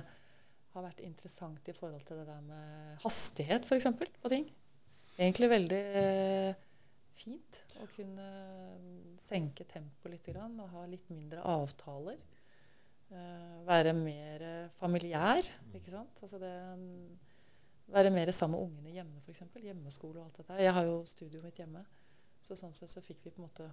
har 0.75 0.85
vært 0.85 1.03
interessant 1.07 1.71
i 1.71 1.75
forhold 1.77 2.05
til 2.07 2.21
det 2.21 2.29
der 2.29 2.45
med 2.47 3.03
hastighet, 3.05 3.67
f.eks. 3.67 3.91
på 4.23 4.33
ting. 4.33 4.47
Egentlig 5.19 5.51
veldig 5.53 5.83
uh, 5.95 6.63
fint 7.15 7.61
å 7.83 7.89
kunne 7.91 8.29
senke 9.23 9.67
tempoet 9.71 10.17
litt 10.17 10.31
grann, 10.33 10.57
og 10.63 10.73
ha 10.75 10.87
litt 10.91 11.07
mindre 11.13 11.45
avtaler. 11.47 12.23
Uh, 13.13 13.61
være 13.69 13.93
mer 13.97 14.49
familiær, 14.79 15.47
ikke 15.77 15.93
sant. 15.93 16.25
Altså 16.25 16.41
det 16.43 16.55
Være 17.93 18.11
mer 18.11 18.31
sammen 18.33 18.57
med 18.57 18.69
ungene 18.69 18.95
hjemme, 18.95 19.21
f.eks. 19.21 19.43
Hjemmeskole 19.61 20.21
og 20.21 20.29
alt 20.29 20.39
dette. 20.41 20.61
Jeg 20.63 20.73
har 20.73 20.87
jo 20.89 21.01
studioet 21.09 21.45
mitt 21.45 21.59
hjemme. 21.61 21.85
Så 22.45 22.57
sånn 22.57 22.73
sett 22.77 22.93
så 22.93 23.03
fikk 23.05 23.23
vi 23.25 23.33
på 23.33 23.43
en 23.43 23.49
måte 23.49 23.67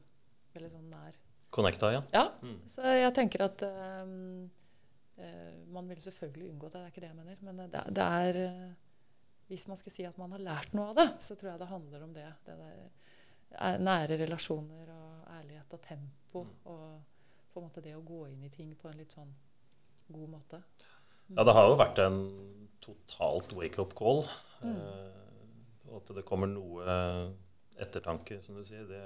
veldig 0.56 0.72
sånn 0.72 0.90
nær 0.92 1.20
Connecta 1.52 1.90
igjen? 1.92 2.06
Ja. 2.16 2.30
Mm. 2.42 2.60
Så 2.72 2.94
jeg 2.96 3.12
tenker 3.16 3.44
at 3.44 3.64
um, 3.68 4.46
uh, 5.20 5.56
man 5.76 5.90
vil 5.92 6.00
selvfølgelig 6.00 6.48
unngå 6.48 6.70
det. 6.70 6.80
Det 6.80 6.84
er 6.86 6.94
ikke 6.94 7.04
det 7.04 7.10
jeg 7.10 7.18
mener. 7.18 7.42
Men 7.44 7.60
det, 7.74 7.82
det 7.92 8.06
er 8.08 8.40
uh, 8.46 8.70
Hvis 9.52 9.68
man 9.68 9.80
skal 9.80 9.96
si 9.96 10.06
at 10.08 10.20
man 10.20 10.32
har 10.32 10.44
lært 10.46 10.78
noe 10.78 10.94
av 10.94 11.00
det, 11.02 11.08
så 11.20 11.36
tror 11.36 11.52
jeg 11.52 11.60
det 11.60 11.72
handler 11.74 12.06
om 12.08 12.14
det. 12.16 12.28
det 12.48 12.58
der, 12.62 13.82
nære 13.84 14.16
relasjoner 14.22 14.94
og 14.96 15.26
ærlighet 15.42 15.76
og 15.76 15.82
tempo. 15.84 16.46
Mm. 16.48 16.54
Og 16.72 17.52
på 17.52 17.60
en 17.60 17.68
måte 17.68 17.84
det 17.84 17.98
å 17.98 18.06
gå 18.06 18.24
inn 18.32 18.48
i 18.48 18.54
ting 18.54 18.72
på 18.80 18.88
en 18.88 19.00
litt 19.02 19.12
sånn 19.12 19.34
god 20.08 20.32
måte. 20.32 20.62
Ja, 21.36 21.44
det 21.44 21.56
har 21.56 21.68
jo 21.68 21.76
vært 21.80 22.00
en 22.04 22.22
totalt 22.84 23.54
wake-up 23.58 23.96
call. 23.98 24.26
Mm. 24.62 24.76
Uh, 24.78 25.90
og 25.92 26.02
at 26.02 26.14
det 26.18 26.26
kommer 26.28 26.50
noe 26.50 27.00
ettertanke, 27.82 28.38
som 28.44 28.58
du 28.58 28.64
sier, 28.66 28.84
det, 28.90 29.02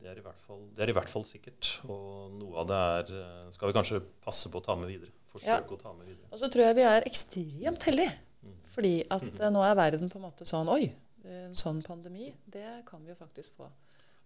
det, 0.00 0.08
er 0.10 0.20
fall, 0.46 0.62
det, 0.74 0.84
er 0.84 0.92
i 0.92 0.96
hvert 0.96 1.10
fall, 1.10 1.24
sikkert. 1.28 1.68
Og 1.84 2.32
noe 2.38 2.62
av 2.62 2.68
det 2.70 2.78
er, 2.90 3.12
eh, 3.20 3.48
skal 3.54 3.70
vi 3.70 3.76
kanskje 3.76 4.02
passe 4.24 4.50
på 4.52 4.60
å 4.60 4.64
ta 4.64 4.76
med 4.78 4.90
videre. 4.90 5.12
Forsøke 5.32 5.58
ja. 5.68 5.76
å 5.76 5.80
ta 5.80 5.92
med 5.96 6.08
videre. 6.08 6.28
Og 6.30 6.40
så 6.40 6.50
tror 6.52 6.68
jeg 6.68 6.78
vi 6.78 6.86
er 6.88 7.08
ekstremt 7.08 7.88
heldige. 7.88 8.14
Mm. 8.46 8.54
Fordi 8.72 8.94
at 9.18 9.26
mm. 9.26 9.42
nå 9.52 9.64
er 9.66 9.78
verden 9.78 10.12
på 10.12 10.20
en 10.20 10.26
måte 10.28 10.48
sånn 10.48 10.70
Oi, 10.72 10.88
en 11.26 11.56
sånn 11.58 11.82
pandemi, 11.84 12.30
det 12.52 12.68
kan 12.88 13.02
vi 13.04 13.12
jo 13.12 13.18
faktisk 13.18 13.58
få. 13.60 13.68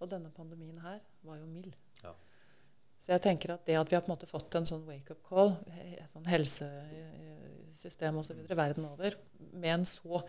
Og 0.01 0.09
denne 0.09 0.31
pandemien 0.33 0.79
her 0.85 1.01
var 1.27 1.41
jo 1.41 1.49
mild. 1.49 1.75
Ja. 2.05 2.15
Så 3.01 3.15
jeg 3.15 3.25
tenker 3.25 3.55
at 3.55 3.65
det 3.65 3.79
at 3.81 3.89
vi 3.89 3.97
har 3.97 4.05
på 4.05 4.11
en 4.11 4.17
måte 4.17 4.29
fått 4.29 4.55
en 4.59 4.69
sånn 4.69 4.85
wake-up 4.85 5.23
call, 5.25 5.55
et 5.73 6.11
sånn 6.11 6.29
helsesystem 6.29 8.21
osv. 8.21 8.45
verden 8.53 8.85
over, 8.91 9.17
med 9.57 9.79
en 9.79 9.87
så 9.89 10.21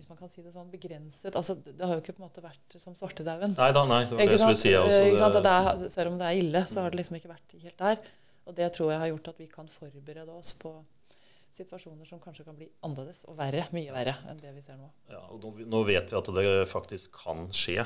hvis 0.00 0.08
man 0.08 0.16
kan 0.16 0.30
si 0.32 0.40
det 0.40 0.52
sånn, 0.54 0.70
begrenset 0.72 1.34
altså, 1.36 1.58
Det 1.60 1.84
har 1.84 1.98
jo 1.98 2.00
ikke 2.00 2.14
på 2.16 2.22
en 2.22 2.28
måte 2.28 2.40
vært 2.40 2.76
som 2.80 2.94
svartedauden. 2.96 3.52
Nei 3.58 3.68
da, 3.76 3.82
nei, 3.84 3.98
det 4.08 4.16
var 4.16 4.22
det 4.22 4.32
jeg 4.32 4.40
skulle 4.40 4.62
si 4.62 4.72
også. 4.78 5.28
Det... 5.36 5.50
Er, 5.50 5.82
selv 5.92 6.12
om 6.12 6.16
det 6.20 6.30
er 6.30 6.38
ille, 6.40 6.62
så 6.70 6.84
har 6.84 6.94
det 6.94 7.02
liksom 7.02 7.18
ikke 7.18 7.32
vært 7.34 7.56
helt 7.60 7.82
der. 7.82 8.00
Og 8.48 8.56
det 8.56 8.70
tror 8.72 8.94
jeg 8.94 9.02
har 9.02 9.10
gjort 9.10 9.28
at 9.34 9.42
vi 9.42 9.48
kan 9.52 9.68
forberede 9.68 10.32
oss 10.32 10.54
på 10.56 10.72
situasjoner 11.52 12.06
som 12.08 12.22
kanskje 12.22 12.46
kan 12.46 12.56
bli 12.56 12.70
annerledes 12.86 13.24
og 13.28 13.36
verre. 13.38 13.66
Mye 13.76 13.92
verre 13.92 14.16
enn 14.30 14.40
det 14.40 14.54
vi 14.56 14.64
ser 14.64 14.78
nå. 14.80 14.88
Ja, 15.10 15.20
og 15.28 15.60
nå 15.60 15.82
vet 15.88 16.08
vi 16.12 16.18
at 16.18 16.32
det 16.38 16.46
faktisk 16.70 17.20
kan 17.20 17.48
skje. 17.52 17.84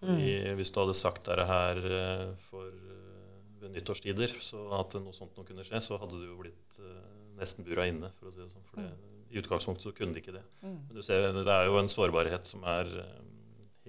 Fordi 0.00 0.30
mm. 0.44 0.54
Hvis 0.58 0.72
du 0.72 0.80
hadde 0.82 0.96
sagt 0.98 1.24
dette 1.28 1.48
her 1.48 1.82
eh, 1.98 2.30
for 2.50 2.68
eh, 2.68 3.36
ved 3.62 3.76
nyttårstider, 3.76 4.36
så 4.44 4.66
at 4.76 4.98
noe 5.00 5.16
sånt 5.16 5.36
noe 5.38 5.48
kunne 5.48 5.64
skje, 5.66 5.80
så 5.84 6.00
hadde 6.00 6.20
du 6.20 6.26
jo 6.28 6.38
blitt 6.42 6.80
uh, 6.84 6.98
nesten 7.38 7.64
bura 7.64 7.86
inne, 7.88 8.10
for 8.18 8.28
å 8.28 8.34
si 8.34 8.42
det 8.42 8.50
sånn. 8.50 8.66
For 8.68 8.82
det, 8.82 8.90
mm 8.92 9.16
i 9.30 9.38
utgangspunktet 9.38 9.82
så 9.82 9.92
kunne 9.92 10.14
de 10.14 10.22
ikke 10.22 10.34
det. 10.36 10.42
Mm. 10.62 10.76
Men 10.88 10.94
du 10.94 11.02
ser, 11.02 11.26
det 11.34 11.52
er 11.52 11.68
jo 11.68 11.78
en 11.80 11.90
sårbarhet 11.90 12.48
som 12.48 12.64
er 12.68 12.92
eh, 13.02 13.16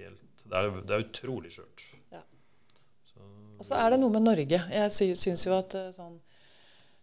helt 0.02 0.24
Det 0.48 0.60
er, 0.60 0.70
det 0.88 0.96
er 0.96 1.04
utrolig 1.04 1.52
skjørt. 1.54 1.84
Ja. 2.14 2.22
Og 3.58 3.66
så 3.66 3.78
er 3.82 3.92
det 3.92 4.00
noe 4.02 4.14
med 4.14 4.26
Norge. 4.26 4.62
Jeg 4.72 4.94
sy 4.96 5.10
syns 5.20 5.46
jo 5.48 5.56
at 5.58 5.76
eh, 5.78 5.90
sånn, 5.96 6.18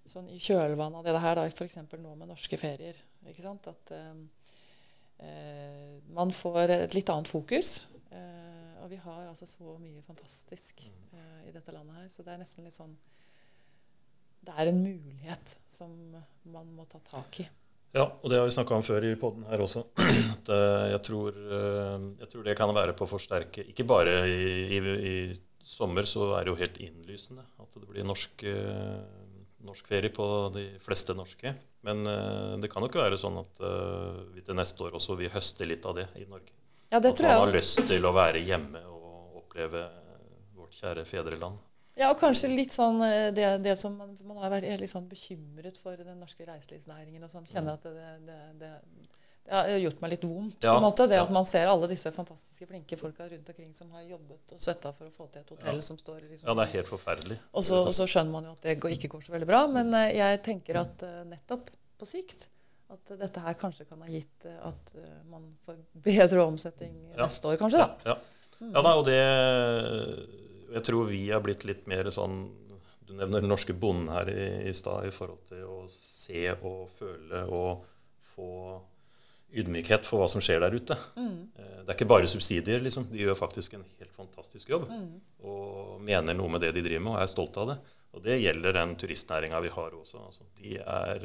sånn, 0.08 0.30
i 0.32 0.40
kjølvannet 0.40 1.02
av 1.02 1.08
det 1.08 1.24
her, 1.24 1.42
f.eks. 1.46 1.78
nå 1.92 2.14
med 2.14 2.30
norske 2.30 2.58
ferier, 2.60 2.98
ikke 3.28 3.44
sant, 3.44 3.68
at 3.70 3.94
eh, 3.94 4.14
eh, 5.28 5.92
man 6.16 6.34
får 6.34 6.76
et 6.78 6.98
litt 6.98 7.12
annet 7.12 7.30
fokus. 7.30 7.84
Eh, 8.84 8.86
og 8.86 8.90
vi 8.92 9.00
har 9.00 9.28
altså 9.28 9.46
så 9.46 9.76
mye 9.80 10.02
fantastisk 10.04 10.84
eh, 10.84 11.48
i 11.48 11.52
dette 11.52 11.72
landet 11.72 11.96
her, 11.96 12.08
så 12.08 12.22
det 12.22 12.34
er 12.34 12.40
nesten 12.42 12.64
litt 12.64 12.76
sånn 12.76 12.96
Det 14.44 14.54
er 14.56 14.68
en 14.68 14.82
mulighet 14.82 15.56
som 15.68 15.90
man 16.44 16.72
må 16.76 16.84
ta 16.84 17.00
tak 17.00 17.40
i. 17.40 17.48
Ja, 17.94 18.04
og 18.04 18.28
det 18.28 18.38
har 18.38 18.44
vi 18.44 18.52
snakka 18.52 18.74
om 18.74 18.82
før 18.82 19.04
i 19.06 19.14
poden 19.16 19.46
her 19.46 19.62
også. 19.62 19.86
At, 20.34 20.48
uh, 20.50 20.90
jeg, 20.90 21.00
tror, 21.06 21.30
uh, 21.32 22.10
jeg, 22.18 22.28
tror, 22.28 22.42
det 22.44 22.56
kan 22.58 22.72
være 22.74 22.92
på 22.98 23.06
å 23.06 23.10
forsterke 23.12 23.62
Ikke 23.70 23.86
bare 23.86 24.16
i, 24.26 24.40
i, 24.74 24.80
i, 24.82 25.14
sommer, 25.64 26.04
så 26.04 26.34
er 26.34 26.44
det 26.44 26.52
jo 26.52 26.58
helt 26.58 26.80
innlysende 26.82 27.46
at 27.62 27.78
det 27.78 27.86
blir 27.88 28.04
norsk, 28.04 28.42
uh, 28.50 28.98
norsk 29.64 29.86
ferie 29.88 30.12
på 30.12 30.26
de 30.52 30.66
fleste 30.82 31.14
norske. 31.16 31.54
Men 31.86 32.02
det 32.60 32.68
kan 32.72 32.84
jo 32.84 32.90
ikke 32.90 33.00
være 33.00 33.20
sånn 33.20 33.36
at 33.36 33.58
vi 34.32 34.40
til 34.44 34.56
neste 34.56 34.86
år 34.86 34.94
også 34.96 35.18
vil 35.20 35.32
høste 35.32 35.66
litt 35.68 35.84
av 35.84 35.98
det 35.98 36.06
i 36.16 36.24
Norge. 36.28 36.52
Ja, 36.90 37.00
det 37.00 37.14
at 37.14 37.20
tror 37.20 37.28
jeg. 37.28 37.36
At 37.36 37.44
man 37.44 37.48
har 37.48 37.56
lyst 37.56 37.84
til 37.88 38.08
å 38.08 38.12
være 38.14 38.42
hjemme 38.44 38.82
og 38.90 39.38
oppleve 39.42 39.86
vårt 40.56 40.76
kjære 40.76 41.06
fedreland. 41.08 41.62
Ja, 41.94 42.10
og 42.10 42.18
kanskje 42.18 42.50
litt 42.50 42.74
sånn 42.74 42.98
eh, 43.06 43.28
det, 43.34 43.46
det 43.62 43.76
som 43.78 43.94
man, 43.94 44.16
man, 44.26 44.40
har 44.42 44.50
vært 44.56 44.80
litt 44.80 44.90
sånn 44.90 45.06
bekymret 45.10 45.78
for 45.78 45.94
den 45.94 46.16
norske 46.18 46.46
reiselivsnæringen 46.46 47.22
og 47.22 47.30
sånn. 47.30 47.46
Kjenner 47.46 47.78
at 47.78 47.86
det, 47.86 48.08
det, 48.26 48.38
det, 48.58 48.70
det, 49.44 49.52
har 49.52 49.70
gjort 49.78 50.02
meg 50.02 50.14
litt 50.16 50.26
vondt. 50.26 50.64
Ja, 50.66 50.72
på 50.72 50.80
en 50.80 50.86
måte, 50.88 51.06
Det 51.10 51.20
ja. 51.20 51.26
at 51.28 51.34
man 51.34 51.46
ser 51.46 51.70
alle 51.70 51.86
disse 51.90 52.10
fantastiske, 52.14 52.66
flinke 52.66 52.98
folka 52.98 53.28
rundt 53.30 53.52
omkring 53.52 53.70
som 53.76 53.92
har 53.94 54.08
jobbet 54.08 54.56
og 54.56 54.64
svetta 54.64 54.90
for 54.96 55.06
å 55.06 55.14
få 55.14 55.28
til 55.28 55.44
et 55.44 55.54
hotell 55.54 55.78
ja. 55.78 55.86
som 55.86 56.00
står 56.00 56.24
liksom, 56.24 56.48
Ja, 56.48 56.56
det 56.58 56.66
er 56.66 56.72
helt 56.80 56.90
forferdelig. 56.90 57.38
Og 57.54 57.68
så, 57.68 58.08
skjønner 58.10 58.32
man 58.32 58.50
jo 58.50 58.56
at 58.56 58.66
det 58.66 58.78
går, 58.82 58.96
ikke 58.98 59.12
går 59.14 59.28
så 59.28 59.36
veldig 59.36 59.50
bra. 59.52 59.62
Men 59.76 59.94
uh, 59.94 60.08
jeg 60.10 60.42
tenker 60.48 60.82
at 60.82 61.06
uh, 61.06 61.22
nettopp 61.30 61.70
på 62.00 62.10
sikt 62.10 62.48
at 62.92 63.14
dette 63.18 63.40
her 63.40 63.56
kanskje 63.58 63.86
kan 63.88 64.02
ha 64.04 64.08
gitt 64.10 64.46
at 64.52 64.90
man 65.30 65.46
får 65.64 65.78
bedre 66.04 66.44
omsetning 66.44 66.92
neste 67.16 67.48
år, 67.48 67.56
kanskje. 67.60 67.80
da. 67.80 68.12
Ja, 68.12 68.16
ja. 68.60 68.82
da, 68.84 68.92
og 68.92 69.06
det 69.08 69.20
jeg 70.74 70.86
tror 70.88 71.08
vi 71.08 71.24
har 71.30 71.42
blitt 71.44 71.66
litt 71.68 71.86
mer 71.90 72.08
sånn 72.12 72.44
Du 73.04 73.12
nevner 73.14 73.44
den 73.44 73.50
norske 73.52 73.74
bonden 73.76 74.08
her 74.14 74.30
i, 74.32 74.46
i 74.70 74.74
stad 74.74 75.06
i 75.08 75.12
forhold 75.14 75.44
til 75.50 75.64
å 75.68 75.80
se 75.92 76.48
og 76.54 76.88
føle 76.96 77.44
og 77.52 77.84
få 78.34 78.48
ydmykhet 79.54 80.08
for 80.08 80.22
hva 80.22 80.28
som 80.30 80.42
skjer 80.42 80.64
der 80.64 80.74
ute. 80.74 80.96
Mm. 81.14 81.36
Eh, 81.54 81.74
det 81.84 81.92
er 81.92 81.94
ikke 81.94 82.08
bare 82.10 82.30
subsidier. 82.30 82.80
liksom. 82.82 83.06
De 83.12 83.20
gjør 83.20 83.36
faktisk 83.38 83.76
en 83.76 83.84
helt 84.00 84.16
fantastisk 84.16 84.72
jobb. 84.72 84.88
Mm. 84.90 85.20
Og 85.46 86.00
mener 86.02 86.34
noe 86.34 86.50
med 86.50 86.64
det 86.64 86.72
de 86.74 86.82
driver 86.82 87.04
med, 87.04 87.12
og 87.12 87.20
er 87.22 87.30
stolt 87.30 87.60
av 87.62 87.70
det. 87.70 87.76
Og 88.14 88.22
det 88.22 88.36
gjelder 88.38 88.76
den 88.76 88.92
turistnæringa 88.98 89.60
vi 89.64 89.70
har 89.74 89.94
også. 89.98 90.20
Altså, 90.28 90.44
de 90.60 90.76
er, 90.78 91.24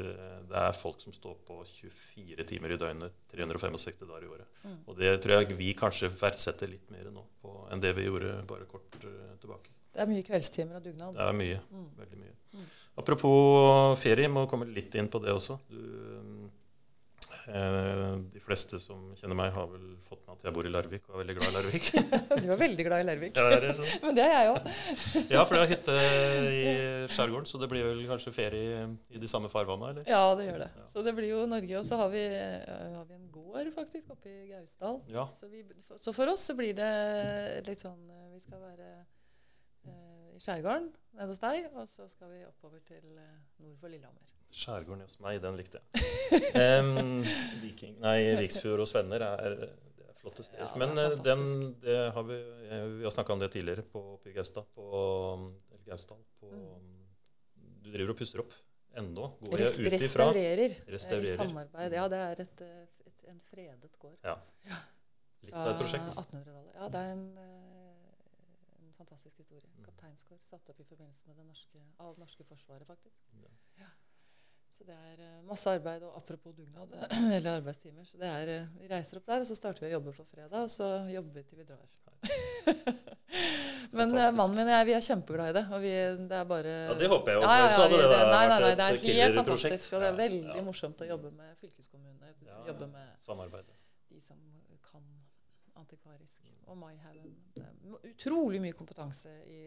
det 0.50 0.62
er 0.62 0.78
folk 0.78 1.02
som 1.04 1.14
står 1.14 1.36
på 1.46 1.60
24 1.68 2.46
timer 2.50 2.74
i 2.74 2.80
døgnet 2.82 3.20
365 3.34 4.02
dager 4.08 4.26
i 4.26 4.32
året. 4.34 4.48
Mm. 4.64 4.80
Og 4.88 4.98
det 4.98 5.12
tror 5.22 5.36
jeg 5.38 5.60
vi 5.60 5.74
kanskje 5.78 6.10
verdsetter 6.20 6.72
litt 6.72 6.90
mer 6.94 7.12
nå 7.14 7.26
på, 7.44 7.54
enn 7.70 7.84
det 7.84 7.94
vi 7.98 8.08
gjorde 8.08 8.40
bare 8.50 8.66
kort 8.72 8.98
uh, 9.04 9.36
tilbake. 9.42 9.76
Det 9.94 10.02
er 10.02 10.10
mye 10.10 10.26
kveldstimer 10.26 10.80
og 10.80 10.86
dugnad. 10.86 11.16
Det 11.18 11.26
er 11.28 11.38
mye. 11.38 11.62
Mm. 11.70 11.88
Veldig 12.00 12.20
mye. 12.24 12.36
Mm. 12.58 12.68
Apropos 13.00 14.00
ferie, 14.02 14.30
må 14.32 14.46
komme 14.50 14.68
litt 14.70 14.96
inn 15.00 15.10
på 15.12 15.22
det 15.24 15.32
også. 15.34 15.60
Du, 15.70 15.80
eh, 15.80 16.29
de 17.50 18.42
fleste 18.44 18.80
som 18.82 19.10
kjenner 19.20 19.38
meg, 19.38 19.52
har 19.56 19.68
vel 19.72 19.86
fått 20.06 20.22
med 20.26 20.38
at 20.38 20.48
jeg 20.48 20.56
bor 20.56 20.68
i 20.68 20.72
Larvik 20.72 21.08
og 21.10 21.16
er 21.16 21.22
veldig 21.24 21.36
glad 21.38 21.50
i 21.50 21.56
Larvik. 21.56 21.90
du 22.44 22.48
er 22.50 22.62
veldig 22.62 22.86
glad 22.88 23.04
i 23.04 23.08
Larvik. 23.08 23.40
Ja, 23.40 23.50
det 23.54 23.72
er 23.72 23.80
sånn. 23.80 23.92
Men 24.06 24.18
det 24.20 24.26
er 24.26 24.36
jeg 24.36 24.54
òg. 24.54 24.70
ja, 25.36 25.44
for 25.44 25.56
det 25.56 25.62
har 25.62 25.72
hytte 25.74 25.98
i 26.54 26.64
skjærgården, 27.16 27.50
så 27.50 27.62
det 27.62 27.70
blir 27.74 27.88
vel 27.90 28.02
kanskje 28.10 28.34
ferie 28.36 28.86
i 29.10 29.22
de 29.22 29.32
samme 29.32 29.52
farvanna? 29.52 29.94
eller? 29.94 30.10
Ja, 30.10 30.24
det 30.40 30.50
gjør 30.50 30.64
det. 30.64 30.72
Ja. 30.82 30.88
Så 30.94 31.06
det 31.06 31.16
blir 31.18 31.32
jo 31.32 31.44
Norge. 31.50 31.76
Og 31.82 31.88
så 31.90 32.00
har 32.00 32.12
vi, 32.14 32.26
har 32.30 33.06
vi 33.10 33.20
en 33.20 33.30
gård 33.34 33.72
faktisk 33.76 34.16
oppe 34.16 34.32
i 34.32 34.50
Gausdal. 34.54 35.02
Ja. 35.12 35.28
Så, 35.36 35.52
vi, 35.52 35.66
så 35.98 36.16
for 36.16 36.32
oss 36.34 36.48
så 36.50 36.58
blir 36.60 36.76
det 36.78 36.92
litt 37.68 37.82
sånn 37.84 38.02
Vi 38.34 38.42
skal 38.44 38.62
være 38.64 38.92
i 40.40 40.42
skjærgården 40.42 40.92
nede 41.18 41.32
hos 41.34 41.42
deg, 41.44 41.68
og 41.74 41.88
så 41.88 42.08
skal 42.08 42.32
vi 42.32 42.46
oppover 42.48 42.80
til 42.88 43.18
eh, 43.20 43.40
nord 43.60 43.76
for 43.82 43.92
Lillehammer. 43.92 44.39
Skjærgården 44.50 45.06
hos 45.06 45.20
meg, 45.22 45.38
den 45.44 45.58
likte 45.60 45.80
jeg. 45.80 46.48
um, 46.82 47.22
Viking, 47.62 48.00
nei, 48.02 48.18
Viksfjord 48.40 48.82
og 48.82 48.90
Svenner 48.90 49.26
er, 49.28 49.58
det 50.00 50.08
er 50.08 50.16
flotte 50.18 50.46
steder. 50.46 50.66
Ja, 50.66 50.80
Men 50.82 50.98
eh, 50.98 51.18
den, 51.26 51.44
det 51.84 51.98
har 52.16 52.26
vi, 52.26 52.40
vi 52.98 53.06
har 53.06 53.14
snakka 53.14 53.36
om 53.36 53.44
det 53.44 53.52
tidligere 53.54 53.86
på, 53.86 54.02
oppe 54.18 54.32
i 54.32 54.34
Gaustad. 54.34 54.66
På, 54.76 54.90
Gausdal. 55.86 56.24
På, 56.40 56.50
mm. 56.54 56.98
Du 57.84 57.92
driver 57.94 58.14
og 58.14 58.20
pusser 58.20 58.44
opp 58.44 58.54
ennå? 59.00 59.30
Går 59.48 59.64
jeg 59.64 59.72
ut 59.74 59.80
ifra? 59.80 59.96
Restaurerer. 59.96 60.76
Restaurerer. 60.96 61.30
I 61.30 61.38
samarbeid. 61.38 61.96
Ja, 61.98 62.08
det 62.12 62.20
er 62.26 62.44
et, 62.46 62.64
et, 63.10 63.24
en 63.32 63.40
fredet 63.46 63.96
gård. 64.02 64.18
Ja. 64.26 64.36
Litt 65.46 65.56
av 65.56 65.72
et 65.72 65.82
prosjekt. 65.82 66.12
1800-tallet. 66.14 66.76
Ja, 66.76 66.90
det 66.94 67.06
er 67.06 67.16
en 67.16 67.26
fantastisk 69.00 69.40
historie. 69.40 69.72
Kapteinsgård 69.86 70.44
satt 70.44 70.70
opp 70.74 70.80
i 70.84 70.86
forbindelse 70.88 71.30
med 71.30 71.40
det 71.40 71.48
norske, 71.48 71.82
av 72.04 72.14
det 72.18 72.26
norske 72.26 72.46
forsvaret, 72.50 72.86
faktisk. 72.90 73.24
Ja. 73.80 73.90
Så 74.72 74.86
det 74.88 74.96
er 74.96 75.18
uh, 75.24 75.46
masse 75.50 75.70
arbeid. 75.70 76.04
Og 76.08 76.18
apropos 76.18 76.54
dugnad, 76.56 76.92
eller 77.38 77.58
arbeidstimer 77.58 78.06
så 78.08 78.18
det 78.22 78.30
er, 78.30 78.52
uh, 78.64 78.82
Vi 78.82 78.88
reiser 78.92 79.18
opp 79.20 79.26
der, 79.30 79.42
og 79.44 79.50
så 79.50 79.58
starter 79.58 79.86
vi 79.86 79.90
å 79.92 79.96
jobbe 79.98 80.14
på 80.18 80.26
fredag, 80.30 80.60
og 80.62 80.70
så 80.74 80.92
jobber 81.10 81.40
vi 81.40 81.44
til 81.50 81.58
vi 81.64 81.66
drar. 81.72 81.88
Men 83.92 84.10
eh, 84.10 84.22
Fantastisk. 84.22 84.38
mannen 84.38 84.56
min 84.58 84.68
og 84.68 84.74
jeg 84.76 84.86
vi 84.90 84.94
er 84.94 85.04
kjempeglade 85.06 85.50
i 85.50 85.56
det. 85.58 85.64
Og 85.74 85.82
vi, 85.82 85.92
det 86.30 86.38
er 86.38 86.48
bare 86.50 86.74
Ja, 86.74 86.96
det 87.00 87.08
håper 87.10 87.32
jeg 87.32 87.40
jo. 87.40 87.42
Ja, 87.46 87.54
ja, 87.58 87.70
ja, 87.74 87.86
vi, 87.90 88.00
det 88.02 88.18
nei, 88.30 88.42
nei, 88.52 88.58
nei, 88.60 88.70
et 88.70 88.80
det 88.80 88.86
er 88.86 89.22
helt 89.24 89.38
fantastisk. 89.40 89.94
Og 89.96 90.04
det 90.04 90.10
er 90.12 90.18
veldig 90.20 90.64
morsomt 90.68 91.02
å 91.02 91.08
jobbe 91.10 91.32
med 91.34 91.56
fylkeskommunene. 91.64 92.34
Jobbe 92.68 92.90
med 92.92 93.08
Samarbeidet. 93.24 93.78
de 94.10 94.22
som 94.22 94.38
kan 94.86 95.06
antikvarisk. 95.80 96.46
Og 96.70 96.78
Maihaugen. 96.78 97.34
Utrolig 98.12 98.62
mye 98.62 98.78
kompetanse 98.78 99.32
i, 99.50 99.62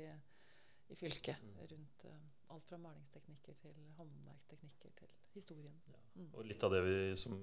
i 0.92 0.98
fylket 0.98 1.42
Mm. 1.42 1.56
rundt 1.72 2.04
eh, 2.06 2.20
alt 2.52 2.68
fra 2.68 2.78
malingsteknikker 2.80 3.56
til 3.60 3.76
håndverksteknikker 3.98 4.94
til 4.98 5.12
historien. 5.34 5.76
Mm. 6.14 6.30
Og 6.32 6.46
litt 6.46 6.64
av 6.66 6.74
det 6.74 6.82
vi 6.86 6.96
som 7.18 7.38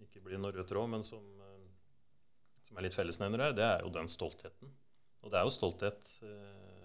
ikke 0.00 0.22
blir 0.24 0.40
noe 0.40 0.54
rød 0.56 0.68
tråd, 0.70 0.88
men 0.94 1.04
som, 1.06 1.24
eh, 1.44 1.66
som 2.66 2.78
er 2.78 2.88
litt 2.88 2.96
fellesnevner 2.96 3.44
her, 3.46 3.56
det 3.56 3.66
er 3.66 3.84
jo 3.84 3.92
den 3.94 4.08
stoltheten. 4.08 4.72
Og 5.20 5.32
det 5.32 5.40
er 5.40 5.44
jo 5.44 5.52
stolthet 5.52 6.14
eh, 6.24 6.80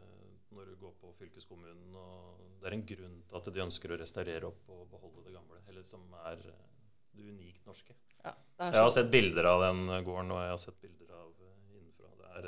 når 0.56 0.72
du 0.72 0.76
går 0.80 0.96
på 1.00 1.14
fylkeskommunen, 1.20 1.96
og 2.00 2.44
det 2.62 2.70
er 2.70 2.78
en 2.78 2.88
grunn 2.92 3.18
til 3.28 3.40
at 3.40 3.52
de 3.54 3.64
ønsker 3.64 3.94
å 3.94 4.00
restaurere 4.00 4.50
opp 4.50 4.72
og 4.76 4.88
beholde 4.92 5.24
det 5.28 5.36
gamle, 5.36 5.62
eller 5.70 5.88
som 5.88 6.04
er 6.26 6.44
eh, 6.52 6.68
det 7.16 7.30
unikt 7.32 7.68
norske. 7.68 7.96
Ja, 8.24 8.34
det 8.60 8.72
Jeg 8.74 8.84
har 8.84 8.94
sett 8.96 9.12
bilder 9.14 9.52
av 9.52 9.64
den 9.64 9.86
gården, 10.08 10.36
og 10.36 10.44
jeg 10.44 10.54
har 10.54 10.62
sett 10.62 10.80
bilder 10.84 11.16
av 11.16 11.32
eh, 11.48 11.80
innenfra. 11.80 12.12
Det 12.20 12.32
er, 12.32 12.48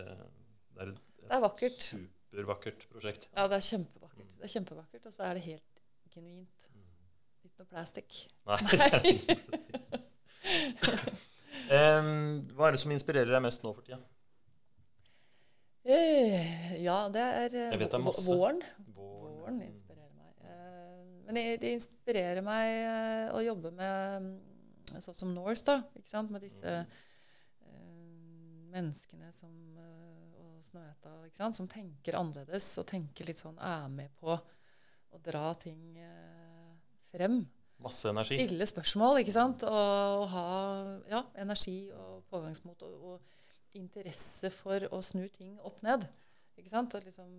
det 0.75 0.83
er 0.83 0.93
et, 0.93 1.03
Det 1.23 1.35
er 1.37 1.43
vakkert. 1.43 1.91
Supervakkert 2.37 2.85
prosjekt. 2.91 3.29
Ja, 3.35 3.47
det 3.49 3.57
er 3.57 3.65
kjempevakkert. 3.65 4.35
Det 4.37 4.45
er 4.45 4.51
kjempevakkert, 4.51 5.05
Og 5.05 5.13
så 5.13 5.23
er 5.23 5.33
det 5.33 5.41
helt 5.47 5.81
genuint. 6.13 6.67
Ikke 7.43 7.63
noe 7.63 7.69
plastic. 7.71 8.27
Nei. 8.45 8.57
um, 11.97 12.43
hva 12.55 12.67
er 12.67 12.77
det 12.77 12.81
som 12.83 12.93
inspirerer 12.93 13.31
deg 13.33 13.41
mest 13.41 13.65
nå 13.65 13.73
for 13.73 13.85
tida? 13.85 13.99
Eh, 15.87 16.75
ja, 16.83 16.99
det 17.09 17.23
er 17.23 17.57
eh, 17.57 17.77
vet 17.79 17.89
det 17.89 17.97
er 17.97 18.05
våren. 18.05 18.27
Våren. 18.27 18.61
Våren 18.93 19.61
inspirerer 19.65 20.13
meg. 20.13 20.33
Eh, 20.43 21.03
men 21.25 21.41
det, 21.63 21.73
inspirerer 21.73 22.45
meg 22.45 23.33
å 23.33 23.41
jobbe 23.45 23.71
med 23.71 24.27
mm, 24.27 24.99
sånn 24.99 25.21
som 25.23 25.33
Norse, 25.33 25.65
da. 25.65 25.79
Ikke 25.97 26.11
sant? 26.11 26.33
Med 26.35 26.43
disse 26.45 26.81
eh, 26.83 27.77
menneskene 28.75 29.31
som 29.33 29.55
Snøhetta, 30.67 31.51
som 31.55 31.69
tenker 31.71 32.17
annerledes 32.19 32.69
og 32.81 32.87
tenker 32.89 33.27
litt 33.27 33.41
sånn 33.41 33.57
er 33.63 33.87
med 33.91 34.13
på 34.19 34.33
å 34.33 35.21
dra 35.23 35.51
ting 35.59 35.97
eh, 36.01 36.73
frem. 37.11 37.41
Masse 37.83 38.09
energi. 38.09 38.39
Stille 38.39 38.67
spørsmål, 38.69 39.21
ikke 39.21 39.35
sant? 39.35 39.65
Og, 39.67 40.21
og 40.21 40.27
ha 40.33 40.45
ja, 41.11 41.23
energi 41.43 41.79
og 41.93 42.23
pågangsmot 42.31 42.85
og, 42.87 43.11
og 43.13 43.77
interesse 43.77 44.49
for 44.53 44.87
å 44.93 45.01
snu 45.05 45.27
ting 45.33 45.57
opp 45.65 45.83
ned. 45.85 46.07
Ikke 46.57 46.71
sant? 46.71 46.95
Og 46.97 47.05
liksom, 47.05 47.29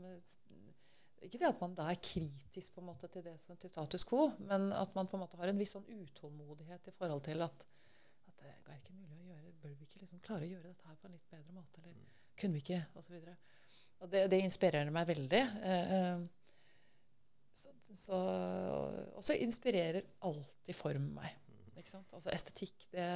ikke 1.27 1.41
det 1.41 1.49
at 1.51 1.61
man 1.63 1.75
da 1.79 1.89
er 1.91 1.99
kritisk 1.99 2.77
på 2.77 2.83
en 2.83 2.89
måte 2.93 3.11
til, 3.11 3.25
det 3.27 3.35
til 3.39 3.73
status 3.73 4.07
quo, 4.07 4.29
men 4.47 4.71
at 4.77 4.95
man 4.95 5.11
på 5.11 5.19
en 5.19 5.25
måte 5.25 5.41
har 5.41 5.51
en 5.51 5.59
viss 5.59 5.75
sånn 5.75 5.89
utålmodighet 5.91 6.91
i 6.91 6.95
forhold 6.95 7.25
til 7.27 7.43
at, 7.47 7.67
at 8.31 8.45
det 8.45 8.55
er 8.55 8.79
ikke 8.79 8.95
mulig 8.95 9.19
å 9.19 9.29
gjøre 9.33 9.55
Bør 9.59 9.75
vi 9.75 9.89
ikke 9.89 10.05
liksom 10.05 10.21
klare 10.23 10.47
å 10.47 10.53
gjøre 10.53 10.71
dette 10.71 10.87
her 10.87 10.99
på 11.01 11.09
en 11.09 11.17
litt 11.17 11.31
bedre 11.33 11.55
måte? 11.57 11.83
Eller 11.83 11.97
kunne 12.39 12.59
vi 12.59 12.65
ikke? 12.65 12.81
Og 12.95 13.05
så 13.05 13.15
videre. 13.15 13.37
Og 13.99 14.11
det, 14.13 14.25
det 14.31 14.41
inspirerer 14.45 14.91
meg 14.95 15.09
veldig. 15.09 15.41
Eh, 15.67 15.93
eh, 15.97 16.21
så, 17.59 17.73
så, 17.95 18.19
og 19.17 19.25
så 19.25 19.37
inspirerer 19.43 20.07
alltid 20.29 20.77
form 20.77 21.11
meg. 21.19 21.35
Ikke 21.79 21.91
sant? 21.91 22.13
Altså 22.15 22.31
estetikk, 22.35 22.87
det, 22.93 23.09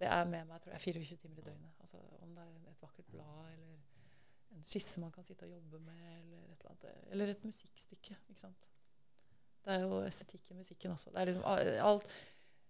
det 0.00 0.10
er 0.10 0.26
med 0.30 0.48
meg 0.50 0.62
tror 0.62 0.74
jeg, 0.74 0.84
24 0.88 1.22
timer 1.22 1.42
i 1.42 1.46
døgnet. 1.46 1.78
Altså, 1.80 2.02
om 2.24 2.34
det 2.34 2.42
er 2.42 2.74
et 2.74 2.82
vakkert 2.82 3.10
blad 3.14 3.52
eller 3.52 3.78
en 4.52 4.66
skisse 4.68 5.00
man 5.00 5.12
kan 5.14 5.24
sitte 5.24 5.46
og 5.46 5.54
jobbe 5.54 5.80
med, 5.86 6.02
eller 6.18 6.42
et, 6.52 6.60
eller 6.60 6.74
annet, 6.74 7.08
eller 7.14 7.32
et 7.32 7.44
musikkstykke. 7.46 8.18
Ikke 8.28 8.42
sant? 8.42 8.68
Det 9.62 9.74
er 9.76 9.86
jo 9.86 10.02
estetikk 10.02 10.50
i 10.50 10.58
musikken 10.58 10.90
også. 10.90 11.12
Det 11.14 11.20
er 11.20 11.30
liksom 11.30 11.46
alt, 11.86 12.08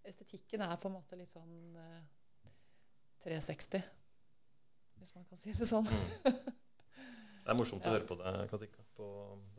estetikken 0.05 0.61
er 0.61 0.77
på 0.77 0.91
en 0.91 0.97
måte 0.97 1.17
litt 1.19 1.33
sånn 1.33 1.77
eh, 1.79 2.03
360, 3.23 3.83
hvis 5.03 5.15
man 5.19 5.27
kan 5.29 5.41
si 5.41 5.55
det 5.57 5.69
sånn. 5.69 5.89
Det 7.43 7.51
er 7.51 7.59
morsomt 7.59 7.83
å 7.83 7.91
høre 7.91 8.07
på 8.07 8.15
deg, 8.21 8.37
Katinka. 8.53 8.85
På, 8.95 9.07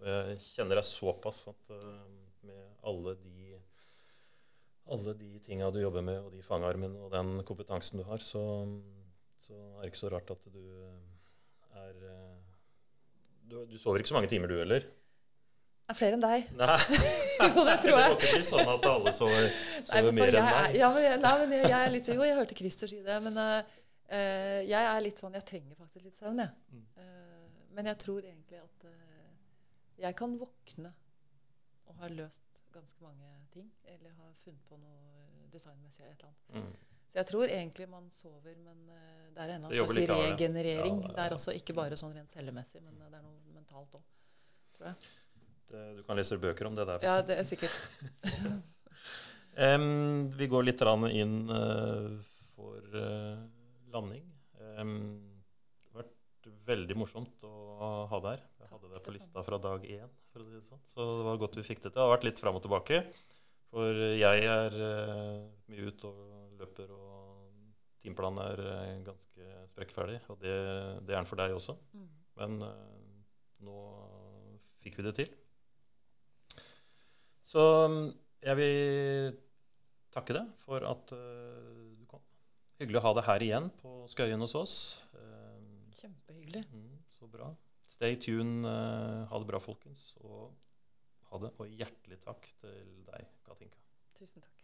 jeg 0.07 0.37
kjenner 0.39 0.79
deg 0.79 0.85
såpass 0.87 1.41
at 1.51 1.73
eh, 1.75 2.05
med 2.47 2.61
alle 2.87 3.17
de 3.19 3.57
alle 4.93 5.13
de 5.19 5.39
tinga 5.43 5.69
du 5.71 5.81
jobber 5.81 6.03
med, 6.03 6.19
og 6.23 6.31
de 6.31 6.41
fangarmene 6.43 6.99
og 7.03 7.11
den 7.11 7.37
kompetansen 7.47 8.01
du 8.01 8.05
har, 8.07 8.23
så, 8.23 8.41
så 9.39 9.55
er 9.55 9.83
det 9.83 9.91
ikke 9.91 10.01
så 10.01 10.11
rart 10.11 10.31
at 10.31 10.47
du 10.51 10.63
er 11.75 12.07
eh, 12.07 12.41
du, 13.51 13.57
du 13.67 13.77
sover 13.79 13.99
ikke 13.99 14.13
så 14.13 14.17
mange 14.17 14.31
timer, 14.31 14.51
du 14.51 14.59
heller? 14.59 14.87
Er 15.91 15.97
flere 15.99 16.15
enn 16.15 16.23
deg. 16.23 16.47
Nei. 16.55 16.79
Jo, 17.43 17.63
det 17.65 17.79
tror 17.81 17.97
jeg. 17.97 18.11
Det 18.13 18.13
må 18.13 18.19
ikke 18.19 18.35
bli 18.37 18.45
sånn 18.45 18.69
at 18.71 18.85
alle 18.87 19.11
sover, 19.11 19.47
sover 19.49 19.87
nei, 19.89 20.01
men, 20.05 20.15
mer 20.15 20.29
jeg 20.29 20.37
enn 20.39 20.51
deg. 20.53 20.75
Ja, 20.79 20.89
men, 20.93 21.07
nei, 21.25 21.31
men 21.41 21.55
jeg, 21.57 21.63
jeg 21.71 21.79
er 21.79 21.91
litt 21.91 22.09
Jo, 22.13 22.27
jeg 22.27 22.37
hørte 22.37 22.55
Christer 22.55 22.91
si 22.91 22.99
det, 23.03 23.17
men 23.25 23.39
eh, 23.41 23.79
jeg 24.09 24.83
er 24.83 24.99
litt 25.01 25.17
sånn 25.17 25.33
Jeg 25.37 25.45
trenger 25.47 25.77
faktisk 25.79 26.05
litt 26.05 26.17
søvn, 26.19 26.41
jeg. 26.43 26.51
Mm. 26.73 26.85
Eh, 27.01 27.43
men 27.73 27.89
jeg 27.89 27.99
tror 28.03 28.25
egentlig 28.25 28.59
at 28.61 28.87
eh, 28.89 29.29
jeg 30.03 30.17
kan 30.19 30.35
våkne 30.37 30.91
og 31.89 32.01
ha 32.01 32.09
løst 32.11 32.63
ganske 32.73 33.05
mange 33.05 33.29
ting, 33.53 33.69
eller 33.85 34.13
ha 34.17 34.31
funnet 34.37 34.65
på 34.69 34.77
noe 34.81 35.47
designmessig 35.53 36.03
eller 36.03 36.15
et 36.15 36.25
eller 36.25 36.33
annet. 36.33 36.73
Mm. 36.73 36.91
Så 37.13 37.19
jeg 37.19 37.29
tror 37.29 37.45
egentlig 37.45 37.85
man 37.89 38.05
sover, 38.09 38.55
men 38.57 38.87
eh, 38.89 39.25
det 39.35 39.43
er 39.43 39.55
ennå 39.55 39.69
en 39.69 39.75
slags 39.83 40.13
regenerering. 40.13 41.01
Ja, 41.01 41.09
ja. 41.09 41.15
Det 41.15 41.25
er 41.25 41.35
også 41.35 41.53
ikke 41.57 41.75
bare 41.77 41.97
sånn 41.99 42.15
rent 42.15 42.31
cellemessig, 42.31 42.81
men 42.81 42.97
det 42.97 43.09
er 43.09 43.21
noe 43.21 43.53
mentalt 43.53 43.99
òg, 43.99 44.05
tror 44.77 44.89
jeg. 44.89 45.11
Det, 45.69 45.83
du 45.99 46.01
kan 46.07 46.17
lese 46.17 46.37
bøker 46.41 46.69
om 46.69 46.77
det 46.77 46.87
der. 46.89 47.05
Ja, 47.05 47.19
det 47.25 47.37
er 47.41 47.45
sikkert. 47.47 47.73
um, 49.77 50.25
vi 50.33 50.49
går 50.49 50.65
litt 50.65 50.81
inn 51.13 51.37
uh, 51.49 52.17
for 52.53 52.97
eh, 52.97 53.37
landing. 53.93 54.25
Em, 54.77 54.95
det 55.77 55.91
har 55.91 56.01
vært 56.03 56.49
veldig 56.67 56.97
morsomt 56.99 57.45
å 57.47 57.53
ha 58.11 58.19
deg 58.25 58.35
her. 58.35 58.43
Jeg 58.63 58.71
hadde 58.73 58.91
deg 58.93 59.05
på 59.05 59.13
lista 59.15 59.43
fra 59.45 59.59
dag 59.61 59.85
én. 59.85 60.11
For 60.33 60.43
å 60.43 60.47
si 60.47 60.55
det 60.55 60.65
sånn. 60.67 60.81
Så 60.87 61.05
det 61.19 61.27
var 61.27 61.39
godt 61.41 61.59
vi 61.59 61.65
fikk 61.67 61.83
det 61.83 61.91
til. 61.91 61.97
Det 61.99 62.03
har 62.05 62.13
vært 62.15 62.27
litt 62.27 62.41
fram 62.41 62.57
og 62.59 62.65
tilbake. 62.65 63.03
For 63.73 64.01
jeg 64.17 64.45
er 64.49 64.75
eh, 64.85 65.37
mye 65.71 65.87
ute 65.89 66.09
og 66.09 66.57
løper, 66.59 66.91
og 66.93 67.69
timeplanen 68.03 68.41
er 68.43 68.63
eh, 68.69 68.97
ganske 69.05 69.53
sprekkferdig. 69.71 70.19
Og 70.33 70.41
det, 70.41 70.57
det 71.05 71.15
er 71.15 71.21
den 71.21 71.29
for 71.29 71.41
deg 71.41 71.55
også. 71.55 71.77
Mm. 71.93 72.09
Men 72.41 72.59
eh, 72.67 73.15
nå 73.65 73.79
fikk 74.83 74.99
vi 74.99 75.07
det 75.07 75.15
til. 75.21 75.31
Så 77.53 77.63
mm, 77.89 78.05
jeg 78.45 78.59
vil 78.61 79.33
takke 80.13 80.37
deg 80.37 80.53
for 80.65 80.85
at. 80.89 81.17
Hyggelig 82.83 82.99
å 82.99 83.03
ha 83.05 83.13
deg 83.15 83.27
her 83.29 83.43
igjen 83.45 83.67
på 83.79 83.91
Skøyen 84.11 84.43
hos 84.43 84.53
oss. 84.59 84.73
Eh, 85.15 85.61
Kjempehyggelig. 86.01 86.65
mm, 86.73 86.97
så 87.15 87.29
bra. 87.31 87.53
Stay 87.87 88.17
tuned. 88.19 88.65
eh, 88.67 89.21
ha 89.29 89.39
det 89.39 89.47
bra, 89.47 89.59
folkens. 89.63 90.09
Og 90.19 90.51
ha 91.31 91.39
det. 91.45 91.53
Og 91.63 91.67
hjertelig 91.79 92.19
takk 92.25 92.49
til 92.59 92.89
deg, 93.07 93.29
Katinka. 93.47 93.79
Tusen 94.17 94.43
takk. 94.43 94.62